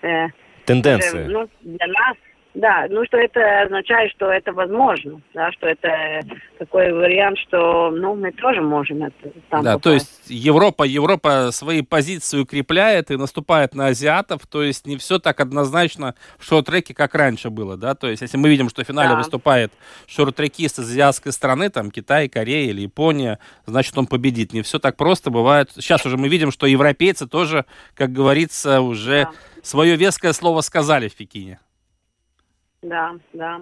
Э, 0.01 0.27
Тенденция. 0.65 1.25
Э, 1.25 1.27
ну, 1.27 1.49
для 1.61 1.87
нас 1.87 2.17
да, 2.53 2.87
ну 2.89 3.05
что 3.05 3.17
это 3.17 3.61
означает, 3.61 4.11
что 4.11 4.29
это 4.29 4.51
возможно, 4.51 5.21
да, 5.33 5.51
что 5.53 5.67
это 5.67 6.21
такой 6.59 6.91
вариант, 6.91 7.37
что 7.39 7.91
ну 7.91 8.15
мы 8.15 8.31
тоже 8.31 8.61
можем 8.61 9.03
это 9.03 9.31
там. 9.49 9.63
Да, 9.63 9.73
попасть. 9.73 9.83
то 9.83 9.91
есть 9.93 10.21
Европа, 10.27 10.83
Европа 10.83 11.49
свои 11.51 11.81
позиции 11.81 12.39
укрепляет 12.39 13.09
и 13.09 13.17
наступает 13.17 13.73
на 13.73 13.87
азиатов, 13.87 14.47
то 14.47 14.63
есть 14.63 14.85
не 14.85 14.97
все 14.97 15.17
так 15.17 15.39
однозначно 15.39 16.15
в 16.37 16.45
шорт-треке, 16.45 16.93
как 16.93 17.15
раньше 17.15 17.49
было, 17.49 17.77
да, 17.77 17.95
то 17.95 18.07
есть 18.09 18.21
если 18.21 18.37
мы 18.37 18.49
видим, 18.49 18.69
что 18.69 18.83
в 18.83 18.87
финале 18.87 19.11
да. 19.11 19.17
выступает 19.17 19.71
шорт-трекист 20.07 20.79
из 20.79 20.89
азиатской 20.89 21.31
страны, 21.31 21.69
там 21.69 21.89
Китай, 21.89 22.27
Корея 22.27 22.69
или 22.69 22.81
Япония, 22.81 23.39
значит 23.65 23.97
он 23.97 24.07
победит. 24.07 24.53
Не 24.53 24.61
все 24.61 24.79
так 24.79 24.97
просто 24.97 25.29
бывает. 25.31 25.71
Сейчас 25.75 26.05
уже 26.05 26.17
мы 26.17 26.27
видим, 26.27 26.51
что 26.51 26.67
европейцы 26.67 27.27
тоже, 27.27 27.65
как 27.95 28.11
говорится, 28.11 28.81
уже 28.81 29.23
да. 29.23 29.31
свое 29.63 29.95
веское 29.95 30.33
слово 30.33 30.61
сказали 30.61 31.07
в 31.07 31.15
Пекине. 31.15 31.59
Да, 32.81 33.15
да. 33.33 33.61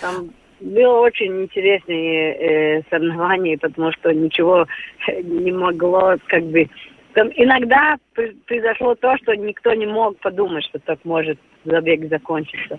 Там 0.00 0.30
было 0.60 1.00
очень 1.00 1.42
интересные 1.42 2.34
э, 2.34 2.82
соревнования, 2.90 3.58
потому 3.58 3.92
что 3.92 4.12
ничего 4.12 4.66
не 5.22 5.52
могло, 5.52 6.16
как 6.26 6.44
бы... 6.44 6.68
Там 7.14 7.28
иногда 7.34 7.96
произошло 8.46 8.94
то, 8.94 9.16
что 9.16 9.34
никто 9.34 9.74
не 9.74 9.86
мог 9.86 10.16
подумать, 10.20 10.64
что 10.64 10.78
так 10.78 11.00
может 11.04 11.40
забег 11.64 12.08
закончиться. 12.08 12.78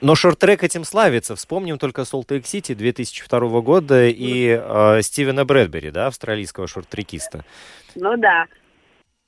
Но 0.00 0.14
шорт-трек 0.14 0.62
этим 0.62 0.84
славится. 0.84 1.34
Вспомним 1.34 1.76
только 1.76 2.04
Солт-Лейк-Сити 2.04 2.74
2002 2.74 3.60
года 3.62 4.06
и 4.06 4.56
э, 4.60 5.02
Стивена 5.02 5.44
Брэдбери, 5.44 5.90
да, 5.90 6.06
австралийского 6.06 6.68
шорт-трекиста. 6.68 7.44
Ну 7.96 8.16
да. 8.16 8.46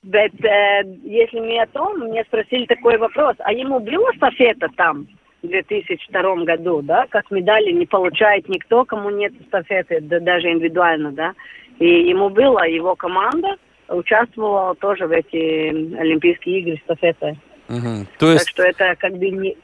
Bet, 0.03 0.33
э, 0.43 0.83
если 1.03 1.41
мне 1.41 1.63
о 1.63 1.67
том, 1.67 1.99
мне 1.99 2.23
спросили 2.23 2.65
такой 2.67 2.97
вопрос, 2.97 3.35
а 3.39 3.51
ему 3.51 3.81
была 3.81 4.11
эстафета 4.13 4.69
там 4.77 5.07
2002 5.47 6.35
году, 6.43 6.81
да, 6.81 7.07
как 7.09 7.31
медали 7.31 7.71
не 7.71 7.85
получает 7.85 8.47
никто, 8.47 8.85
кому 8.85 9.09
нет 9.09 9.33
эстафеты, 9.39 9.99
да, 10.01 10.19
даже 10.19 10.51
индивидуально, 10.51 11.11
да, 11.11 11.33
и 11.79 11.87
ему 12.09 12.29
была 12.29 12.65
его 12.65 12.95
команда, 12.95 13.55
участвовала 13.87 14.75
тоже 14.75 15.07
в 15.07 15.11
эти 15.11 15.97
Олимпийские 15.97 16.59
игры 16.59 16.75
эстафеты. 16.75 17.37
Угу. 17.69 18.07
То 18.19 18.31
есть... 18.31 18.45
Так 18.45 18.49
что 18.49 18.63
это 18.63 18.95
как 18.95 19.13
бы 19.17 19.29
не, 19.29 19.57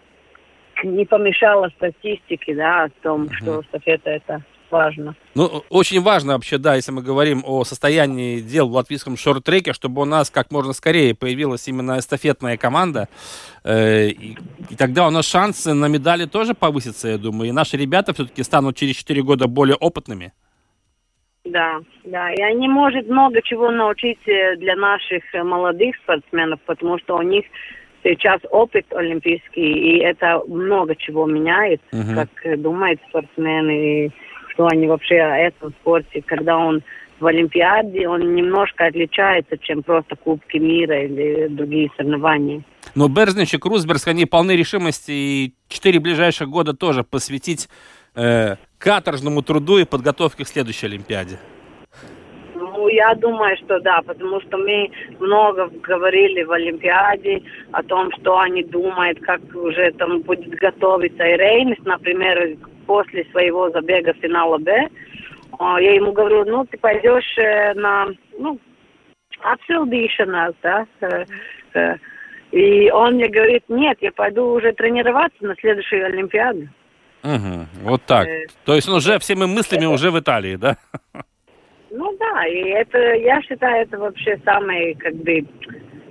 не 0.83 1.05
помешало 1.05 1.69
статистике, 1.69 2.55
да, 2.55 2.85
о 2.85 2.89
том, 3.01 3.23
угу. 3.23 3.33
что 3.33 3.61
эстафета 3.61 4.09
это 4.09 4.41
важно. 4.71 5.15
Ну, 5.36 5.63
очень 5.69 6.01
важно 6.01 6.34
вообще, 6.34 6.58
да, 6.58 6.75
если 6.75 6.91
мы 6.91 7.01
говорим 7.01 7.43
о 7.45 7.63
состоянии 7.63 8.39
дел 8.39 8.69
в 8.69 8.73
латвийском 8.73 9.17
шорт-треке, 9.17 9.73
чтобы 9.73 10.01
у 10.01 10.06
нас 10.06 10.30
как 10.30 10.51
можно 10.51 10.73
скорее 10.73 11.15
появилась 11.15 11.67
именно 11.67 11.99
эстафетная 11.99 12.58
команда, 12.58 13.08
э, 13.63 14.08
и, 14.08 14.38
и 14.69 14.75
тогда 14.75 15.08
у 15.08 15.12
нас 15.12 15.25
шансы 15.25 15.73
на 15.73 15.88
медали 15.88 16.25
тоже 16.25 16.53
повысятся, 16.53 17.08
я 17.08 17.17
думаю, 17.17 17.49
и 17.49 17.53
наши 17.53 17.77
ребята 17.77 18.13
все-таки 18.13 18.43
станут 18.43 18.75
через 18.75 18.95
4 18.95 19.21
года 19.23 19.47
более 19.47 19.75
опытными. 19.75 20.34
Да, 21.51 21.80
да, 22.03 22.34
и 22.34 22.41
они 22.41 22.67
может 22.67 23.08
много 23.08 23.41
чего 23.41 23.71
научить 23.71 24.19
э, 24.27 24.58
для 24.58 24.75
наших 24.75 25.23
э, 25.34 25.43
молодых 25.43 25.95
спортсменов, 25.97 26.60
потому 26.65 26.99
что 26.99 27.17
у 27.17 27.21
них 27.21 27.45
сейчас 28.03 28.39
опыт 28.51 28.86
олимпийский, 28.93 29.62
и 29.62 29.99
это 29.99 30.41
много 30.47 30.95
чего 30.95 31.25
меняет, 31.25 31.82
uh-huh. 31.91 32.15
как 32.15 32.62
думает 32.62 32.99
спортсмен, 33.10 33.69
и 33.69 34.10
что 34.58 34.67
они 34.67 34.88
вообще 34.88 35.20
о 35.20 35.38
этом 35.38 35.72
спорте, 35.82 36.24
когда 36.26 36.58
он 36.58 36.82
в 37.20 37.26
Олимпиаде, 37.28 38.08
он 38.08 38.36
немножко 38.36 38.88
отличается, 38.88 39.58
чем 39.60 39.84
просто 39.84 40.15
Кубки 40.15 40.58
мира 40.58 41.04
или 41.04 41.48
другие 41.48 41.89
соревнования. 41.96 42.63
Но 42.96 43.08
Берзнич 43.08 43.54
и 43.54 43.58
Крузберг, 43.58 44.08
они 44.08 44.26
полны 44.26 44.56
решимости 44.56 45.12
и 45.12 45.54
четыре 45.67 46.00
ближайших 46.00 46.50
года 46.50 46.74
тоже 46.74 47.04
посвятить 47.04 47.70
э, 48.15 48.56
каторжному 48.80 49.43
труду 49.43 49.78
и 49.78 49.86
подготовке 49.86 50.43
к 50.43 50.48
следующей 50.48 50.88
Олимпиаде. 50.88 51.38
Ну, 52.56 52.88
я 52.88 53.13
думаю, 53.15 53.58
что 53.58 53.80
да, 53.80 54.02
потому 54.02 54.41
что 54.41 54.58
мы 54.58 54.89
много 55.20 55.70
говорили 55.84 56.43
в 56.43 56.52
Олимпиаде 56.52 57.43
о 57.72 57.84
том, 57.84 58.12
что 58.20 58.39
они 58.39 58.63
думают, 58.63 59.20
как 59.22 59.41
уже 59.54 59.91
там 59.93 60.22
будет 60.22 60.50
готовиться. 60.56 61.24
И 61.24 61.38
Рейнс, 61.38 61.78
например, 61.84 62.58
после 62.88 63.26
своего 63.26 63.69
забега 63.69 64.13
финала 64.13 64.58
Б, 64.58 64.89
я 65.60 65.93
ему 65.93 66.12
говорю, 66.12 66.45
ну, 66.45 66.65
ты 66.65 66.78
пойдешь 66.78 67.38
э, 67.38 67.73
на, 67.73 68.08
ну, 68.38 68.60
отсылдишенас, 69.41 70.54
да, 70.62 70.86
э, 71.02 71.26
э. 71.73 71.95
и 72.52 72.89
он 72.91 73.15
мне 73.15 73.28
говорит, 73.28 73.63
нет, 73.67 73.97
я 74.02 74.12
пойду 74.12 74.54
уже 74.54 74.73
тренироваться 74.73 75.45
на 75.45 75.56
следующей 75.56 76.02
Олимпиаде. 76.02 76.69
Угу, 77.23 77.65
вот 77.84 78.02
так. 78.06 78.28
То 78.65 78.76
есть 78.76 78.88
он 78.88 78.95
уже 78.95 79.19
всеми 79.19 79.45
мыслями 79.45 79.86
уже 79.86 80.12
в 80.12 80.19
Италии, 80.19 80.56
да? 80.56 80.78
Ну 81.89 82.15
да, 82.19 82.45
и 82.45 82.69
это, 82.69 82.97
я 83.15 83.41
считаю, 83.41 83.84
это 83.84 83.97
вообще 83.97 84.39
самые, 84.45 84.95
как 84.95 85.15
бы, 85.15 85.45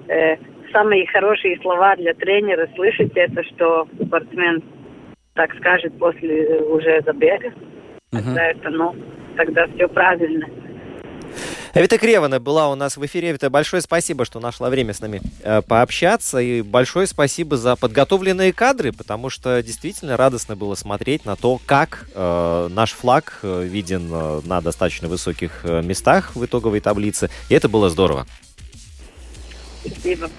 э, 0.09 0.37
самые 0.73 1.07
хорошие 1.07 1.59
слова 1.61 1.95
для 1.97 2.15
тренера. 2.15 2.69
Слышите 2.75 3.21
это, 3.21 3.43
что 3.45 3.87
спортсмен 4.05 4.63
так 5.37 5.55
скажет 5.57 5.97
после 5.99 6.61
уже 6.63 7.01
забега. 7.05 7.49
Угу. 8.13 8.23
Тогда 8.23 8.47
это, 8.47 8.71
ну, 8.71 8.97
тогда 9.37 9.67
все 9.75 9.87
правильно. 9.89 10.47
Эвита 11.75 11.99
Кревана 11.99 12.41
была 12.41 12.71
у 12.71 12.75
нас 12.75 12.97
в 12.97 13.05
эфире. 13.05 13.31
Эвита, 13.31 13.51
большое 13.51 13.83
спасибо, 13.83 14.25
что 14.25 14.41
нашла 14.41 14.71
время 14.71 14.95
с 14.95 15.01
нами 15.03 15.21
э, 15.43 15.61
пообщаться. 15.61 16.39
И 16.39 16.63
большое 16.63 17.07
спасибо 17.07 17.59
за 17.59 17.77
подготовленные 17.77 18.55
кадры, 18.55 18.93
потому 18.93 19.29
что 19.29 19.63
действительно 19.63 20.17
радостно 20.17 20.57
было 20.57 20.75
смотреть 20.75 21.27
на 21.27 21.37
то, 21.37 21.61
как 21.67 22.09
э, 22.15 22.69
наш 22.71 22.93
флаг 22.93 23.41
э, 23.43 23.65
виден 23.65 24.09
э, 24.11 24.41
на 24.47 24.63
достаточно 24.63 25.09
высоких 25.09 25.61
э, 25.65 25.83
местах 25.83 26.35
в 26.35 26.43
итоговой 26.47 26.81
таблице. 26.81 27.29
И 27.51 27.55
это 27.55 27.69
было 27.69 27.91
здорово. 27.91 28.27
Спасибо. 29.85 30.31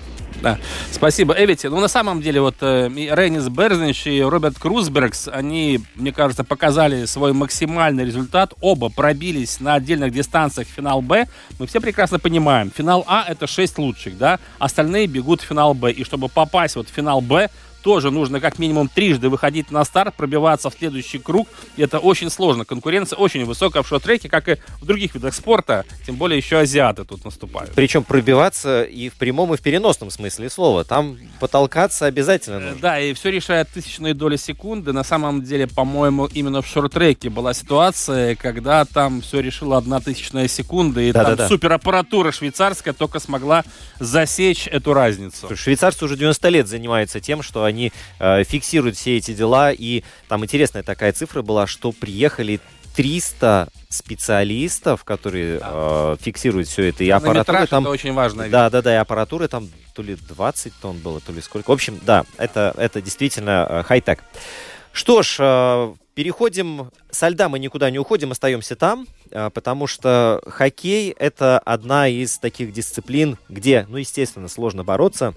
Да. 0.42 0.58
Спасибо, 0.92 1.34
Эвити. 1.38 1.68
Ну, 1.68 1.80
на 1.80 1.88
самом 1.88 2.22
деле, 2.22 2.42
вот 2.42 2.56
э, 2.62 2.90
Рейнис 2.90 3.50
Берзнич 3.50 4.08
и 4.08 4.22
Роберт 4.22 4.60
Крузбергс, 4.60 5.28
они, 5.30 5.82
мне 5.96 6.12
кажется, 6.12 6.44
показали 6.44 7.06
свой 7.06 7.34
максимальный 7.34 8.06
результат. 8.06 8.54
Оба 8.62 8.90
пробились 8.90 9.60
на 9.60 9.76
отдельных 9.76 10.12
дистанциях 10.12 10.68
в 10.68 10.72
финал 10.72 11.02
Б. 11.02 11.28
Мы 11.60 11.66
все 11.68 11.82
прекрасно 11.82 12.20
понимаем, 12.20 12.72
финал 12.76 13.04
А— 13.08 13.26
это 13.28 13.48
6 13.48 13.78
лучших, 13.80 14.18
да? 14.18 14.40
Остальные 14.60 15.08
бегут 15.08 15.42
в 15.42 15.46
финал 15.46 15.74
Б. 15.74 15.92
И 15.92 16.04
чтобы 16.04 16.30
попасть 16.30 16.76
вот 16.76 16.88
в 16.88 16.92
финал 16.92 17.22
Б, 17.22 17.50
тоже 17.84 18.12
нужно 18.12 18.40
как 18.40 18.60
минимум 18.60 18.88
трижды 18.88 19.30
выходить 19.30 19.72
на 19.72 19.84
старт, 19.86 20.16
пробиваться 20.16 20.70
в 20.70 20.74
следующий 20.74 21.20
круг. 21.20 21.48
И 21.76 21.82
это 21.82 22.00
очень 22.00 22.30
сложно. 22.30 22.66
Конкуренция 22.66 23.18
очень 23.18 23.46
высокая 23.46 23.84
в 23.84 23.88
шорт-треке, 23.88 24.30
как 24.30 24.50
и 24.50 24.58
в 24.82 24.86
других 24.86 25.16
видах 25.16 25.34
спорта. 25.34 25.86
Тем 26.06 26.16
более 26.16 26.38
еще 26.38 26.58
азиаты 26.58 27.06
тут 27.06 27.24
наступают. 27.26 27.72
Причем 27.74 28.04
пробиваться 28.04 28.84
и 28.84 29.10
в 29.10 29.14
прямом, 29.16 29.54
и 29.54 29.58
в 29.58 29.62
переносном 29.62 30.10
смысле 30.10 30.50
слова. 30.50 30.84
Там 30.84 31.18
потолкаться 31.40 32.06
обязательно 32.06 32.60
нужно. 32.60 32.82
Да, 32.82 33.00
и 33.00 33.14
все 33.14 33.30
решает 33.30 33.70
тысячные 33.70 34.14
доли 34.14 34.36
секунды. 34.38 34.94
На 34.94 35.04
самом 35.04 35.44
деле, 35.44 35.68
по-моему, 35.68 36.26
именно 36.26 36.62
в 36.62 36.68
шорт-треке 36.68 37.30
была 37.30 37.54
ситуация, 37.54 38.36
когда 38.36 38.86
там 38.86 39.22
все 39.22 39.40
решило 39.40 39.78
одна 39.78 40.00
тысячная 40.00 40.48
секунда, 40.48 41.02
и 41.02 41.12
да, 41.12 41.24
там 41.24 41.32
да, 41.32 41.44
да. 41.44 41.48
супераппаратура 41.48 42.32
швейцарская 42.32 42.94
только 42.94 43.20
смогла 43.20 43.64
засечь 44.00 44.68
эту 44.68 44.94
разницу. 44.94 45.56
Швейцарцы 45.56 46.06
уже 46.06 46.16
90 46.16 46.50
лет 46.50 46.68
занимаются 46.68 47.20
тем, 47.20 47.42
что 47.42 47.64
они 47.68 47.92
э, 48.20 48.44
фиксируют 48.44 48.98
все 48.98 49.18
эти 49.18 49.34
дела. 49.34 49.72
И 49.72 50.04
там 50.28 50.44
интересная 50.44 50.84
такая 50.84 51.14
цифра 51.14 51.42
была, 51.42 51.68
что 51.68 51.92
приехали 51.92 52.60
300 52.98 53.70
специалистов, 53.90 55.04
которые 55.04 55.60
да. 55.60 55.70
э, 55.72 56.18
фиксируют 56.20 56.68
все 56.68 56.90
это. 56.90 57.04
И 57.04 57.10
аппаратура 57.12 57.68
там... 57.68 57.84
Это 57.84 57.92
очень 57.92 58.14
важно. 58.14 58.50
Да, 58.50 58.72
да, 58.72 58.82
да, 58.82 58.94
и 58.94 58.98
аппаратуры 58.98 59.48
там 59.48 59.70
то 59.94 60.02
ли 60.02 60.16
20 60.16 60.74
тонн 60.82 60.98
было, 60.98 61.20
то 61.20 61.32
ли 61.32 61.42
сколько. 61.42 61.70
В 61.70 61.74
общем, 61.74 62.00
да, 62.04 62.26
это, 62.38 62.74
это 62.76 63.00
действительно 63.00 63.68
э, 63.70 63.84
хай-тек. 63.84 64.24
Что 64.92 65.22
ж, 65.22 65.38
э, 65.40 65.94
переходим 66.16 66.90
со 67.12 67.30
льда, 67.30 67.50
мы 67.50 67.60
никуда 67.60 67.92
не 67.92 68.00
уходим, 68.00 68.32
остаемся 68.32 68.76
там, 68.76 69.06
э, 69.30 69.52
потому 69.54 69.86
что 69.86 70.42
хоккей 70.48 71.12
это 71.12 71.60
одна 71.60 72.08
из 72.08 72.40
таких 72.40 72.74
дисциплин, 72.74 73.38
где, 73.48 73.86
ну, 73.90 73.98
естественно, 73.98 74.48
сложно 74.48 74.84
бороться 74.84 75.36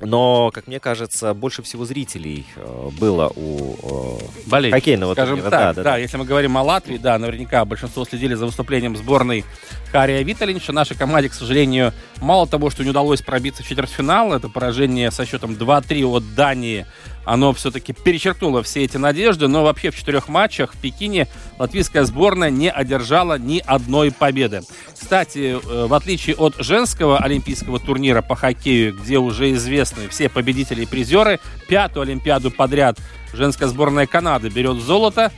но, 0.00 0.50
как 0.52 0.68
мне 0.68 0.78
кажется, 0.78 1.34
больше 1.34 1.62
всего 1.62 1.84
зрителей 1.84 2.46
э, 2.54 2.90
было 3.00 3.32
у 3.34 4.20
э, 4.50 4.70
хоккейного 4.70 5.14
Скажем 5.14 5.36
турнира. 5.36 5.50
Так, 5.50 5.60
да, 5.60 5.82
да, 5.82 5.82
да, 5.82 5.96
если 5.96 6.16
мы 6.16 6.24
говорим 6.24 6.56
о 6.56 6.62
Латвии, 6.62 6.98
да, 6.98 7.18
наверняка 7.18 7.64
большинство 7.64 8.04
следили 8.04 8.34
за 8.34 8.46
выступлением 8.46 8.96
сборной 8.96 9.44
Хария 9.90 10.22
Виталинча. 10.22 10.72
Нашей 10.72 10.96
команде, 10.96 11.30
к 11.30 11.34
сожалению, 11.34 11.92
мало 12.20 12.46
того, 12.46 12.70
что 12.70 12.84
не 12.84 12.90
удалось 12.90 13.22
пробиться 13.22 13.62
в 13.64 13.66
четвертьфинал, 13.66 14.32
это 14.32 14.48
поражение 14.48 15.10
со 15.10 15.26
счетом 15.26 15.52
2-3 15.52 16.04
от 16.04 16.34
Дании 16.34 16.86
оно 17.28 17.52
все-таки 17.52 17.92
перечеркнуло 17.92 18.62
все 18.62 18.84
эти 18.84 18.96
надежды, 18.96 19.48
но 19.48 19.62
вообще 19.62 19.90
в 19.90 19.96
четырех 19.96 20.28
матчах 20.28 20.72
в 20.72 20.78
Пекине 20.78 21.28
латвийская 21.58 22.04
сборная 22.04 22.48
не 22.48 22.70
одержала 22.70 23.38
ни 23.38 23.62
одной 23.64 24.10
победы. 24.10 24.62
Кстати, 24.98 25.58
э, 25.62 25.86
в 25.86 25.92
отличие 25.92 26.36
от 26.36 26.54
женского 26.58 27.18
олимпийского 27.18 27.78
турнира 27.78 28.22
по 28.22 28.34
хоккею, 28.34 28.96
где 28.96 29.18
уже 29.18 29.52
известны 29.52 30.08
все 30.08 30.30
победители 30.30 30.82
и 30.82 30.86
призеры, 30.86 31.38
пятую 31.68 32.04
Олимпиаду 32.04 32.50
подряд 32.50 32.98
женская 33.34 33.66
сборная 33.68 34.06
Канады 34.06 34.48
берет 34.48 34.78
золото. 34.80 35.30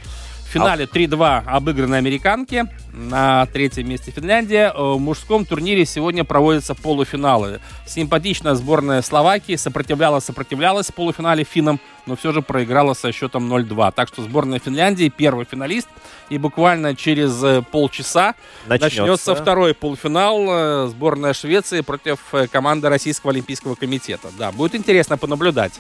В 0.51 0.53
финале 0.53 0.87
3-2 0.87 1.45
обыграны 1.47 1.95
американки. 1.95 2.67
На 2.93 3.47
третьем 3.47 3.89
месте 3.89 4.11
Финляндия. 4.11 4.73
В 4.77 4.99
мужском 4.99 5.45
турнире 5.45 5.85
сегодня 5.85 6.25
проводятся 6.25 6.75
полуфиналы. 6.75 7.61
Симпатичная 7.87 8.57
сборная 8.57 9.01
Словакии 9.01 9.55
сопротивлялась, 9.55 10.25
сопротивлялась 10.25 10.89
в 10.89 10.95
полуфинале 10.95 11.45
финнам, 11.45 11.79
но 12.07 12.17
все 12.17 12.33
же 12.33 12.43
проиграла 12.43 12.95
со 12.95 13.13
счетом 13.13 13.49
0-2. 13.53 13.93
Так 13.95 14.09
что 14.09 14.23
сборная 14.23 14.59
Финляндии 14.59 15.09
первый 15.09 15.45
финалист. 15.45 15.87
И 16.31 16.39
буквально 16.39 16.97
через 16.97 17.41
э, 17.45 17.63
полчаса 17.63 18.35
начнется, 18.67 19.03
начнется 19.03 19.35
второй 19.37 19.73
полуфинал. 19.73 20.47
Э, 20.49 20.89
сборная 20.89 21.33
Швеции 21.33 21.81
против 21.83 22.19
э, 22.33 22.49
команды 22.49 22.89
Российского 22.89 23.31
Олимпийского 23.31 23.77
комитета. 23.77 24.31
Да, 24.37 24.51
будет 24.51 24.75
интересно 24.75 25.17
понаблюдать 25.17 25.75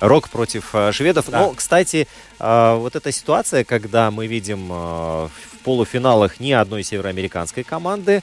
рок 0.00 0.28
против 0.28 0.74
э, 0.74 0.92
шведов. 0.92 1.26
Да. 1.28 1.40
Но, 1.40 1.50
кстати, 1.50 2.06
э, 2.38 2.76
вот 2.76 2.96
эта 2.96 3.12
ситуация, 3.12 3.64
когда 3.64 4.10
мы 4.10 4.26
видим 4.26 4.70
э, 4.70 4.74
в 4.74 5.30
полуфиналах 5.64 6.40
ни 6.40 6.52
одной 6.52 6.82
североамериканской 6.82 7.64
команды, 7.64 8.22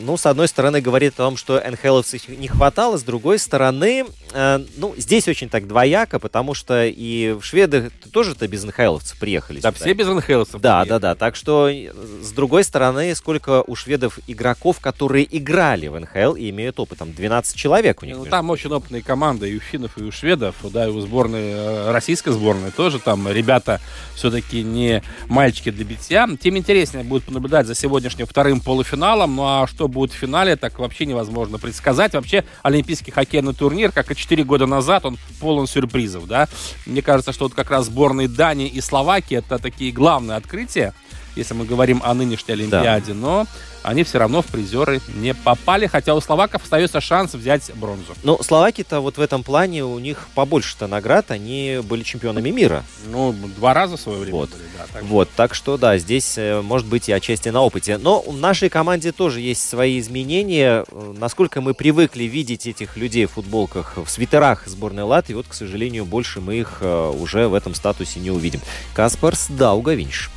ну, 0.00 0.16
с 0.16 0.26
одной 0.26 0.48
стороны, 0.48 0.80
говорит 0.80 1.14
о 1.14 1.16
том, 1.18 1.36
что 1.36 1.62
НХЛовцев 1.64 2.28
не 2.28 2.48
хватало, 2.48 2.96
с 2.96 3.02
другой 3.02 3.38
стороны, 3.38 4.06
э, 4.32 4.64
ну, 4.76 4.94
здесь 4.96 5.28
очень 5.28 5.48
так 5.48 5.66
двояко, 5.66 6.18
потому 6.18 6.54
что 6.54 6.84
и 6.84 7.32
в 7.32 7.42
шведы 7.42 7.90
тоже-то 8.12 8.46
без 8.48 8.64
НХЛовцев 8.64 9.18
приехали. 9.18 9.60
Да, 9.60 9.70
сюда. 9.70 9.84
все 9.84 9.94
без 9.94 10.06
НХЛовцев. 10.06 10.60
Да, 10.60 10.80
приехали. 10.80 10.88
да, 10.88 10.98
да. 10.98 11.14
Так 11.14 11.36
что, 11.36 11.68
э, 11.68 11.90
с 12.22 12.32
другой 12.32 12.64
стороны, 12.64 13.14
сколько 13.14 13.62
у 13.66 13.74
шведов 13.74 14.18
игроков, 14.26 14.80
которые 14.80 15.26
играли 15.36 15.88
в 15.88 15.98
НХЛ 15.98 16.34
и 16.34 16.50
имеют 16.50 16.80
опыт. 16.80 16.98
Там 16.98 17.12
12 17.12 17.56
человек 17.56 18.02
у 18.02 18.06
них. 18.06 18.14
Ну, 18.14 18.20
между 18.22 18.30
там 18.30 18.50
очень 18.50 18.70
опытные 18.70 19.02
команды 19.02 19.50
и 19.50 19.56
у 19.56 19.60
финнов, 19.60 19.98
и 19.98 20.02
у 20.02 20.12
шведов, 20.12 20.56
да, 20.62 20.86
и 20.86 20.90
у 20.90 21.00
сборной, 21.00 21.50
э, 21.52 21.90
российской 21.92 22.32
сборной 22.32 22.70
тоже 22.70 22.98
там 22.98 23.28
ребята 23.30 23.80
все-таки 24.14 24.62
не 24.62 25.02
мальчики 25.28 25.70
для 25.70 25.84
битья. 25.84 26.28
Тем 26.40 26.56
интереснее 26.56 27.04
будет 27.04 27.24
понаблюдать 27.24 27.66
за 27.66 27.74
сегодняшним 27.74 28.26
вторым 28.26 28.60
полуфиналом. 28.60 29.36
Ну 29.36 29.42
а 29.44 29.66
что 29.74 29.88
будет 29.88 30.12
в 30.12 30.14
финале, 30.14 30.56
так 30.56 30.78
вообще 30.78 31.04
невозможно 31.04 31.58
предсказать. 31.58 32.14
Вообще, 32.14 32.44
Олимпийский 32.62 33.10
хоккейный 33.10 33.54
турнир, 33.54 33.90
как 33.90 34.10
и 34.10 34.16
4 34.16 34.44
года 34.44 34.66
назад, 34.66 35.04
он 35.04 35.18
полон 35.40 35.66
сюрпризов, 35.66 36.26
да. 36.26 36.48
Мне 36.86 37.02
кажется, 37.02 37.32
что 37.32 37.44
вот 37.44 37.54
как 37.54 37.70
раз 37.70 37.86
сборные 37.86 38.28
Дании 38.28 38.68
и 38.68 38.80
Словакии 38.80 39.38
это 39.38 39.58
такие 39.58 39.90
главные 39.90 40.36
открытия, 40.36 40.94
если 41.36 41.54
мы 41.54 41.64
говорим 41.64 42.00
о 42.04 42.14
нынешней 42.14 42.54
Олимпиаде. 42.54 43.12
Но 43.14 43.46
они 43.82 44.02
все 44.02 44.18
равно 44.18 44.40
в 44.40 44.46
призеры 44.46 45.00
не 45.14 45.34
попали, 45.34 45.86
хотя 45.86 46.14
у 46.14 46.20
словаков 46.20 46.62
остается 46.64 47.00
шанс 47.02 47.34
взять 47.34 47.70
бронзу. 47.74 48.14
Ну, 48.22 48.42
словаки-то 48.42 49.00
вот 49.00 49.18
в 49.18 49.20
этом 49.20 49.42
плане 49.42 49.84
у 49.84 49.98
них 49.98 50.26
побольше-то 50.34 50.86
наград, 50.86 51.30
они 51.30 51.80
были 51.82 52.02
чемпионами 52.02 52.48
мира. 52.48 52.82
Ну, 53.10 53.34
два 53.56 53.74
раза 53.74 53.96
в 53.98 54.00
свое 54.00 54.18
время 54.20 54.36
Вот. 54.38 54.50
были, 54.50 54.62
да. 54.78 54.84
так 54.90 55.02
что- 55.02 55.04
Вот, 55.06 55.30
так 55.36 55.54
что 55.54 55.76
да, 55.76 55.98
здесь 55.98 56.34
э, 56.38 56.62
может 56.62 56.86
быть 56.86 57.08
и 57.10 57.12
отчасти 57.12 57.50
на 57.50 57.60
опыте. 57.60 57.98
Но 57.98 58.22
в 58.22 58.38
нашей 58.38 58.70
команде 58.70 59.12
тоже 59.12 59.40
есть 59.40 59.68
свои 59.68 59.98
изменения. 59.98 60.84
Э, 60.90 61.14
Насколько 61.18 61.60
мы 61.60 61.74
привыкли 61.74 62.24
видеть 62.24 62.66
этих 62.66 62.96
людей 62.96 63.26
в 63.26 63.32
футболках, 63.32 63.98
в 63.98 64.08
свитерах 64.08 64.66
сборной 64.66 65.02
Латвии, 65.04 65.34
вот, 65.34 65.46
к 65.48 65.52
сожалению, 65.54 66.04
больше 66.06 66.40
мы 66.40 66.56
их 66.56 66.78
э, 66.80 67.10
уже 67.20 67.48
в 67.48 67.54
этом 67.54 67.74
статусе 67.74 68.18
не 68.20 68.30
увидим. 68.30 68.60
Каспарс 68.94 69.46
Даугавинш. 69.48 70.30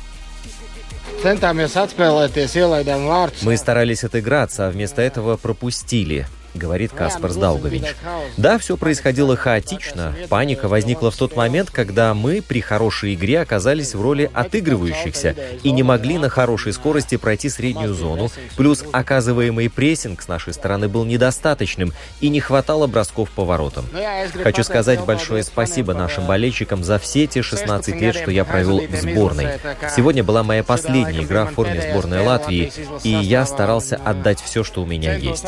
Мы 3.42 3.56
старались 3.56 4.04
отыграться, 4.04 4.68
а 4.68 4.70
вместо 4.70 5.02
этого 5.02 5.36
пропустили, 5.36 6.26
говорит 6.54 6.92
Каспарс 6.92 7.36
Даугавинч. 7.36 7.94
Да, 8.36 8.58
все 8.58 8.76
происходило 8.76 9.36
хаотично. 9.36 10.14
Паника 10.28 10.68
возникла 10.68 11.10
в 11.10 11.16
тот 11.16 11.36
момент, 11.36 11.70
когда 11.70 12.14
мы 12.14 12.42
при 12.42 12.60
хорошей 12.60 13.14
игре 13.14 13.40
оказались 13.40 13.94
в 13.94 14.02
роли 14.02 14.30
отыгрывающихся 14.32 15.34
и 15.62 15.70
не 15.70 15.82
могли 15.82 16.18
на 16.18 16.28
хорошей 16.28 16.72
скорости 16.72 17.16
пройти 17.16 17.48
среднюю 17.48 17.94
зону, 17.94 18.30
плюс 18.56 18.84
оказываемый 18.92 19.70
прессинг 19.70 20.22
с 20.22 20.28
нашей 20.28 20.52
стороны 20.54 20.88
был 20.88 21.04
недостаточным 21.04 21.92
и 22.20 22.28
не 22.28 22.40
хватало 22.40 22.86
бросков 22.86 23.30
по 23.30 23.44
воротам. 23.44 23.86
Хочу 24.42 24.62
сказать 24.64 25.00
большое 25.00 25.42
спасибо 25.42 25.94
нашим 25.94 26.26
болельщикам 26.26 26.84
за 26.84 26.98
все 26.98 27.26
те 27.26 27.42
16 27.42 28.00
лет, 28.00 28.16
что 28.16 28.30
я 28.30 28.44
провел 28.44 28.80
в 28.80 28.96
сборной. 28.96 29.48
Сегодня 29.94 30.24
была 30.24 30.42
моя 30.42 30.64
последняя 30.64 31.22
игра 31.22 31.46
в 31.46 31.54
форме 31.54 31.82
сборной 31.82 32.24
Латвии, 32.24 32.72
и 33.02 33.10
я 33.10 33.46
старался 33.46 33.96
отдать 33.96 34.40
все, 34.40 34.64
что 34.64 34.82
у 34.82 34.86
меня 34.86 35.14
есть. 35.14 35.44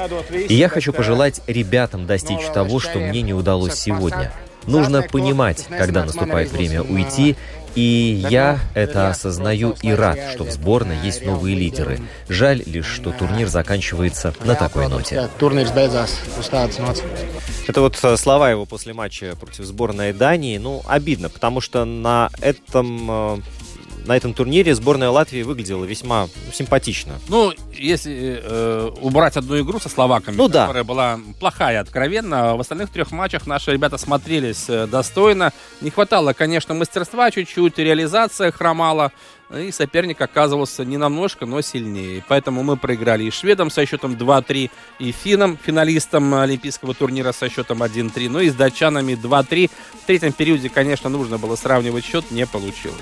И 0.49 0.55
я 0.55 0.69
хочу 0.69 0.89
пожелать 0.92 1.40
ребятам 1.46 2.07
достичь 2.07 2.44
того, 2.53 2.81
что 2.81 2.98
мне 2.98 3.22
не 3.22 3.35
удалось 3.35 3.74
сегодня. 3.74 4.33
Нужно 4.66 5.03
понимать, 5.03 5.66
когда 5.68 6.05
наступает 6.05 6.53
время 6.53 6.83
уйти, 6.83 7.37
и 7.74 8.26
я 8.29 8.59
это 8.74 9.09
осознаю 9.11 9.76
и 9.83 9.92
рад, 9.92 10.18
что 10.33 10.44
в 10.44 10.50
сборной 10.50 10.96
есть 11.05 11.24
новые 11.24 11.55
лидеры. 11.55 12.00
Жаль 12.29 12.62
лишь, 12.66 12.87
что 12.87 13.12
турнир 13.12 13.48
заканчивается 13.48 14.35
на 14.44 14.55
такой 14.55 14.88
ноте. 14.88 15.29
Nots. 16.81 17.03
Это 17.68 17.81
вот 17.81 17.98
э, 18.03 18.16
слова 18.16 18.50
его 18.50 18.66
после 18.66 18.92
матча 18.92 19.37
против 19.37 19.64
сборной 19.64 20.12
Дании. 20.12 20.59
Ну, 20.59 20.83
обидно, 20.87 21.29
потому 21.29 21.61
что 21.61 21.85
на 21.85 22.31
этом, 22.40 23.07
э, 23.11 23.38
на 24.07 24.17
этом 24.17 24.35
турнире 24.35 24.75
сборная 24.75 25.11
Латвии 25.11 25.43
выглядела 25.43 25.85
весьма 25.85 26.29
симпатично. 26.53 27.15
Ну, 27.29 27.53
если 27.73 28.41
э, 28.43 28.91
убрать 29.01 29.37
одну 29.37 29.61
игру 29.61 29.79
со 29.81 29.89
словаками, 29.89 30.37
Ну 30.37 30.49
да. 30.49 30.63
которая 30.63 30.85
была 30.85 31.21
плохая, 31.39 31.81
откровенно, 31.81 32.57
в 32.57 32.61
остальных 32.61 32.91
трех 32.91 33.13
матчах 33.13 33.47
наши 33.47 33.73
ребята 33.73 33.99
смотрелись 33.99 34.67
э, 34.69 34.87
достойно. 34.87 35.53
Не 35.81 35.91
хватало, 35.91 36.33
конечно, 36.33 36.75
мастерства 36.75 37.31
чуть-чуть, 37.31 37.79
реализация 37.79 38.51
хромала. 38.53 39.13
И 39.57 39.73
соперник 39.73 40.21
оказывался 40.21 40.85
не 40.85 40.97
намножко, 40.97 41.45
но 41.45 41.61
сильнее. 41.61 42.25
Поэтому 42.29 42.63
мы 42.63 42.77
проиграли 42.77 43.25
и 43.25 43.31
шведам 43.33 43.69
со 43.69 43.85
счетом 43.85 44.13
2-3, 44.15 44.71
и 45.01 45.11
финнам, 45.13 45.59
финалистам 45.61 46.33
Олимпийского 46.35 46.95
турнира 46.95 47.33
со 47.33 47.49
счетом 47.49 47.83
1-3, 47.83 48.29
ну 48.29 48.39
и 48.39 48.49
с 48.49 48.55
датчанами 48.55 49.15
2-3. 49.15 49.69
В 50.03 50.07
третьем 50.07 50.33
периоде, 50.33 50.69
конечно, 50.69 51.09
нужно 51.09 51.37
было 51.39 51.57
сравнивать 51.57 52.05
счет, 52.05 52.31
не 52.31 52.47
получилось. 52.47 53.01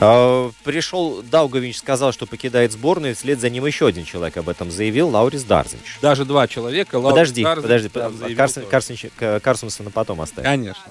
Э, 0.00 0.50
Пришел 0.62 1.22
Даугавинч, 1.22 1.78
сказал, 1.78 2.12
что 2.12 2.26
покидает 2.26 2.72
сборную, 2.72 3.14
вслед 3.14 3.40
за 3.40 3.48
ним 3.48 3.64
еще 3.64 3.86
один 3.86 4.04
человек 4.04 4.36
об 4.36 4.50
этом 4.50 4.70
заявил, 4.70 5.08
Лаурис 5.08 5.44
Дарзинч. 5.44 5.98
Даже 6.02 6.26
два 6.26 6.46
человека. 6.48 6.96
Лаурис 6.96 7.12
Подожди, 7.14 7.42
Дарзинч, 7.42 7.62
подожди, 7.64 7.88
да, 7.94 8.10
заявил 8.10 8.36
Карсон, 8.36 8.62
тоже. 8.64 8.76
Карсонч- 8.76 9.12
К- 9.16 9.40
Карсонсона 9.40 9.90
потом 9.90 10.20
оставим. 10.20 10.44
Конечно. 10.50 10.82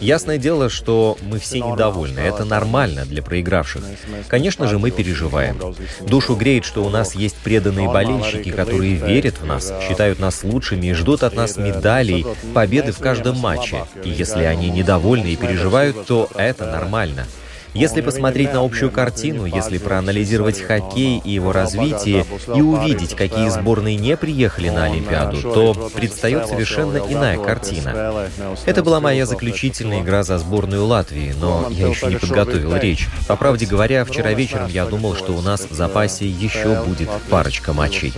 Ясное 0.00 0.38
дело, 0.38 0.68
что 0.68 1.18
мы 1.22 1.38
все 1.38 1.60
недовольны. 1.60 2.20
Это 2.20 2.44
нормально 2.44 3.04
для 3.04 3.22
проигравших. 3.22 3.82
Конечно 4.28 4.68
же, 4.68 4.78
мы 4.78 4.90
переживаем. 4.90 5.58
Душу 6.00 6.36
греет, 6.36 6.64
что 6.64 6.84
у 6.84 6.90
нас 6.90 7.14
есть 7.14 7.36
преданные 7.36 7.88
болельщики, 7.88 8.50
которые 8.50 8.94
верят 8.94 9.40
в 9.40 9.46
нас, 9.46 9.72
считают 9.86 10.20
нас 10.20 10.44
лучшими 10.44 10.86
и 10.86 10.92
ждут 10.92 11.22
от 11.22 11.34
нас 11.34 11.56
медалей, 11.56 12.24
победы 12.54 12.92
в 12.92 12.98
каждом 12.98 13.38
матче. 13.38 13.84
И 14.04 14.10
если 14.10 14.44
они 14.44 14.70
недовольны 14.70 15.32
и 15.32 15.36
переживают, 15.36 16.06
то 16.06 16.28
это 16.34 16.66
нормально. 16.66 17.26
Если 17.74 18.00
посмотреть 18.00 18.52
на 18.52 18.64
общую 18.64 18.90
картину, 18.90 19.46
если 19.46 19.78
проанализировать 19.78 20.60
хоккей 20.60 21.20
и 21.24 21.30
его 21.30 21.52
развитие 21.52 22.26
и 22.54 22.60
увидеть, 22.60 23.14
какие 23.14 23.48
сборные 23.48 23.96
не 23.96 24.16
приехали 24.16 24.68
на 24.68 24.84
Олимпиаду, 24.84 25.40
то 25.40 25.90
предстает 25.94 26.48
совершенно 26.48 26.98
иная 26.98 27.38
картина. 27.38 28.28
Это 28.66 28.82
была 28.82 29.00
моя 29.00 29.26
заключительная 29.26 30.02
игра 30.02 30.22
за 30.22 30.38
сборную 30.38 30.84
Латвии, 30.84 31.34
но 31.40 31.68
я 31.70 31.88
еще 31.88 32.06
не 32.06 32.16
подготовил 32.16 32.76
речь. 32.76 33.08
По 33.26 33.36
правде 33.36 33.66
говоря, 33.66 34.04
вчера 34.04 34.32
вечером 34.32 34.68
я 34.68 34.84
думал, 34.84 35.14
что 35.14 35.32
у 35.32 35.40
нас 35.40 35.66
в 35.68 35.72
запасе 35.72 36.26
еще 36.26 36.82
будет 36.84 37.08
парочка 37.30 37.72
матчей. 37.72 38.12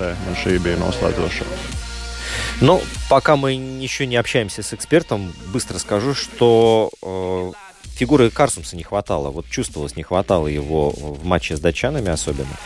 Но 2.61 2.81
пока 3.09 3.37
мы 3.37 3.53
еще 3.53 4.07
не 4.07 4.17
общаемся 4.17 4.63
с 4.63 4.73
экспертом, 4.73 5.33
быстро 5.53 5.79
скажу, 5.79 6.15
что 6.15 6.91
э, 7.03 7.53
фигуры 7.95 8.31
Карсумса 8.31 8.77
не 8.77 8.83
хватало. 8.83 9.31
Вот 9.31 9.47
чувствовалось, 9.49 9.97
не 9.97 10.03
хватало 10.03 10.47
его 10.47 10.91
в 10.91 11.25
матче 11.25 11.57
с 11.57 11.61
датчанами 11.61 12.11
особенно. 12.11 12.57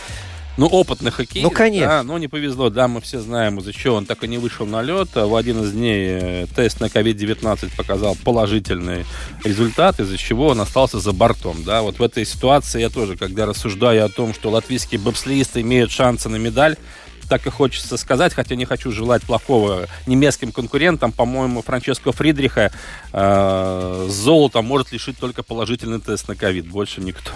Ну, 0.58 0.66
опытный 0.66 1.12
хоккей. 1.12 1.40
Ну, 1.40 1.50
конечно. 1.50 1.86
Да, 1.86 2.02
но 2.02 2.18
не 2.18 2.26
повезло. 2.26 2.68
Да, 2.68 2.88
мы 2.88 3.00
все 3.00 3.20
знаем, 3.20 3.60
из-за 3.60 3.72
чего 3.72 3.94
он 3.94 4.06
так 4.06 4.24
и 4.24 4.28
не 4.28 4.38
вышел 4.38 4.66
на 4.66 4.82
лед. 4.82 5.10
В 5.14 5.36
один 5.36 5.62
из 5.62 5.70
дней 5.70 6.08
э, 6.20 6.46
тест 6.54 6.80
на 6.80 6.86
COVID-19 6.86 7.76
показал 7.76 8.16
положительный 8.24 9.06
результат, 9.44 10.00
из-за 10.00 10.18
чего 10.18 10.48
он 10.48 10.60
остался 10.60 10.98
за 10.98 11.12
бортом. 11.12 11.62
Да, 11.62 11.82
вот 11.82 12.00
в 12.00 12.02
этой 12.02 12.26
ситуации 12.26 12.80
я 12.80 12.90
тоже, 12.90 13.16
когда 13.16 13.46
рассуждаю 13.46 14.04
о 14.04 14.08
том, 14.08 14.34
что 14.34 14.50
латвийские 14.50 15.00
бобслеисты 15.00 15.60
имеют 15.60 15.92
шансы 15.92 16.28
на 16.28 16.36
медаль, 16.36 16.76
так 17.28 17.46
и 17.46 17.50
хочется 17.50 17.96
сказать, 17.96 18.34
хотя 18.34 18.54
не 18.54 18.64
хочу 18.64 18.90
желать 18.90 19.22
плохого 19.22 19.86
немецким 20.06 20.52
конкурентам. 20.52 21.12
По-моему, 21.12 21.62
Франческо 21.62 22.12
Фридриха 22.12 22.72
э, 23.12 24.06
золото 24.08 24.62
может 24.62 24.92
лишить 24.92 25.18
только 25.18 25.42
положительный 25.42 26.00
тест 26.00 26.28
на 26.28 26.36
ковид. 26.36 26.66
Больше 26.66 27.00
никто. 27.00 27.30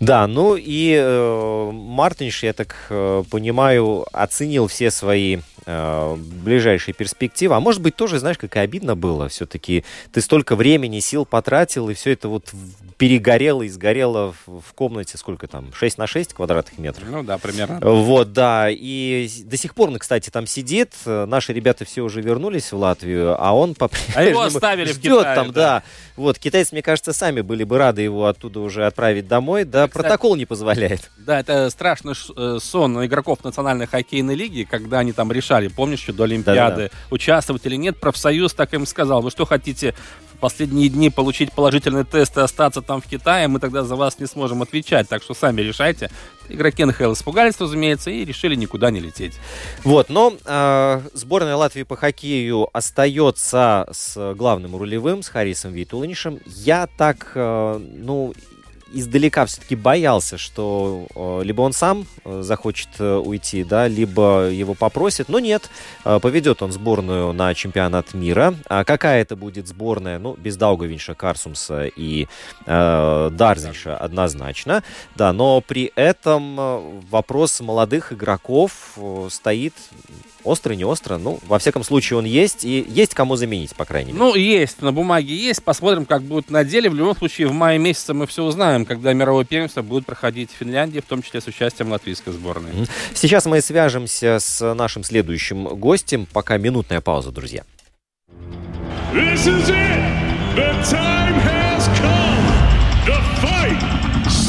Да, 0.00 0.26
ну 0.26 0.56
и 0.56 0.94
э, 0.98 1.70
Мартинш, 1.72 2.42
я 2.42 2.52
так 2.52 2.74
э, 2.90 3.24
понимаю, 3.30 4.06
оценил 4.12 4.66
все 4.66 4.90
свои 4.90 5.38
э, 5.66 6.16
ближайшие 6.16 6.94
перспективы. 6.94 7.54
А 7.54 7.60
может 7.60 7.80
быть, 7.82 7.96
тоже, 7.96 8.18
знаешь, 8.18 8.38
как 8.38 8.56
и 8.56 8.58
обидно 8.58 8.96
было. 8.96 9.28
Все-таки 9.28 9.84
ты 10.12 10.20
столько 10.20 10.56
времени, 10.56 11.00
сил 11.00 11.24
потратил, 11.24 11.88
и 11.90 11.94
все 11.94 12.12
это 12.12 12.28
вот 12.28 12.52
в- 12.52 12.94
перегорело 12.96 13.62
и 13.62 13.68
сгорело 13.68 14.32
в, 14.46 14.60
в 14.60 14.72
комнате, 14.74 15.18
сколько 15.18 15.48
там, 15.48 15.72
6 15.74 15.98
на 15.98 16.06
6 16.06 16.34
квадратных 16.34 16.78
метров. 16.78 17.08
Ну 17.10 17.22
да, 17.24 17.38
примерно. 17.38 17.80
Вот, 17.80 18.32
да. 18.32 18.68
И 18.70 19.28
до 19.44 19.56
сих 19.56 19.74
пор 19.74 19.88
он, 19.88 19.98
кстати, 19.98 20.30
там 20.30 20.46
сидит. 20.46 20.92
Э, 21.06 21.26
Наши 21.26 21.52
ребята 21.52 21.84
все 21.84 22.02
уже 22.02 22.20
вернулись 22.20 22.70
в 22.72 22.76
Латвию, 22.76 23.34
а 23.38 23.52
он 23.52 23.74
по-прежнему 23.74 24.14
А 24.16 24.22
его 24.22 24.40
оставили 24.42 24.92
в 24.92 24.96
ждет 24.96 25.18
Китае, 25.20 25.34
там, 25.36 25.46
да. 25.52 25.52
да. 25.78 25.82
Вот, 26.16 26.38
китайцы, 26.38 26.74
мне 26.74 26.82
кажется, 26.82 27.12
сами 27.12 27.40
были 27.40 27.64
бы 27.64 27.78
рады 27.78 28.02
его 28.02 28.26
оттуда 28.26 28.60
уже 28.60 28.86
отправить 28.86 29.26
домой, 29.26 29.64
да, 29.64 29.88
Кстати- 29.88 30.02
протокол 30.02 30.36
не 30.36 30.44
позволяет. 30.46 31.10
Да, 31.18 31.40
это 31.40 31.70
страшный 31.70 32.14
э, 32.36 32.58
сон 32.60 33.04
игроков 33.04 33.42
Национальной 33.44 33.86
хоккейной 33.86 34.34
лиги, 34.34 34.62
когда 34.70 34.98
они 35.00 35.12
там 35.12 35.32
решали, 35.52 35.68
помнишь, 35.68 36.00
что 36.00 36.12
до 36.12 36.24
Олимпиады 36.24 36.54
Да-да-да. 36.54 36.90
участвовать 37.10 37.66
или 37.66 37.76
нет, 37.76 37.98
профсоюз 37.98 38.54
так 38.54 38.72
им 38.74 38.86
сказал, 38.86 39.22
вы 39.22 39.30
что 39.30 39.44
хотите 39.44 39.94
последние 40.40 40.88
дни 40.88 41.08
получить 41.08 41.52
положительный 41.52 42.04
тест 42.04 42.36
и 42.36 42.40
остаться 42.40 42.82
там 42.82 43.00
в 43.00 43.06
Китае, 43.06 43.46
мы 43.46 43.60
тогда 43.60 43.84
за 43.84 43.94
вас 43.94 44.18
не 44.18 44.26
сможем 44.26 44.60
отвечать. 44.62 45.08
Так 45.08 45.22
что 45.22 45.34
сами 45.34 45.60
решайте. 45.60 46.10
Игроки 46.48 46.84
НХЛ 46.84 47.12
испугались, 47.12 47.60
разумеется, 47.60 48.10
и 48.10 48.24
решили 48.24 48.56
никуда 48.56 48.90
не 48.90 48.98
лететь. 48.98 49.34
Вот, 49.84 50.08
но 50.08 50.34
э, 50.44 51.00
сборная 51.14 51.54
Латвии 51.54 51.84
по 51.84 51.96
хоккею 51.96 52.68
остается 52.72 53.86
с 53.92 54.34
главным 54.34 54.74
рулевым, 54.74 55.22
с 55.22 55.28
Харисом 55.28 55.74
Витулинишем. 55.74 56.40
Я 56.46 56.88
так, 56.88 57.30
э, 57.36 57.78
ну, 57.78 58.34
издалека 58.92 59.46
все-таки 59.46 59.76
боялся, 59.76 60.38
что 60.38 61.06
э, 61.14 61.44
либо 61.44 61.62
он 61.62 61.72
сам 61.72 62.06
э, 62.24 62.42
захочет 62.42 62.88
э, 62.98 63.16
уйти, 63.16 63.64
да, 63.64 63.88
либо 63.88 64.48
его 64.50 64.74
попросит. 64.74 65.28
Но 65.28 65.38
нет, 65.38 65.70
поведет 66.02 66.62
он 66.62 66.72
сборную 66.72 67.32
на 67.32 67.54
чемпионат 67.54 68.14
мира. 68.14 68.54
А 68.68 68.84
какая 68.84 69.22
это 69.22 69.36
будет 69.36 69.68
сборная? 69.68 70.18
Ну, 70.18 70.34
без 70.34 70.56
Даугавинша, 70.56 71.14
Карсумса 71.14 71.86
и 71.86 72.26
э, 72.66 73.30
Дарзинша 73.32 73.96
однозначно. 73.96 74.82
Да, 75.16 75.32
но 75.32 75.60
при 75.60 75.92
этом 75.94 77.00
вопрос 77.10 77.60
молодых 77.60 78.12
игроков 78.12 78.98
стоит 79.30 79.74
Остро, 80.44 80.74
не 80.74 80.84
остро, 80.84 81.18
ну, 81.18 81.38
во 81.46 81.58
всяком 81.58 81.84
случае, 81.84 82.18
он 82.18 82.24
есть, 82.24 82.64
и 82.64 82.84
есть 82.88 83.14
кому 83.14 83.36
заменить, 83.36 83.74
по 83.76 83.84
крайней 83.84 84.12
мере. 84.12 84.24
Ну, 84.24 84.34
есть, 84.34 84.82
на 84.82 84.92
бумаге 84.92 85.34
есть, 85.34 85.62
посмотрим, 85.62 86.04
как 86.04 86.22
будет 86.22 86.50
на 86.50 86.64
деле. 86.64 86.90
В 86.90 86.94
любом 86.94 87.16
случае, 87.16 87.46
в 87.46 87.52
мае 87.52 87.78
месяце 87.78 88.12
мы 88.12 88.26
все 88.26 88.42
узнаем, 88.42 88.84
когда 88.84 89.12
мировое 89.12 89.44
первенство 89.44 89.82
будет 89.82 90.04
проходить 90.04 90.50
в 90.50 90.54
Финляндии, 90.54 91.00
в 91.00 91.06
том 91.06 91.22
числе 91.22 91.40
с 91.40 91.46
участием 91.46 91.90
латвийской 91.92 92.32
сборной. 92.32 92.70
Сейчас 93.14 93.46
мы 93.46 93.60
свяжемся 93.60 94.38
с 94.40 94.74
нашим 94.74 95.04
следующим 95.04 95.64
гостем. 95.64 96.26
Пока 96.32 96.58
минутная 96.58 97.00
пауза, 97.00 97.30
друзья. 97.30 97.64
This 99.12 99.46
is 99.46 99.68
it. 99.68 100.22
The 100.56 100.72
time 100.82 101.34
has 101.34 101.71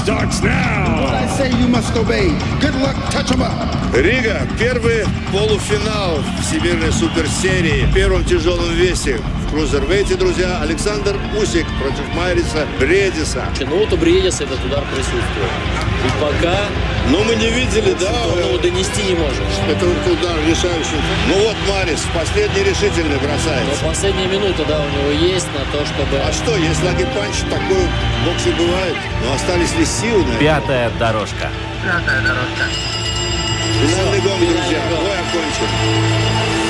starts 0.03 0.41
now. 0.41 1.01
What 1.01 1.13
I 1.13 1.27
say 1.27 1.49
you 1.61 1.67
must 1.67 1.95
obey. 1.95 2.27
Good 2.59 2.75
luck, 2.75 2.95
touch 3.09 3.31
em 3.31 3.41
up. 3.41 3.53
Рига. 3.93 4.45
Первый 4.59 5.05
полуфинал 5.31 6.19
Всемирной 6.41 6.91
суперсерии 6.91 7.85
в 7.85 7.93
первом 7.93 8.25
тяжелом 8.25 8.73
весе. 8.73 9.17
В 9.47 9.51
крузервейте, 9.51 10.15
друзья, 10.15 10.59
Александр 10.61 11.15
Усик 11.39 11.65
против 11.79 12.03
Майриса 12.15 12.67
Бредиса. 12.79 13.45
Ну 13.61 13.77
вот 13.77 13.93
у 13.93 13.97
Бредиса 13.97 14.43
этот 14.43 14.63
удар 14.65 14.83
присутствует. 14.93 15.92
И 16.05 16.09
пока... 16.19 16.57
Но 17.09 17.21
мы 17.23 17.35
не 17.35 17.49
видели, 17.49 17.93
да? 17.99 18.11
Он 18.31 18.39
его 18.39 18.57
донести 18.57 19.03
не 19.03 19.15
может. 19.15 19.43
Это 19.69 19.85
удар 19.85 20.37
решающий. 20.47 20.99
Ну 21.27 21.35
вот 21.43 21.55
Марис, 21.69 21.99
последний 22.13 22.63
решительный 22.63 23.17
бросает. 23.17 23.67
Но 23.67 23.89
последняя 23.89 24.27
минута, 24.27 24.63
да, 24.65 24.79
у 24.79 24.89
него 24.89 25.11
есть 25.11 25.47
на 25.53 25.65
то, 25.71 25.85
чтобы... 25.85 26.17
А 26.25 26.31
что, 26.31 26.55
если 26.55 26.85
лаги-панч 26.85 27.41
такой 27.49 27.87
в 27.87 28.25
боксе 28.25 28.51
бывает? 28.51 28.95
Но 29.25 29.33
остались 29.33 29.75
ли 29.75 29.85
силы? 29.85 30.25
Пятая 30.39 30.89
дорожка. 30.97 31.49
Пятая 31.83 32.21
дорожка. 32.21 32.65
Финальный 33.81 34.21
гонг, 34.21 34.39
друзья. 34.39 34.79
Бой 34.89 35.11
окончен. 35.11 36.62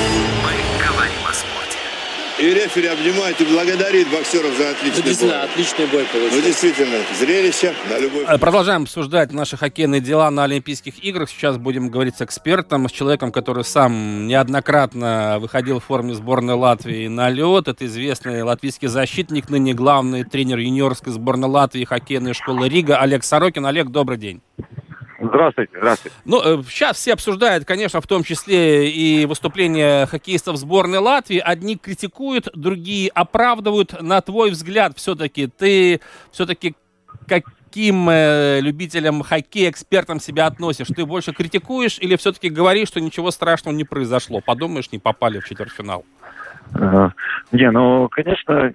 И 2.39 2.45
рефери 2.51 2.87
обнимает 2.87 3.39
и 3.39 3.45
благодарит 3.45 4.09
боксеров 4.09 4.57
за 4.57 4.71
отличный 4.71 5.03
ну, 5.03 5.03
действительно, 5.03 5.39
бой. 5.39 5.43
отличный 5.43 5.85
бой 5.85 6.05
получился. 6.05 6.35
Ну, 6.35 6.41
действительно, 6.41 6.97
зрелище 7.19 7.73
на 7.87 7.99
любой... 7.99 8.23
Э, 8.25 8.37
продолжаем 8.39 8.83
обсуждать 8.83 9.31
наши 9.31 9.55
хоккейные 9.55 10.01
дела 10.01 10.31
на 10.31 10.45
Олимпийских 10.45 11.03
играх. 11.03 11.29
Сейчас 11.29 11.57
будем 11.57 11.89
говорить 11.89 12.17
с 12.17 12.21
экспертом, 12.23 12.89
с 12.89 12.91
человеком, 12.91 13.31
который 13.31 13.63
сам 13.63 14.25
неоднократно 14.25 15.37
выходил 15.39 15.79
в 15.79 15.83
форме 15.83 16.15
сборной 16.15 16.55
Латвии 16.55 17.07
на 17.07 17.29
лед. 17.29 17.67
Это 17.67 17.85
известный 17.85 18.41
латвийский 18.41 18.87
защитник, 18.87 19.51
ныне 19.51 19.75
главный 19.75 20.23
тренер 20.23 20.57
юниорской 20.57 21.13
сборной 21.13 21.49
Латвии 21.49 21.83
хоккейной 21.83 22.33
школы 22.33 22.67
Рига 22.67 22.97
Олег 22.97 23.23
Сорокин. 23.23 23.67
Олег, 23.67 23.89
добрый 23.89 24.17
день. 24.17 24.41
Здравствуйте, 25.23 25.77
здравствуйте. 25.77 26.17
Ну, 26.25 26.63
сейчас 26.63 26.97
э, 26.97 26.99
все 26.99 27.13
обсуждают, 27.13 27.65
конечно, 27.65 28.01
в 28.01 28.07
том 28.07 28.23
числе 28.23 28.89
и 28.89 29.25
выступления 29.25 30.05
хоккеистов 30.05 30.57
сборной 30.57 30.99
Латвии. 30.99 31.39
Одни 31.39 31.77
критикуют, 31.77 32.49
другие 32.53 33.09
оправдывают. 33.09 34.01
На 34.01 34.21
твой 34.21 34.51
взгляд, 34.51 34.97
все-таки 34.97 35.47
ты 35.47 36.01
все-таки 36.31 36.75
каким 37.27 38.09
э, 38.09 38.59
любителям 38.59 39.23
хоккея, 39.23 39.69
экспертам 39.69 40.19
себя 40.19 40.47
относишь? 40.47 40.87
Ты 40.87 41.05
больше 41.05 41.33
критикуешь 41.33 41.99
или 41.99 42.17
все-таки 42.17 42.49
говоришь, 42.49 42.89
что 42.89 42.99
ничего 42.99 43.31
страшного 43.31 43.73
не 43.73 43.85
произошло? 43.85 44.41
Подумаешь, 44.41 44.91
не 44.91 44.99
попали 44.99 45.39
в 45.39 45.45
четвертьфинал? 45.45 46.05
Не, 47.51 47.71
ну, 47.71 48.09
конечно, 48.09 48.73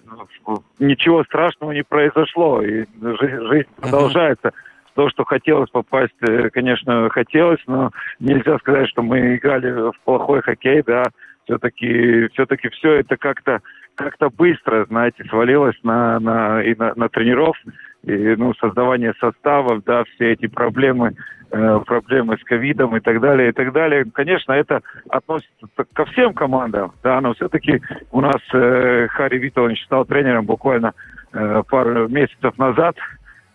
ничего 0.79 1.25
страшного 1.25 1.73
не 1.73 1.83
произошло, 1.83 2.63
и 2.63 2.87
жизнь, 3.01 3.47
жизнь 3.49 3.69
продолжается. 3.81 4.53
То, 4.99 5.09
что 5.11 5.25
хотелось 5.25 5.71
попасть, 5.71 6.17
э, 6.29 6.51
конечно, 6.51 7.09
хотелось, 7.11 7.63
но 7.69 7.93
нельзя 8.19 8.59
сказать, 8.59 8.89
что 8.89 9.01
мы 9.01 9.37
играли 9.37 9.71
в 9.71 9.95
плохой 10.05 10.43
хоккей, 10.43 10.83
да. 10.85 11.05
Все-таки, 11.45 12.27
все-таки 12.33 12.69
все 12.71 12.95
это 12.95 13.17
как-то, 13.17 13.61
как-то 13.95 14.29
быстро, 14.29 14.87
знаете, 14.87 15.23
свалилось 15.29 15.77
на, 15.85 16.19
на, 16.19 16.65
и 16.65 16.75
на, 16.75 16.95
на 16.97 17.09
тренеров, 17.09 17.57
и, 18.03 18.35
ну, 18.37 18.55
создавание 18.55 19.15
составов, 19.21 19.85
да, 19.85 20.03
все 20.03 20.33
эти 20.33 20.49
проблемы, 20.49 21.15
э, 21.53 21.81
проблемы 21.87 22.37
с 22.37 22.43
ковидом 22.43 22.97
и 22.97 23.01
так 23.01 23.21
далее, 23.21 23.51
и 23.51 23.53
так 23.53 23.73
далее. 23.73 24.05
Конечно, 24.13 24.51
это 24.51 24.83
относится 25.11 25.69
ко 25.93 26.07
всем 26.07 26.35
командам, 26.35 26.93
да, 27.05 27.21
но 27.21 27.35
все-таки 27.35 27.81
у 28.11 28.21
нас 28.21 28.43
э, 28.53 29.07
Харри 29.11 29.39
Витович 29.39 29.85
стал 29.85 30.07
тренером 30.07 30.45
буквально 30.45 30.93
э, 31.33 31.63
пару 31.71 32.09
месяцев 32.09 32.59
назад, 32.59 32.97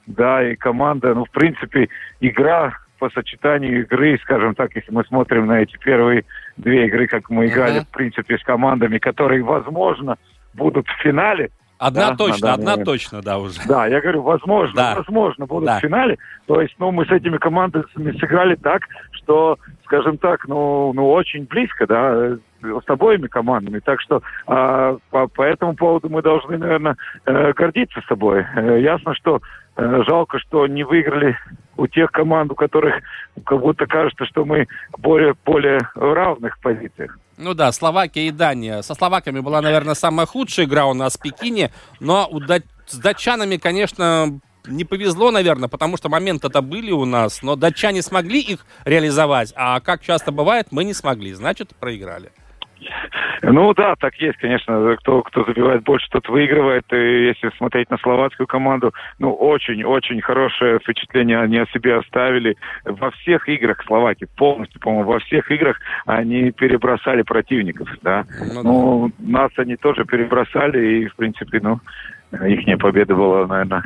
да, 0.06 0.44
и 0.44 0.56
команда, 0.56 1.14
ну, 1.14 1.26
в 1.26 1.32
принципе, 1.32 1.90
игра 2.20 2.74
по 3.00 3.10
сочетанию 3.10 3.82
игры, 3.82 4.18
скажем 4.22 4.56
так, 4.56 4.76
если 4.76 4.92
мы 4.92 5.04
смотрим 5.06 5.48
на 5.48 5.62
эти 5.62 5.78
первые 5.78 6.24
две 6.58 6.88
игры, 6.88 7.08
как 7.08 7.30
мы 7.30 7.48
играли, 7.48 7.82
uh-huh. 7.82 7.86
в 7.86 7.90
принципе, 7.90 8.38
с 8.38 8.44
командами, 8.44 8.98
которые, 8.98 9.44
возможно, 9.44 10.18
будут 10.54 10.88
в 10.88 11.02
финале. 11.02 11.50
Одна 11.80 12.12
да, 12.12 12.16
точно, 12.16 12.54
одна 12.54 12.72
момент. 12.72 12.86
точно, 12.86 13.22
да, 13.22 13.40
уже. 13.40 13.60
Да, 13.68 13.88
я 13.88 14.00
говорю, 14.00 14.22
возможно, 14.22 14.76
да. 14.76 14.96
возможно, 14.96 15.46
будут 15.46 15.66
да. 15.66 15.80
в 15.80 15.82
финале. 15.82 16.18
То 16.48 16.62
есть, 16.62 16.76
ну, 16.80 16.92
мы 16.92 17.06
с 17.06 17.12
этими 17.12 17.38
командами 17.38 18.18
сыграли 18.20 18.56
так, 18.56 18.84
что, 19.24 19.58
скажем 19.86 20.18
так, 20.18 20.48
ну, 20.48 20.94
ну 20.94 21.12
очень 21.12 21.46
близко, 21.46 21.88
да, 21.88 22.38
с 22.62 22.90
обоими 22.90 23.28
командами. 23.28 23.80
Так 23.80 24.00
что 24.02 24.22
а, 24.48 24.98
по, 25.10 25.28
по 25.28 25.42
этому 25.42 25.76
поводу 25.76 26.10
мы 26.10 26.22
должны, 26.22 26.58
наверное, 26.58 26.96
э, 27.26 27.52
гордиться 27.54 28.02
собой. 28.08 28.46
Э, 28.56 28.80
ясно, 28.80 29.14
что 29.16 29.42
Э, 29.76 30.04
жалко, 30.06 30.38
что 30.38 30.68
не 30.68 30.84
выиграли 30.84 31.36
у 31.78 31.88
тех 31.88 32.12
команд, 32.12 32.52
у 32.52 32.56
которых 32.56 32.96
как 33.44 33.60
будто 33.60 33.88
кажется, 33.88 34.26
что 34.26 34.46
мы 34.46 34.68
более, 35.00 35.34
более 35.46 35.80
в 35.96 36.14
равных 36.14 36.60
позициях. 36.60 37.18
Ну 37.38 37.56
да, 37.56 37.72
Словакия 37.72 38.28
и 38.28 38.32
Дания. 38.32 38.84
Со 38.84 38.94
словаками 38.94 39.40
была, 39.40 39.62
наверное, 39.62 39.96
самая 39.96 40.28
худшая 40.28 40.68
игра 40.68 40.86
у 40.86 40.94
нас 40.94 41.18
в 41.18 41.22
Пекине, 41.22 41.72
но 42.00 42.28
у 42.30 42.40
дач... 42.40 42.62
с 42.86 43.00
датчанами, 43.00 43.58
конечно, 43.58 44.40
не 44.68 44.86
повезло, 44.86 45.32
наверное, 45.32 45.70
потому 45.70 45.98
что 45.98 46.10
моменты-то 46.10 46.62
были 46.62 46.92
у 46.92 47.06
нас, 47.06 47.42
но 47.42 47.56
датчане 47.56 48.02
смогли 48.02 48.42
их 48.42 48.66
реализовать, 48.86 49.54
а 49.56 49.80
как 49.80 50.02
часто 50.02 50.32
бывает, 50.32 50.68
мы 50.72 50.84
не 50.84 50.94
смогли, 50.94 51.34
значит, 51.34 51.76
проиграли. 51.80 52.32
Ну 53.42 53.74
да, 53.74 53.96
так 53.96 54.16
есть, 54.16 54.38
конечно. 54.38 54.96
Кто, 55.00 55.22
кто 55.22 55.44
забивает 55.44 55.84
больше, 55.84 56.08
тот 56.10 56.28
выигрывает. 56.30 56.86
И 56.94 57.26
если 57.28 57.52
смотреть 57.58 57.90
на 57.90 57.98
словацкую 57.98 58.48
команду, 58.48 58.94
ну 59.20 59.34
очень-очень 59.34 60.22
хорошее 60.22 60.80
впечатление 60.80 61.40
они 61.40 61.58
о 61.58 61.66
себе 61.68 61.98
оставили. 61.98 62.56
Во 62.86 63.12
всех 63.12 63.48
играх 63.50 63.84
Словакии, 63.86 64.28
полностью, 64.38 64.80
по-моему, 64.80 65.12
во 65.12 65.20
всех 65.20 65.52
играх 65.52 65.80
они 66.06 66.52
перебросали 66.52 67.22
противников. 67.22 67.90
Да? 68.02 68.26
Ну, 68.54 68.64
ну 68.64 69.12
нас 69.20 69.52
они 69.58 69.76
тоже 69.76 70.06
перебросали, 70.06 71.02
и, 71.02 71.08
в 71.08 71.16
принципе, 71.16 71.60
ну, 71.62 71.80
их 72.46 72.80
победа 72.80 73.14
была, 73.16 73.46
наверное, 73.46 73.84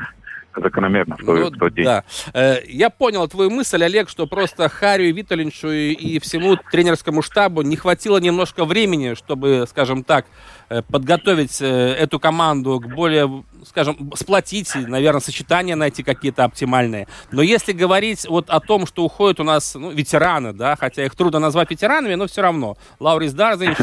закономерно 0.56 1.16
в 1.16 1.20
тот, 1.20 1.28
ну, 1.28 1.50
в 1.50 1.58
тот 1.58 1.74
день. 1.74 1.86
Да. 1.86 2.04
Э, 2.34 2.58
я 2.68 2.90
понял 2.90 3.28
твою 3.28 3.50
мысль, 3.50 3.84
Олег, 3.84 4.10
что 4.10 4.28
просто 4.28 4.70
Харю 4.70 5.14
Виталиншу 5.14 5.72
и, 5.72 5.92
и 5.92 6.20
всему 6.20 6.58
тренерскому 6.72 7.22
штабу 7.22 7.62
не 7.62 7.76
хватило 7.76 8.18
немножко 8.18 8.66
времени, 8.66 9.14
чтобы, 9.14 9.66
скажем 9.68 10.04
так, 10.04 10.26
Э, 10.70 10.82
подготовить 10.82 11.62
э, 11.62 11.66
эту 11.66 12.20
команду 12.20 12.82
к 12.82 12.94
более, 12.94 13.46
скажем, 13.66 14.12
сплотить, 14.16 14.76
наверное, 14.76 15.22
сочетания 15.22 15.78
найти 15.78 16.04
какие-то 16.04 16.44
оптимальные. 16.44 17.08
Но 17.32 17.42
если 17.42 17.72
говорить 17.72 18.28
вот 18.28 18.50
о 18.50 18.60
том, 18.60 18.86
что 18.86 19.06
уходят 19.06 19.40
у 19.40 19.46
нас 19.46 19.76
ну, 19.76 19.92
ветераны, 19.92 20.52
да, 20.52 20.76
хотя 20.76 21.06
их 21.06 21.16
трудно 21.16 21.40
назвать 21.40 21.72
ветеранами, 21.72 22.16
но 22.16 22.28
все 22.28 22.42
равно. 22.42 22.76
Лаурис 23.00 23.34
Дарзинч, 23.34 23.78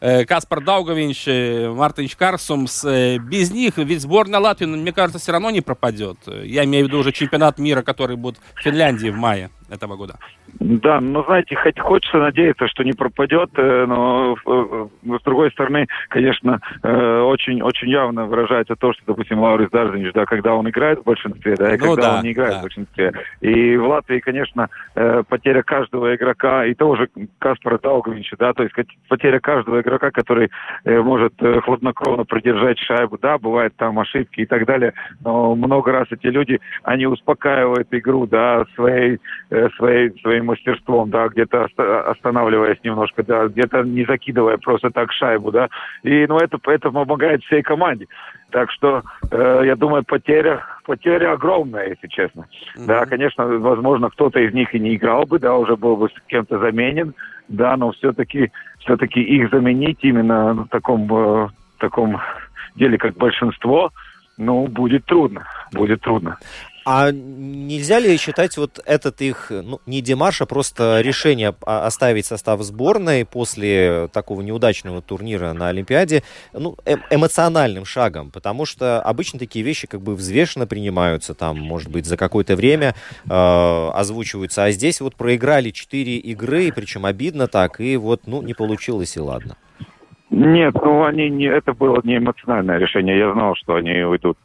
Каспар 0.26 0.64
Даугович, 0.64 1.26
Мартинч 1.76 2.16
Карсумс, 2.16 2.84
без 2.84 3.50
них 3.50 3.76
ведь 3.76 4.00
сборная 4.00 4.40
Латвии, 4.40 4.64
ну, 4.64 4.78
мне 4.78 4.94
кажется, 4.94 5.18
все 5.18 5.32
равно 5.32 5.50
не 5.50 5.60
пропадет. 5.60 6.03
Я 6.44 6.64
имею 6.64 6.84
в 6.84 6.88
виду 6.88 6.98
уже 6.98 7.12
чемпионат 7.12 7.58
мира, 7.58 7.82
который 7.82 8.16
будет 8.16 8.38
в 8.54 8.62
Финляндии 8.62 9.08
в 9.08 9.16
мае. 9.16 9.50
Этого 9.70 9.96
года. 9.96 10.14
Да, 10.60 11.00
ну, 11.00 11.24
знаете, 11.24 11.56
хоть 11.56 11.78
хочется 11.78 12.18
надеяться, 12.18 12.68
что 12.68 12.84
не 12.84 12.92
пропадет, 12.92 13.50
э, 13.56 13.86
но 13.86 14.36
э, 14.46 14.86
с 15.18 15.22
другой 15.22 15.50
стороны, 15.52 15.86
конечно, 16.08 16.60
очень-очень 16.82 17.88
явно 17.88 18.26
выражается 18.26 18.76
то, 18.76 18.92
что, 18.92 19.02
допустим, 19.06 19.40
Лаурис 19.40 19.70
Даржинич, 19.70 20.12
да, 20.12 20.26
когда 20.26 20.54
он 20.54 20.68
играет 20.68 21.00
в 21.00 21.04
большинстве, 21.04 21.56
да, 21.56 21.74
и 21.74 21.78
ну, 21.78 21.86
когда 21.86 22.02
да, 22.02 22.18
он 22.18 22.24
не 22.24 22.32
играет 22.32 22.52
да. 22.54 22.58
в 22.60 22.62
большинстве. 22.62 23.12
И 23.40 23.76
в 23.76 23.86
Латвии, 23.86 24.20
конечно, 24.20 24.68
потеря 25.28 25.62
каждого 25.62 26.14
игрока, 26.14 26.66
и 26.66 26.74
того 26.74 26.96
же 26.96 27.08
Каспара 27.38 27.78
Даугавича, 27.78 28.36
да, 28.38 28.52
то 28.52 28.62
есть 28.62 28.74
потеря 29.08 29.40
каждого 29.40 29.80
игрока, 29.80 30.10
который 30.10 30.50
может 30.84 31.34
хладнокровно 31.64 32.24
продержать 32.24 32.78
шайбу, 32.78 33.18
да, 33.18 33.38
бывают 33.38 33.74
там 33.76 33.98
ошибки 33.98 34.42
и 34.42 34.46
так 34.46 34.66
далее, 34.66 34.94
но 35.20 35.54
много 35.54 35.92
раз 35.92 36.06
эти 36.10 36.26
люди, 36.26 36.60
они 36.82 37.06
успокаивают 37.06 37.88
игру, 37.92 38.26
да, 38.26 38.64
своей 38.74 39.18
Э, 39.54 39.63
своей, 39.70 40.10
своим 40.20 40.46
мастерством, 40.46 41.10
да, 41.10 41.28
где-то 41.28 41.68
останавливаясь 42.06 42.78
немножко, 42.82 43.22
да, 43.22 43.46
где-то 43.46 43.82
не 43.82 44.04
закидывая 44.04 44.58
просто 44.58 44.90
так 44.90 45.12
шайбу, 45.12 45.50
да. 45.50 45.68
И, 46.02 46.26
ну, 46.26 46.38
это, 46.38 46.58
это 46.66 46.90
помогает 46.90 47.42
всей 47.44 47.62
команде. 47.62 48.06
Так 48.50 48.70
что, 48.70 49.02
э, 49.30 49.62
я 49.64 49.76
думаю, 49.76 50.04
потеря, 50.04 50.64
потеря 50.84 51.32
огромная, 51.32 51.88
если 51.88 52.06
честно. 52.08 52.46
Mm-hmm. 52.76 52.86
Да, 52.86 53.06
конечно, 53.06 53.46
возможно, 53.46 54.10
кто-то 54.10 54.38
из 54.38 54.52
них 54.54 54.74
и 54.74 54.78
не 54.78 54.94
играл 54.96 55.24
бы, 55.24 55.38
да, 55.38 55.56
уже 55.56 55.76
был 55.76 55.96
бы 55.96 56.08
с 56.08 56.12
кем-то 56.28 56.58
заменен, 56.58 57.14
да, 57.48 57.76
но 57.76 57.92
все-таки, 57.92 58.52
все-таки 58.78 59.20
их 59.20 59.50
заменить 59.50 59.98
именно 60.02 60.54
в 60.54 60.68
таком, 60.68 61.08
э, 61.12 61.48
таком 61.78 62.20
деле, 62.76 62.98
как 62.98 63.14
большинство, 63.16 63.90
ну, 64.36 64.66
будет 64.66 65.04
трудно, 65.04 65.44
будет 65.72 66.00
трудно. 66.00 66.38
А 66.84 67.10
нельзя 67.12 67.98
ли 67.98 68.16
считать 68.18 68.56
вот 68.58 68.78
этот 68.84 69.22
их, 69.22 69.50
ну, 69.50 69.80
не 69.86 70.02
демарш, 70.02 70.42
а 70.42 70.46
просто 70.46 71.00
решение 71.00 71.54
оставить 71.62 72.26
состав 72.26 72.60
сборной 72.62 73.24
после 73.24 74.08
такого 74.12 74.42
неудачного 74.42 75.00
турнира 75.00 75.54
на 75.54 75.68
Олимпиаде, 75.68 76.22
ну, 76.52 76.76
э 76.84 76.96
эмоциональным 77.10 77.86
шагом? 77.86 78.30
Потому 78.30 78.66
что 78.66 79.00
обычно 79.00 79.38
такие 79.38 79.64
вещи 79.64 79.86
как 79.86 80.00
бы 80.02 80.14
взвешенно 80.14 80.66
принимаются, 80.66 81.34
там, 81.34 81.58
может 81.58 81.90
быть, 81.90 82.04
за 82.04 82.16
какое-то 82.16 82.54
время 82.54 82.94
э, 83.28 83.90
озвучиваются. 83.94 84.64
А 84.64 84.70
здесь 84.70 85.00
вот 85.00 85.14
проиграли 85.14 85.70
четыре 85.70 86.16
игры, 86.18 86.70
причем 86.74 87.06
обидно 87.06 87.48
так, 87.48 87.80
и 87.80 87.96
вот, 87.96 88.22
ну, 88.26 88.42
не 88.42 88.52
получилось, 88.52 89.16
и 89.16 89.20
ладно. 89.20 89.56
Нет, 90.30 90.74
ну 90.74 91.04
они 91.04 91.30
не, 91.30 91.46
это 91.46 91.74
было 91.74 92.00
не 92.02 92.16
эмоциональное 92.16 92.78
решение. 92.78 93.16
Я 93.16 93.32
знал, 93.32 93.54
что 93.54 93.76
они 93.76 94.02
уйдут 94.02 94.36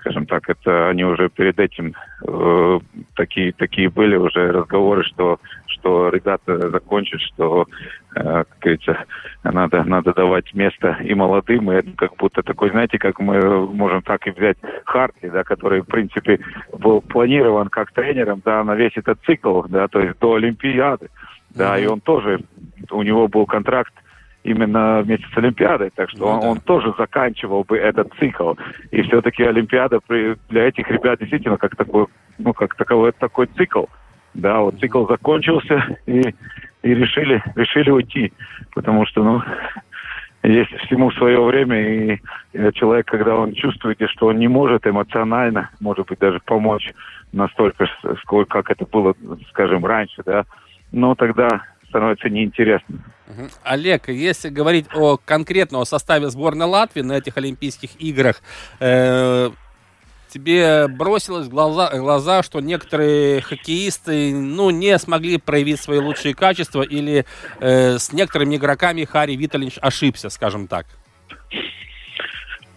скажем 0.00 0.26
так, 0.26 0.48
это 0.48 0.88
они 0.88 1.04
уже 1.04 1.28
перед 1.28 1.58
этим 1.58 1.94
э, 2.26 2.80
такие 3.14 3.52
такие 3.52 3.88
были 3.88 4.16
уже 4.16 4.50
разговоры, 4.50 5.04
что 5.04 5.38
что 5.66 6.08
ребята 6.08 6.70
закончат, 6.70 7.20
что, 7.20 7.66
э, 8.14 8.20
как 8.20 8.58
говорится, 8.60 9.04
надо 9.44 9.84
надо 9.84 10.12
давать 10.12 10.52
место 10.54 10.96
и 11.02 11.14
молодым, 11.14 11.70
и 11.70 11.76
это 11.76 11.90
как 11.96 12.16
будто 12.16 12.42
такой, 12.42 12.70
знаете, 12.70 12.98
как 12.98 13.20
мы 13.20 13.66
можем 13.66 14.02
так 14.02 14.26
и 14.26 14.30
взять 14.30 14.56
Харти, 14.84 15.28
да, 15.28 15.44
который 15.44 15.82
в 15.82 15.86
принципе 15.86 16.40
был 16.72 17.00
планирован 17.00 17.68
как 17.68 17.92
тренером, 17.92 18.42
да, 18.44 18.64
на 18.64 18.74
весь 18.74 18.96
этот 18.96 19.18
цикл, 19.24 19.62
да, 19.68 19.88
то 19.88 20.00
есть 20.00 20.18
до 20.18 20.34
Олимпиады, 20.34 21.08
да, 21.50 21.78
и 21.78 21.86
он 21.86 22.00
тоже 22.00 22.40
у 22.90 23.02
него 23.02 23.28
был 23.28 23.46
контракт 23.46 23.92
именно 24.42 25.02
вместе 25.02 25.26
с 25.32 25.36
Олимпиадой, 25.36 25.90
так 25.94 26.10
что 26.10 26.20
ну, 26.20 26.26
он, 26.26 26.40
да. 26.40 26.48
он 26.48 26.60
тоже 26.60 26.94
заканчивал 26.96 27.64
бы 27.64 27.78
этот 27.78 28.12
цикл. 28.18 28.54
И 28.90 29.02
все-таки 29.02 29.42
Олимпиада 29.42 30.00
при, 30.06 30.36
для 30.48 30.68
этих 30.68 30.88
ребят 30.90 31.18
действительно 31.18 31.58
как 31.58 31.76
такой, 31.76 32.06
ну, 32.38 32.52
как 32.52 32.74
таковой 32.74 33.12
такой 33.12 33.46
цикл. 33.46 33.84
Да, 34.32 34.60
вот 34.60 34.78
цикл 34.78 35.06
закончился, 35.06 35.98
и, 36.06 36.20
и 36.82 36.94
решили, 36.94 37.42
решили 37.56 37.90
уйти. 37.90 38.32
Потому 38.74 39.04
что, 39.06 39.24
ну, 39.24 39.42
есть 40.42 40.70
всему 40.86 41.10
свое 41.12 41.42
время, 41.42 42.14
и, 42.14 42.20
человек, 42.74 43.06
когда 43.06 43.36
он 43.36 43.52
чувствует, 43.52 43.98
что 44.10 44.28
он 44.28 44.38
не 44.38 44.48
может 44.48 44.86
эмоционально, 44.86 45.70
может 45.80 46.06
быть, 46.06 46.18
даже 46.18 46.40
помочь 46.44 46.90
настолько, 47.32 47.86
сколько, 48.22 48.62
как 48.62 48.70
это 48.70 48.86
было, 48.90 49.14
скажем, 49.50 49.84
раньше, 49.84 50.22
да, 50.24 50.44
но 50.92 51.14
тогда 51.14 51.62
становится 51.90 52.28
неинтересно. 52.28 52.98
Олег, 53.62 54.08
если 54.08 54.48
говорить 54.48 54.86
о 54.94 55.16
конкретном 55.16 55.84
составе 55.84 56.30
сборной 56.30 56.66
Латвии 56.66 57.02
на 57.02 57.12
этих 57.12 57.36
Олимпийских 57.36 57.90
играх, 58.00 58.42
э, 58.80 59.50
тебе 60.28 60.88
бросилось 60.88 61.46
в 61.46 61.50
глаза, 61.50 61.90
глаза, 61.96 62.42
что 62.42 62.60
некоторые 62.60 63.40
хоккеисты 63.40 64.34
ну, 64.34 64.70
не 64.70 64.98
смогли 64.98 65.38
проявить 65.38 65.80
свои 65.80 65.98
лучшие 65.98 66.34
качества 66.34 66.82
или 66.82 67.24
э, 67.60 67.98
с 67.98 68.12
некоторыми 68.12 68.56
игроками 68.56 69.04
Харри 69.04 69.36
Виталич 69.36 69.78
ошибся, 69.80 70.30
скажем 70.30 70.66
так? 70.66 70.86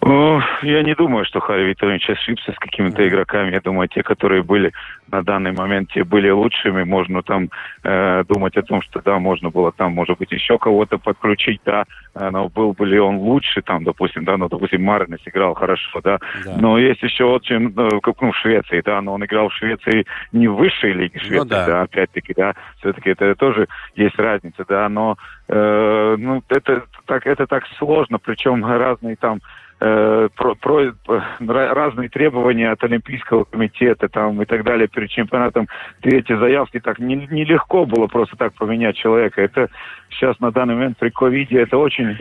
Я 0.06 0.84
не 0.84 0.96
думаю, 0.96 1.24
что 1.26 1.40
Харри 1.40 1.70
Витальевич 1.70 2.10
ошибся 2.10 2.52
с 2.52 2.56
какими-то 2.56 3.08
игроками. 3.08 3.52
Я 3.52 3.62
думаю, 3.62 3.88
те, 3.88 4.04
которые 4.04 4.44
были 4.44 4.74
на 5.12 5.24
данный 5.24 5.54
момент, 5.54 5.92
те 5.92 6.04
были 6.04 6.30
лучшими. 6.30 6.84
Можно 6.84 7.22
там 7.22 7.50
э, 7.84 8.24
думать 8.28 8.58
о 8.58 8.64
том, 8.64 8.82
что 8.82 9.02
да, 9.02 9.20
можно 9.20 9.50
было 9.50 9.72
там, 9.72 9.94
может 9.94 10.18
быть, 10.18 10.32
еще 10.32 10.58
кого-то 10.58 10.98
подключить, 10.98 11.62
да, 11.64 11.86
но 12.16 12.50
был 12.50 12.74
бы 12.74 12.86
ли 12.86 13.00
он 13.00 13.18
лучше, 13.18 13.62
там, 13.62 13.84
допустим, 13.84 14.26
да, 14.26 14.38
ну, 14.38 14.50
допустим, 14.50 14.84
Марнес 14.84 15.20
играл 15.26 15.54
хорошо, 15.54 16.02
да. 16.04 16.20
да. 16.44 16.56
Но 16.60 16.78
есть 16.78 17.02
еще 17.02 17.26
очень, 17.26 17.74
ну, 17.74 18.02
как, 18.02 18.22
ну, 18.22 18.32
в 18.32 18.38
Швеции, 18.38 18.82
да, 18.84 19.02
но 19.02 19.14
он 19.14 19.24
играл 19.24 19.50
в 19.50 19.54
Швеции 19.54 20.06
не 20.32 20.48
в 20.48 20.56
высшей 20.56 20.94
лиге 20.94 21.20
ну 21.22 21.28
Швеции, 21.28 21.38
ну, 21.38 21.46
да. 21.46 21.66
да, 21.66 21.82
опять-таки, 21.84 22.34
да, 22.36 22.56
все-таки 22.80 23.12
это 23.12 23.36
тоже 23.36 23.68
есть 23.96 24.18
разница, 24.18 24.66
да, 24.68 24.90
но, 24.90 25.18
э, 25.48 26.16
ну, 26.18 26.44
это 26.50 26.84
так, 27.06 27.26
это 27.26 27.48
так 27.48 27.64
сложно, 27.78 28.18
причем 28.20 28.66
разные 28.66 29.16
там 29.16 29.40
Э, 29.80 30.30
про, 30.36 30.56
про, 30.56 30.94
разные 31.40 32.08
требования 32.08 32.72
от 32.72 32.84
Олимпийского 32.84 33.44
комитета 33.44 34.08
там 34.08 34.42
и 34.42 34.46
так 34.46 34.64
далее 34.64 34.88
перед 34.88 35.10
чемпионатом. 35.10 35.68
Эти 36.02 36.38
заявки 36.38 36.80
так 36.80 37.00
не, 37.00 37.16
нелегко 37.16 37.86
было 37.86 38.08
просто 38.08 38.38
так 38.38 38.54
поменять 38.54 38.96
человека. 38.96 39.42
Это 39.42 39.70
сейчас 40.10 40.40
на 40.40 40.52
данный 40.52 40.76
момент 40.76 40.98
при 40.98 41.10
ковиде 41.10 41.60
это 41.60 41.78
очень 41.78 42.18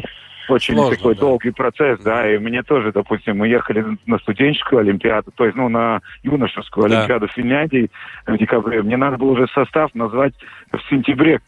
очень 0.49 0.75
Сложно, 0.75 0.97
такой 0.97 1.15
да. 1.15 1.21
долгий 1.21 1.51
процесс, 1.53 2.01
да, 2.01 2.29
и 2.29 2.37
мне 2.39 2.65
тоже, 2.65 2.91
допустим, 2.91 3.39
мы 3.39 3.47
ехали 3.47 3.97
на 4.07 4.19
студенческую 4.19 4.81
Олимпиаду, 4.81 5.31
то 5.33 5.45
есть, 5.45 5.57
ну, 5.57 5.69
на 5.69 6.01
юношескую 6.25 6.89
да. 6.89 6.99
Олимпиаду 6.99 7.29
в 7.29 7.33
Финляндии 7.33 7.91
в 8.27 8.37
декабре. 8.37 8.83
Мне 8.83 8.97
надо 8.97 9.19
было 9.19 9.31
уже 9.31 9.47
состав 9.55 9.95
назвать 9.95 10.35
в 10.73 10.81
сентябре 10.91 11.41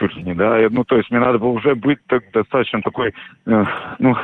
чуть 0.00 0.16
ли 0.16 0.22
не, 0.22 0.34
да. 0.34 0.66
Ну, 0.70 0.84
то 0.84 0.96
есть 0.96 1.10
мне 1.10 1.20
надо 1.20 1.38
было 1.38 1.50
уже 1.50 1.74
быть 1.74 1.98
так, 2.06 2.24
достаточно 2.32 2.80
такой, 2.82 3.12
э, 3.46 3.64
ну, 3.98 4.16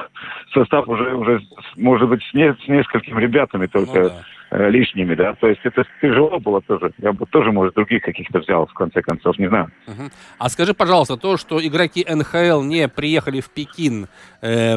состав 0.52 0.88
уже, 0.88 1.14
уже, 1.14 1.40
может 1.76 2.08
быть, 2.08 2.22
с, 2.22 2.34
не, 2.34 2.54
с 2.54 2.68
несколькими 2.68 3.20
ребятами 3.20 3.66
только. 3.66 4.00
Ну, 4.00 4.08
да 4.08 4.24
лишними, 4.50 5.14
да. 5.14 5.34
То 5.34 5.48
есть 5.48 5.60
это 5.64 5.84
тяжело 6.00 6.38
было 6.38 6.60
тоже. 6.62 6.92
Я 6.98 7.12
бы 7.12 7.26
тоже, 7.26 7.52
может, 7.52 7.74
других 7.74 8.02
каких-то 8.02 8.38
взял, 8.38 8.66
в 8.66 8.74
конце 8.74 9.02
концов, 9.02 9.38
не 9.38 9.48
знаю. 9.48 9.70
Uh-huh. 9.86 10.10
А 10.38 10.48
скажи, 10.48 10.74
пожалуйста, 10.74 11.16
то, 11.16 11.36
что 11.36 11.64
игроки 11.64 12.06
НХЛ 12.08 12.62
не 12.62 12.88
приехали 12.88 13.40
в 13.40 13.50
Пекин, 13.50 14.06
э, 14.42 14.76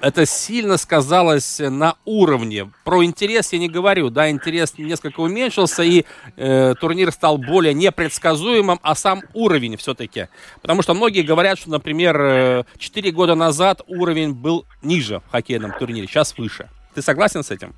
это 0.00 0.26
сильно 0.26 0.76
сказалось 0.78 1.60
на 1.60 1.94
уровне. 2.04 2.70
Про 2.84 3.04
интерес 3.04 3.52
я 3.52 3.58
не 3.58 3.68
говорю, 3.68 4.10
да, 4.10 4.30
интерес 4.30 4.78
несколько 4.78 5.20
уменьшился, 5.20 5.82
и 5.82 6.04
э, 6.36 6.74
турнир 6.80 7.12
стал 7.12 7.38
более 7.38 7.74
непредсказуемым, 7.74 8.78
а 8.82 8.94
сам 8.94 9.20
уровень 9.34 9.76
все-таки. 9.76 10.28
Потому 10.62 10.82
что 10.82 10.94
многие 10.94 11.22
говорят, 11.22 11.58
что, 11.58 11.70
например, 11.70 12.64
4 12.78 13.08
э, 13.08 13.12
года 13.12 13.34
назад 13.34 13.82
уровень 13.86 14.32
был 14.32 14.66
ниже 14.82 15.20
в 15.20 15.30
хоккейном 15.30 15.72
турнире, 15.78 16.06
сейчас 16.06 16.36
выше. 16.38 16.68
Ты 16.94 17.02
согласен 17.02 17.42
с 17.42 17.50
этим? 17.50 17.74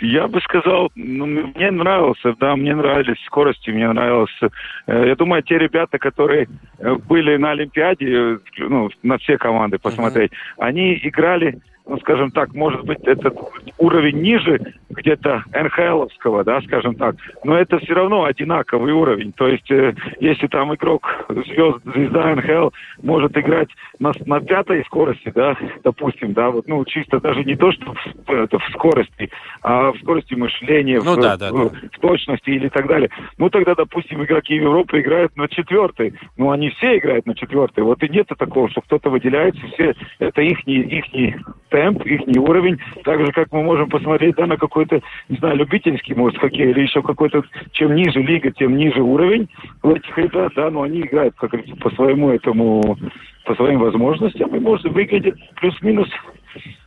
Я 0.00 0.26
бы 0.26 0.40
сказал, 0.40 0.90
ну, 0.96 1.26
мне 1.26 1.70
нравился, 1.70 2.34
да, 2.40 2.56
мне 2.56 2.74
нравились 2.74 3.22
скорости, 3.26 3.70
мне 3.70 3.90
нравилось. 3.92 4.30
Э, 4.86 5.06
я 5.06 5.14
думаю, 5.14 5.42
те 5.42 5.56
ребята, 5.56 5.98
которые 5.98 6.48
э, 6.78 6.94
были 6.94 7.36
на 7.36 7.52
Олимпиаде, 7.52 8.06
э, 8.06 8.38
ну, 8.58 8.90
на 9.02 9.18
все 9.18 9.38
команды 9.38 9.78
посмотреть, 9.78 10.32
uh-huh. 10.32 10.66
они 10.66 11.00
играли 11.02 11.60
ну, 11.86 11.98
скажем 11.98 12.30
так, 12.30 12.54
может 12.54 12.84
быть, 12.84 13.00
этот 13.02 13.36
уровень 13.78 14.22
ниже 14.22 14.58
где-то 14.90 15.44
НХЛовского, 15.52 16.44
да, 16.44 16.60
скажем 16.62 16.94
так, 16.94 17.16
но 17.42 17.56
это 17.56 17.78
все 17.78 17.94
равно 17.94 18.24
одинаковый 18.24 18.92
уровень. 18.92 19.32
То 19.32 19.48
есть, 19.48 19.70
э, 19.70 19.94
если 20.20 20.46
там 20.46 20.74
игрок, 20.74 21.26
звезд, 21.28 21.80
звезда 21.84 22.34
НХЛ 22.36 22.70
может 23.02 23.36
играть 23.36 23.68
на, 23.98 24.12
на 24.24 24.40
пятой 24.40 24.84
скорости, 24.84 25.30
да, 25.34 25.56
допустим, 25.82 26.32
да, 26.32 26.50
вот, 26.50 26.66
ну, 26.68 26.84
чисто 26.84 27.20
даже 27.20 27.44
не 27.44 27.56
то, 27.56 27.70
что 27.72 27.92
в, 27.92 28.30
это, 28.30 28.58
в 28.58 28.64
скорости, 28.70 29.30
а 29.62 29.92
в 29.92 29.98
скорости 29.98 30.34
мышления, 30.34 31.00
ну, 31.04 31.16
в, 31.16 31.20
да, 31.20 31.36
да, 31.36 31.52
в, 31.52 31.70
да. 31.70 31.78
в 31.92 31.98
точности 32.00 32.50
или 32.50 32.68
так 32.68 32.86
далее. 32.86 33.10
Ну, 33.36 33.50
тогда, 33.50 33.74
допустим, 33.74 34.24
игроки 34.24 34.54
Европы 34.54 35.00
играют 35.00 35.36
на 35.36 35.48
четвертой. 35.48 36.14
Ну, 36.38 36.50
они 36.50 36.70
все 36.70 36.96
играют 36.98 37.26
на 37.26 37.34
четвертой. 37.34 37.84
Вот 37.84 38.02
и 38.02 38.08
нет 38.08 38.28
такого, 38.38 38.70
что 38.70 38.80
кто-то 38.80 39.10
выделяется, 39.10 39.60
все, 39.74 39.94
это 40.18 40.40
их, 40.40 40.66
их 40.66 41.04
темп, 41.74 42.06
их 42.06 42.20
уровень, 42.38 42.78
так 43.02 43.18
же, 43.20 43.32
как 43.32 43.50
мы 43.50 43.64
можем 43.64 43.88
посмотреть 43.88 44.36
да, 44.36 44.46
на 44.46 44.56
какой-то, 44.56 45.00
не 45.28 45.36
знаю, 45.38 45.56
любительский, 45.56 46.14
может, 46.14 46.38
хоккей, 46.38 46.70
или 46.70 46.82
еще 46.82 47.02
какой-то, 47.02 47.42
чем 47.72 47.96
ниже 47.96 48.22
лига, 48.22 48.52
тем 48.52 48.76
ниже 48.76 49.02
уровень 49.02 49.48
у 49.82 49.90
этих 49.90 50.16
ребят, 50.16 50.52
да, 50.54 50.70
но 50.70 50.82
они 50.82 51.00
играют, 51.00 51.34
как 51.34 51.50
говорится, 51.50 51.74
по 51.76 51.90
своему 51.90 52.30
этому, 52.30 52.96
по 53.44 53.54
своим 53.56 53.80
возможностям, 53.80 54.54
и, 54.54 54.60
может, 54.60 54.86
выглядит 54.86 55.34
плюс-минус 55.56 56.08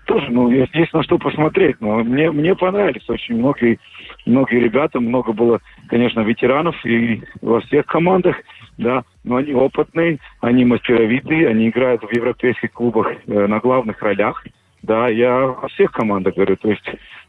тоже, 0.06 0.28
ну, 0.30 0.50
есть, 0.50 0.94
на 0.94 1.04
что 1.04 1.18
посмотреть. 1.18 1.82
Но 1.82 1.98
мне, 1.98 2.32
мне 2.32 2.56
понравились 2.56 3.08
очень 3.10 3.36
многие, 3.36 3.78
многие 4.26 4.62
ребята, 4.62 5.02
много 5.02 5.34
было, 5.34 5.60
конечно, 5.90 6.22
ветеранов 6.22 6.76
и 6.86 7.22
во 7.42 7.60
всех 7.60 7.86
командах, 7.88 8.38
да, 8.78 9.04
но 9.26 9.36
они 9.36 9.54
опытные, 9.54 10.20
они 10.40 10.64
мастеровитые, 10.64 11.50
они 11.50 11.68
играют 11.68 12.04
в 12.04 12.16
европейских 12.16 12.72
клубах 12.72 13.12
э, 13.28 13.48
на 13.48 13.60
главных 13.60 14.02
ролях. 14.02 14.46
Да, 14.88 15.10
я 15.10 15.48
во 15.48 15.68
всех 15.68 15.92
командах 15.92 16.36
говорю, 16.36 16.56
то 16.56 16.70
есть 16.70 16.84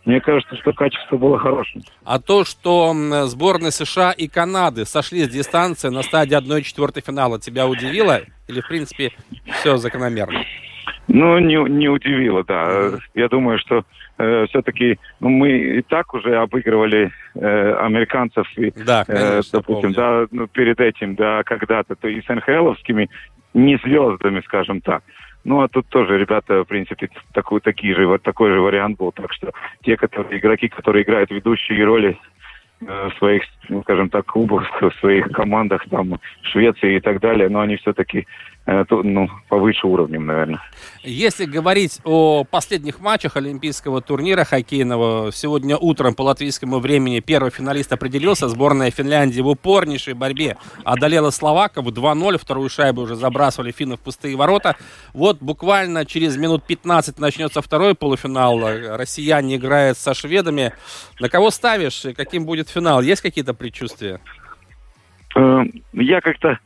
мне 0.05 0.21
кажется, 0.21 0.57
что 0.57 0.73
качество 0.73 1.17
было 1.17 1.39
хорошим. 1.39 1.83
А 2.05 2.21
то, 2.21 2.45
что 2.45 2.95
сборные 3.27 3.73
США 3.73 4.13
и 4.13 4.29
Канады 4.29 4.85
сошли 4.85 5.25
с 5.25 5.29
дистанции 5.29 5.89
на 5.89 6.03
стадии 6.03 6.39
1-4 6.39 7.05
финала, 7.05 7.41
тебя 7.41 7.67
удивило? 7.67 8.21
Или, 8.47 8.61
в 8.61 8.69
принципе, 8.69 9.11
все 9.59 9.77
закономерно? 9.77 10.45
Ну, 11.09 11.39
не, 11.41 11.57
не 11.69 11.89
удивило, 11.89 12.45
да. 12.45 12.93
Я 13.15 13.29
думаю, 13.29 13.59
что 13.59 13.83
э, 14.19 14.47
все-таки 14.51 14.99
ну, 15.19 15.31
мы 15.31 15.51
и 15.51 15.83
так 15.83 16.15
уже 16.15 16.37
обыгрывали 16.37 17.11
э, 17.35 17.73
американцев, 17.81 18.47
и, 18.57 18.71
да, 18.71 19.05
э, 19.09 19.13
конечно, 19.13 19.39
э, 19.39 19.43
допустим, 19.53 19.93
да, 19.95 20.27
ну, 20.31 20.47
перед 20.47 20.79
этим, 20.81 21.17
да, 21.17 21.43
когда-то, 21.43 21.97
то 21.97 22.09
и 22.09 22.23
с 22.23 22.29
НХЛовскими, 22.29 23.11
не 23.55 23.77
звездами, 23.79 24.43
скажем 24.47 24.81
так. 24.81 25.03
Ну, 25.49 25.63
а 25.63 25.69
тут 25.69 25.87
тоже 25.89 26.19
ребята, 26.19 26.63
в 26.63 26.67
принципе, 26.67 27.09
такой, 27.33 27.61
такие 27.63 27.95
же, 27.95 28.07
вот 28.07 28.23
такой 28.23 28.51
же 28.51 28.61
вариант 28.61 28.99
был. 28.99 29.13
Так 29.13 29.33
что 29.33 29.51
те, 29.83 29.97
которые, 29.97 30.39
игроки, 30.39 30.69
которые 30.69 31.05
играют 31.05 31.31
ведущие 31.31 31.83
роли 31.87 32.19
э, 32.83 33.09
в 33.09 33.17
своих, 33.17 33.45
ну, 33.71 33.81
скажем 33.81 34.11
так, 34.11 34.27
клубах, 34.27 34.71
в 34.83 34.91
своих 35.01 35.31
командах, 35.31 35.89
там, 35.89 36.21
в 36.43 36.47
Швеции 36.49 36.97
и 36.97 37.01
так 37.01 37.21
далее, 37.21 37.49
но 37.49 37.61
они 37.61 37.77
все-таки 37.77 38.27
Э, 38.71 38.85
ну, 38.91 39.31
повыше 39.49 39.87
уровнем, 39.87 40.27
наверное. 40.27 40.61
Если 41.03 41.47
говорить 41.47 42.01
о 42.05 42.45
последних 42.45 43.01
матчах 43.01 43.39
Олимпийского 43.39 44.03
турнира 44.03 44.45
хоккейного, 44.45 45.33
сегодня 45.33 45.79
утром 45.79 46.15
по 46.15 46.21
латвийскому 46.21 46.79
времени 46.79 47.21
первый 47.21 47.51
финалист 47.51 47.95
определился. 47.95 48.47
Сборная 48.47 48.91
Финляндии 48.91 49.41
в 49.41 49.49
упорнейшей 49.49 50.13
борьбе 50.13 50.59
одолела 50.85 51.31
словаков 51.31 51.87
2-0. 51.87 52.37
Вторую 52.37 52.69
шайбу 52.69 53.01
уже 53.03 53.17
забрасывали 53.17 53.73
финны 53.73 53.97
в 53.97 54.01
пустые 54.01 54.37
ворота. 54.37 54.77
Вот 55.15 55.39
буквально 55.41 56.05
через 56.05 56.37
минут 56.37 56.63
15 56.67 57.19
начнется 57.19 57.63
второй 57.63 57.95
полуфинал. 57.95 58.61
Россияне 58.99 59.57
играют 59.57 59.97
со 59.97 60.13
шведами. 60.13 60.75
На 61.19 61.31
кого 61.31 61.51
ставишь? 61.51 62.05
Каким 62.15 62.45
будет 62.45 62.69
финал? 62.69 63.01
Есть 63.01 63.23
какие-то 63.23 63.55
предчувствия? 63.55 64.21
Э, 65.35 65.63
я 65.95 66.21
как-то 66.21 66.59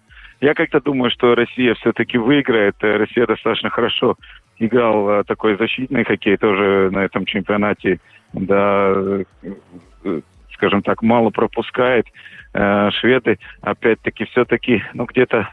я 0.43 0.55
как-то 0.55 0.81
думаю, 0.81 1.11
что 1.11 1.37
Россия 1.37 1.75
все-таки 1.75 2.19
выиграет. 2.19 2.75
Э, 2.83 2.97
Россия 2.97 3.27
достаточно 3.27 3.71
хорошо 3.71 4.17
играл 4.59 5.09
э, 5.09 5.25
такой 5.25 5.57
защитный 5.57 6.05
хоккей 6.05 6.37
тоже 6.37 6.91
на 6.91 7.05
этом 7.05 7.25
чемпионате. 7.25 8.01
Да, 8.33 8.93
э, 8.93 10.21
скажем 10.55 10.83
так, 10.83 11.01
мало 11.03 11.31
пропускает. 11.31 12.07
Шведы, 12.53 13.39
опять-таки, 13.63 14.27
все-таки, 14.27 14.85
ну, 14.93 15.07
где-то 15.07 15.49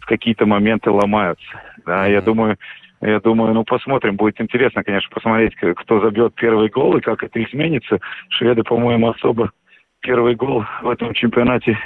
в 0.00 0.06
какие-то 0.06 0.46
моменты 0.46 0.90
ломаются. 0.90 1.46
Да, 1.86 2.06
я 2.06 2.20
думаю, 2.20 2.56
я 3.00 3.20
думаю, 3.20 3.54
ну, 3.54 3.62
посмотрим. 3.62 4.16
Будет 4.16 4.40
интересно, 4.40 4.82
конечно, 4.82 5.08
посмотреть, 5.14 5.54
кто 5.54 6.00
забьет 6.00 6.34
первый 6.34 6.68
гол 6.70 6.96
и 6.96 7.00
как 7.00 7.22
это 7.22 7.42
изменится. 7.44 8.00
Шведы, 8.30 8.64
по-моему, 8.64 9.10
особо 9.10 9.52
первый 10.00 10.34
гол 10.34 10.64
в 10.82 10.88
этом 10.88 11.14
чемпионате 11.14 11.78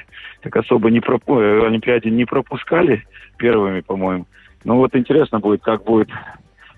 так 0.42 0.56
особо 0.56 0.90
не 0.90 1.00
проп... 1.00 1.22
Э, 1.28 1.66
Олимпиаде 1.66 2.10
не 2.10 2.24
пропускали 2.24 3.04
первыми, 3.38 3.80
по-моему. 3.80 4.26
Ну 4.64 4.76
вот 4.76 4.94
интересно 4.94 5.40
будет, 5.40 5.62
как 5.62 5.84
будет, 5.84 6.08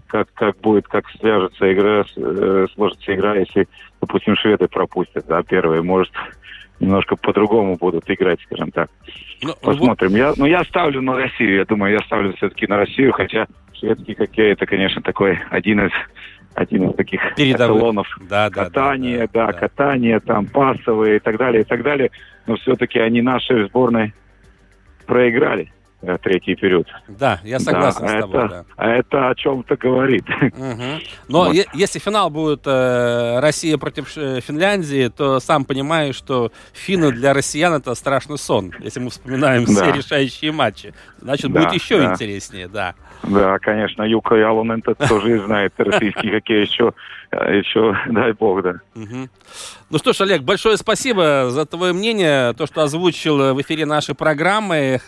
как, 0.07 0.33
как 0.35 0.59
будет, 0.61 0.87
как 0.89 1.09
свяжется 1.11 1.73
игра, 1.73 2.05
э, 2.17 2.67
сложится 2.75 3.15
игра, 3.15 3.37
если, 3.37 3.69
допустим, 4.01 4.37
шведы 4.37 4.69
пропустят, 4.69 5.27
да, 5.27 5.43
первые, 5.43 5.83
может, 5.83 6.13
немножко 6.81 7.17
по-другому 7.17 7.77
будут 7.77 8.09
играть, 8.11 8.41
скажем 8.43 8.71
так. 8.71 8.91
Ну, 9.43 9.53
Посмотрим. 9.63 10.11
Вот... 10.11 10.17
Я, 10.17 10.33
ну, 10.37 10.47
я 10.47 10.65
ставлю 10.65 11.03
на 11.03 11.17
Россию. 11.17 11.57
Я 11.57 11.65
думаю, 11.65 11.93
я 11.93 12.01
ставлю 12.01 12.33
все-таки 12.35 12.67
на 12.67 12.77
Россию, 12.77 13.13
хотя 13.13 13.47
шведский 13.73 14.15
хоккей 14.15 14.53
это, 14.53 14.67
конечно, 14.67 15.03
такой 15.03 15.39
один 15.51 15.87
из 15.87 15.93
один 16.57 16.91
из 16.91 16.97
таких 16.97 17.21
Передовых. 17.37 17.77
эталонов 17.77 18.19
да, 18.29 18.49
да, 18.51 18.65
катания, 18.65 19.29
да, 19.33 19.47
да, 19.47 19.53
да, 19.53 19.53
катания, 19.53 20.21
там 20.21 20.47
пасовые 20.47 21.17
и 21.17 21.19
так 21.21 21.37
далее, 21.37 21.63
и 21.63 21.65
так 21.65 21.83
далее. 21.83 22.11
Но 22.47 22.57
все-таки 22.57 22.99
они 22.99 23.23
нашей 23.23 23.69
сборной 23.69 24.15
проиграли 25.07 25.71
третий 26.23 26.55
период. 26.55 26.87
Да, 27.09 27.41
я 27.45 27.59
согласен 27.59 28.03
да, 28.03 28.09
с 28.09 28.21
тобой. 28.21 28.45
Это, 28.45 28.49
да. 28.49 28.65
А 28.77 28.89
это 28.91 29.29
о 29.29 29.35
чем-то 29.35 29.77
говорит. 29.77 30.25
Угу. 30.29 30.83
Но 31.29 31.45
вот. 31.45 31.57
если 31.75 31.99
финал 31.99 32.31
будет 32.31 32.63
э, 32.67 33.41
Россия 33.41 33.77
против 33.79 34.17
э, 34.17 34.41
Финляндии, 34.41 35.09
то 35.09 35.41
сам 35.41 35.65
понимаешь, 35.65 36.15
что 36.17 36.53
финны 36.73 37.13
для 37.13 37.33
россиян 37.33 37.75
это 37.75 37.95
страшный 37.95 38.39
сон. 38.39 38.73
Если 38.81 39.01
мы 39.01 39.11
вспоминаем 39.11 39.65
да. 39.65 39.73
все 39.73 39.93
решающие 39.93 40.53
матчи, 40.53 40.95
значит 41.19 41.53
да, 41.53 41.61
будет 41.61 41.73
еще 41.73 41.99
да. 41.99 42.13
интереснее, 42.13 42.69
да. 42.69 42.95
Да, 43.23 43.59
конечно, 43.59 44.03
Юка 44.03 44.37
Ялунен 44.37 44.83
тоже 44.83 45.41
знает 45.41 45.73
российский 45.79 46.31
хоккей 46.31 46.63
еще, 46.63 46.93
еще, 47.33 47.97
дай 48.11 48.33
бог, 48.33 48.63
да. 48.63 48.81
Угу. 48.95 49.29
Ну 49.91 49.99
что 49.99 50.13
ж, 50.13 50.21
Олег, 50.23 50.43
большое 50.43 50.77
спасибо 50.77 51.49
за 51.51 51.65
твое 51.67 51.93
мнение, 51.93 52.53
то, 52.55 52.67
что 52.67 52.83
озвучил 52.83 53.55
в 53.55 53.61
эфире 53.63 53.87
нашей 53.87 54.15
программы. 54.15 55.01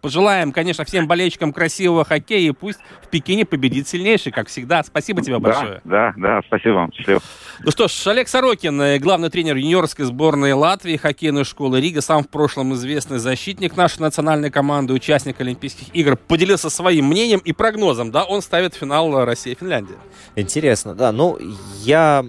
Пожелаем, 0.00 0.52
конечно, 0.52 0.84
всем 0.84 1.06
болельщикам 1.06 1.52
красивого 1.52 2.04
хоккея, 2.04 2.48
и 2.48 2.52
пусть 2.52 2.80
в 3.02 3.08
Пекине 3.08 3.44
победит 3.44 3.86
сильнейший, 3.86 4.32
как 4.32 4.48
всегда. 4.48 4.82
Спасибо 4.82 5.22
тебе 5.22 5.38
большое. 5.38 5.80
Да, 5.84 6.12
да, 6.16 6.36
да 6.36 6.40
спасибо 6.46 6.74
вам. 6.74 6.92
Счастливо. 6.92 7.20
Ну 7.62 7.70
что 7.70 7.88
ж, 7.88 8.06
Олег 8.08 8.28
Сорокин, 8.28 8.80
э, 8.80 8.98
главный 8.98 9.30
тренер 9.30 9.56
юниорской 9.56 10.04
сборной 10.04 10.52
Латвии, 10.52 10.96
хоккейной 10.96 11.44
школы 11.44 11.80
Рига, 11.80 12.00
сам 12.00 12.24
в 12.24 12.28
прошлом 12.28 12.74
известный 12.74 13.18
защитник 13.18 13.76
нашей 13.76 14.00
национальной 14.00 14.50
команды, 14.50 14.92
участник 14.92 15.40
Олимпийских 15.40 15.94
игр, 15.94 16.16
поделился 16.16 16.70
своим 16.70 17.06
мнением 17.06 17.38
и 17.38 17.52
прогнозом, 17.52 18.10
да, 18.10 18.24
он 18.24 18.42
ставит 18.42 18.74
финал 18.74 19.24
Россия-Финляндия. 19.24 19.96
Интересно, 20.34 20.94
да, 20.94 21.12
ну, 21.12 21.38
я, 21.84 22.24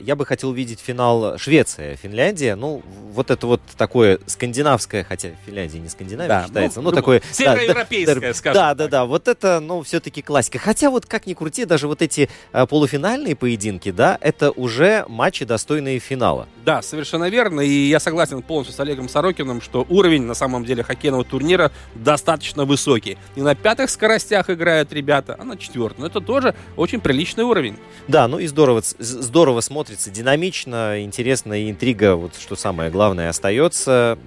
я 0.00 0.16
бы 0.16 0.26
хотел 0.26 0.52
видеть 0.52 0.80
финал 0.80 1.38
Швеция-Финляндия, 1.38 2.56
ну, 2.56 2.82
вот 3.12 3.30
это 3.30 3.46
вот 3.46 3.60
такое 3.76 4.18
скандинавское, 4.26 5.04
хотя 5.04 5.30
Финляндия 5.46 5.78
не 5.78 5.88
Скандинавия 5.88 6.28
да, 6.28 6.46
считается, 6.46 6.80
ну, 6.80 6.90
ну 6.90 6.96
такое... 6.96 7.22
Североевропейское, 7.32 8.20
да, 8.20 8.34
скажем 8.34 8.54
Да, 8.54 8.74
да, 8.74 8.88
да, 8.88 9.04
вот 9.04 9.28
это, 9.28 9.60
ну, 9.60 9.82
все-таки 9.82 10.22
классика. 10.22 10.58
Хотя 10.58 10.90
вот 10.90 11.06
как 11.06 11.26
ни 11.26 11.34
крути, 11.34 11.64
даже 11.64 11.88
вот 11.88 12.02
эти 12.02 12.28
а, 12.52 12.66
полуфинальные 12.66 13.36
поединки, 13.36 13.90
да, 13.90 14.18
это 14.20 14.50
уже 14.50 15.04
матчи, 15.08 15.44
достойные 15.44 15.98
финала. 15.98 16.48
Да, 16.64 16.82
совершенно 16.82 17.28
верно. 17.28 17.60
И 17.60 17.88
я 17.88 18.00
согласен 18.00 18.42
полностью 18.42 18.74
с 18.74 18.80
Олегом 18.80 19.08
Сорокиным, 19.08 19.60
что 19.60 19.86
уровень 19.88 20.22
на 20.22 20.34
самом 20.34 20.64
деле 20.64 20.82
хоккейного 20.82 21.24
турнира 21.24 21.70
достаточно 21.94 22.64
высокий. 22.64 23.18
Не 23.36 23.42
на 23.42 23.54
пятых 23.54 23.90
скоростях 23.90 24.50
играют 24.50 24.92
ребята, 24.92 25.36
а 25.38 25.44
на 25.44 25.56
четвертом. 25.56 26.04
Это 26.04 26.20
тоже 26.20 26.54
очень 26.76 27.00
приличный 27.00 27.44
уровень. 27.44 27.76
Да, 28.08 28.28
ну 28.28 28.38
и 28.38 28.46
здорово, 28.46 28.82
здорово 28.98 29.55
смотрится, 29.60 30.10
динамично, 30.10 31.02
интересно, 31.02 31.54
и 31.54 31.70
интрига, 31.70 32.16
вот 32.16 32.32
что 32.36 32.56
самое 32.56 32.90
главное, 32.90 33.28
остается 33.28 34.18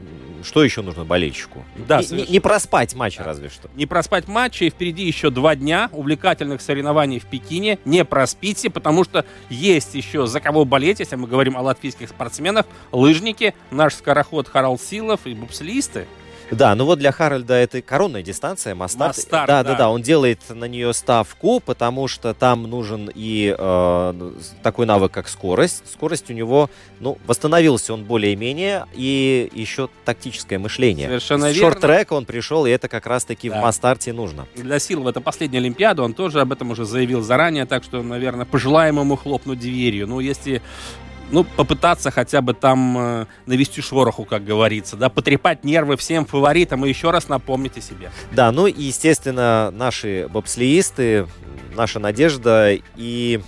что 0.43 0.63
еще 0.63 0.81
нужно 0.81 1.05
болельщику? 1.05 1.63
Да, 1.75 2.01
не, 2.09 2.25
не, 2.27 2.39
проспать 2.39 2.95
матч, 2.95 3.17
разве 3.19 3.49
что. 3.49 3.69
Не 3.75 3.85
проспать 3.85 4.27
матч, 4.27 4.61
и 4.61 4.69
впереди 4.69 5.03
еще 5.05 5.29
два 5.29 5.55
дня 5.55 5.89
увлекательных 5.91 6.61
соревнований 6.61 7.19
в 7.19 7.25
Пекине. 7.25 7.79
Не 7.85 8.05
проспите, 8.05 8.69
потому 8.69 9.03
что 9.03 9.25
есть 9.49 9.95
еще 9.95 10.27
за 10.27 10.39
кого 10.39 10.65
болеть, 10.65 10.99
если 10.99 11.15
мы 11.15 11.27
говорим 11.27 11.57
о 11.57 11.61
латвийских 11.61 12.09
спортсменах. 12.09 12.65
Лыжники, 12.91 13.53
наш 13.71 13.95
скороход 13.95 14.47
Харалд 14.47 14.81
Силов 14.81 15.21
и 15.25 15.33
бобслисты. 15.33 16.07
Да, 16.51 16.75
ну 16.75 16.85
вот 16.85 16.99
для 16.99 17.11
Харальда 17.11 17.53
это 17.53 17.81
коронная 17.81 18.23
дистанция, 18.23 18.75
Мастарт. 18.75 19.17
Мастарт 19.17 19.47
да, 19.47 19.63
да, 19.63 19.71
да, 19.71 19.77
да, 19.77 19.89
он 19.89 20.01
делает 20.01 20.39
на 20.49 20.65
нее 20.65 20.93
ставку, 20.93 21.59
потому 21.59 22.07
что 22.07 22.33
там 22.33 22.63
нужен 22.63 23.09
и 23.13 23.55
э, 23.57 24.31
такой 24.63 24.85
навык, 24.85 25.11
как 25.11 25.27
скорость. 25.27 25.83
Скорость 25.91 26.29
у 26.29 26.33
него, 26.33 26.69
ну, 26.99 27.17
восстановился 27.25 27.93
он 27.93 28.03
более-менее, 28.03 28.85
и 28.93 29.49
еще 29.53 29.89
тактическое 30.05 30.59
мышление. 30.59 31.07
Совершенно 31.07 31.53
С 31.53 31.57
шорт-трека 31.57 32.13
он 32.13 32.25
пришел, 32.25 32.65
и 32.65 32.71
это 32.71 32.87
как 32.87 33.05
раз-таки 33.05 33.49
да. 33.49 33.59
в 33.59 33.61
Мастарте 33.61 34.13
нужно. 34.13 34.47
Для 34.55 34.79
Силов 34.79 35.07
это 35.07 35.21
последняя 35.21 35.59
Олимпиада, 35.59 36.03
он 36.03 36.13
тоже 36.13 36.41
об 36.41 36.51
этом 36.51 36.71
уже 36.71 36.85
заявил 36.85 37.21
заранее, 37.21 37.65
так 37.65 37.83
что, 37.83 38.01
наверное, 38.01 38.45
пожелаем 38.45 38.99
ему 38.99 39.15
хлопнуть 39.15 39.59
дверью. 39.59 40.07
Ну, 40.07 40.19
если 40.19 40.61
ну, 41.31 41.43
попытаться 41.43 42.11
хотя 42.11 42.41
бы 42.41 42.53
там 42.53 42.97
э, 42.97 43.25
навести 43.45 43.81
шороху, 43.81 44.25
как 44.25 44.43
говорится, 44.43 44.95
да, 44.95 45.09
потрепать 45.09 45.63
нервы 45.63 45.97
всем 45.97 46.25
фаворитам 46.25 46.85
и 46.85 46.89
еще 46.89 47.11
раз 47.11 47.27
напомнить 47.27 47.77
о 47.77 47.81
себе. 47.81 48.11
Да, 48.31 48.51
ну 48.51 48.67
и, 48.67 48.81
естественно, 48.81 49.71
наши 49.71 50.27
бобслеисты, 50.29 51.27
наша 51.75 51.99
надежда, 51.99 52.77
и 52.95 53.41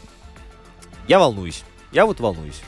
я 1.07 1.19
волнуюсь. 1.19 1.63
Я 1.91 2.05
вот 2.05 2.19
волнуюсь. 2.19 2.61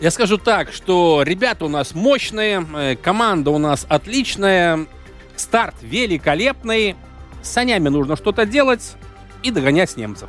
Я 0.00 0.10
скажу 0.10 0.38
так, 0.38 0.72
что 0.72 1.22
ребята 1.24 1.64
у 1.64 1.68
нас 1.68 1.94
мощные, 1.94 2.66
э, 2.74 2.96
команда 2.96 3.50
у 3.50 3.58
нас 3.58 3.86
отличная, 3.88 4.86
старт 5.36 5.76
великолепный, 5.80 6.96
с 7.42 7.50
санями 7.50 7.88
нужно 7.88 8.16
что-то 8.16 8.46
делать 8.46 8.96
и 9.42 9.50
догонять 9.50 9.96
немцев. 9.96 10.28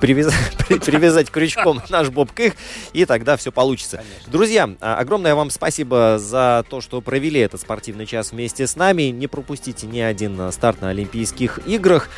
Привязать, 0.00 0.56
привязать 0.84 1.30
крючком 1.30 1.82
наш 1.88 2.08
боб 2.10 2.32
к 2.32 2.40
их, 2.40 2.54
и 2.92 3.04
тогда 3.04 3.36
все 3.36 3.50
получится. 3.50 3.98
Конечно. 3.98 4.32
Друзья, 4.32 4.70
а, 4.80 4.96
огромное 4.96 5.34
вам 5.34 5.50
спасибо 5.50 6.18
за 6.18 6.64
то, 6.68 6.80
что 6.80 7.00
провели 7.00 7.40
этот 7.40 7.60
спортивный 7.60 8.06
час 8.06 8.32
вместе 8.32 8.66
с 8.66 8.76
нами. 8.76 9.04
Не 9.04 9.26
пропустите 9.26 9.86
ни 9.86 10.00
один 10.00 10.40
а, 10.40 10.52
старт 10.52 10.80
на 10.80 10.90
Олимпийских 10.90 11.60
играх. 11.66 12.08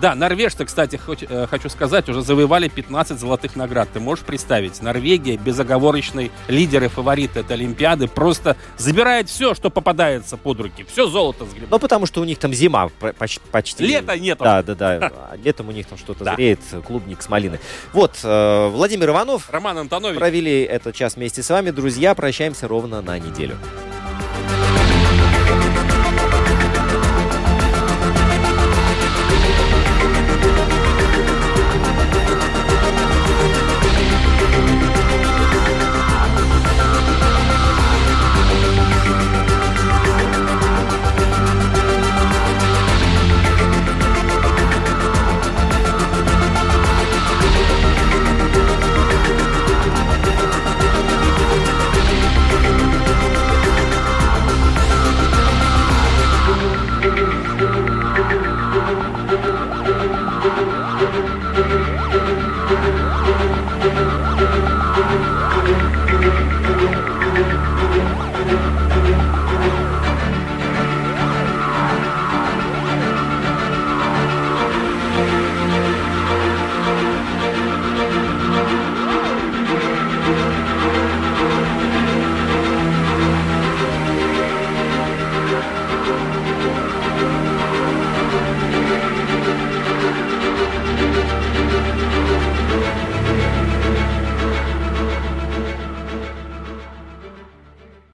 Да, 0.00 0.14
норвежцы, 0.14 0.64
кстати, 0.64 0.96
хоть, 0.96 1.24
э, 1.28 1.46
хочу 1.48 1.68
сказать, 1.68 2.08
уже 2.08 2.22
завоевали 2.22 2.68
15 2.68 3.18
золотых 3.18 3.56
наград. 3.56 3.88
Ты 3.92 4.00
можешь 4.00 4.24
представить? 4.24 4.80
Норвегия, 4.82 5.36
безоговорочный 5.36 6.30
лидер 6.48 6.84
и 6.84 6.88
фаворит 6.88 7.36
этой 7.36 7.52
Олимпиады, 7.52 8.08
просто 8.08 8.56
забирает 8.78 9.28
все, 9.28 9.54
что 9.54 9.70
попадается 9.70 10.36
под 10.36 10.60
руки. 10.60 10.84
Все 10.90 11.06
золото 11.06 11.44
сгребает. 11.44 11.70
Ну, 11.70 11.78
потому 11.78 12.06
что 12.06 12.20
у 12.20 12.24
них 12.24 12.38
там 12.38 12.54
зима 12.54 12.90
почти. 13.18 13.40
почти. 13.50 13.86
Лета 13.86 14.18
нет. 14.18 14.38
Да, 14.38 14.62
да, 14.62 14.74
да. 14.74 15.12
Летом 15.44 15.68
у 15.68 15.72
них 15.72 15.86
там 15.86 15.98
что-то 15.98 16.24
да. 16.24 16.34
зреет, 16.34 16.60
клубник 16.86 17.22
с 17.22 17.28
малины. 17.28 17.58
Вот, 17.92 18.18
э, 18.22 18.68
Владимир 18.68 19.10
Иванов. 19.10 19.50
Роман 19.50 19.78
Антонович. 19.78 20.18
Провели 20.18 20.62
этот 20.62 20.94
час 20.94 21.16
вместе 21.16 21.42
с 21.42 21.50
вами. 21.50 21.70
Друзья, 21.70 22.14
прощаемся 22.14 22.68
ровно 22.68 23.02
на 23.02 23.18
неделю. 23.18 23.56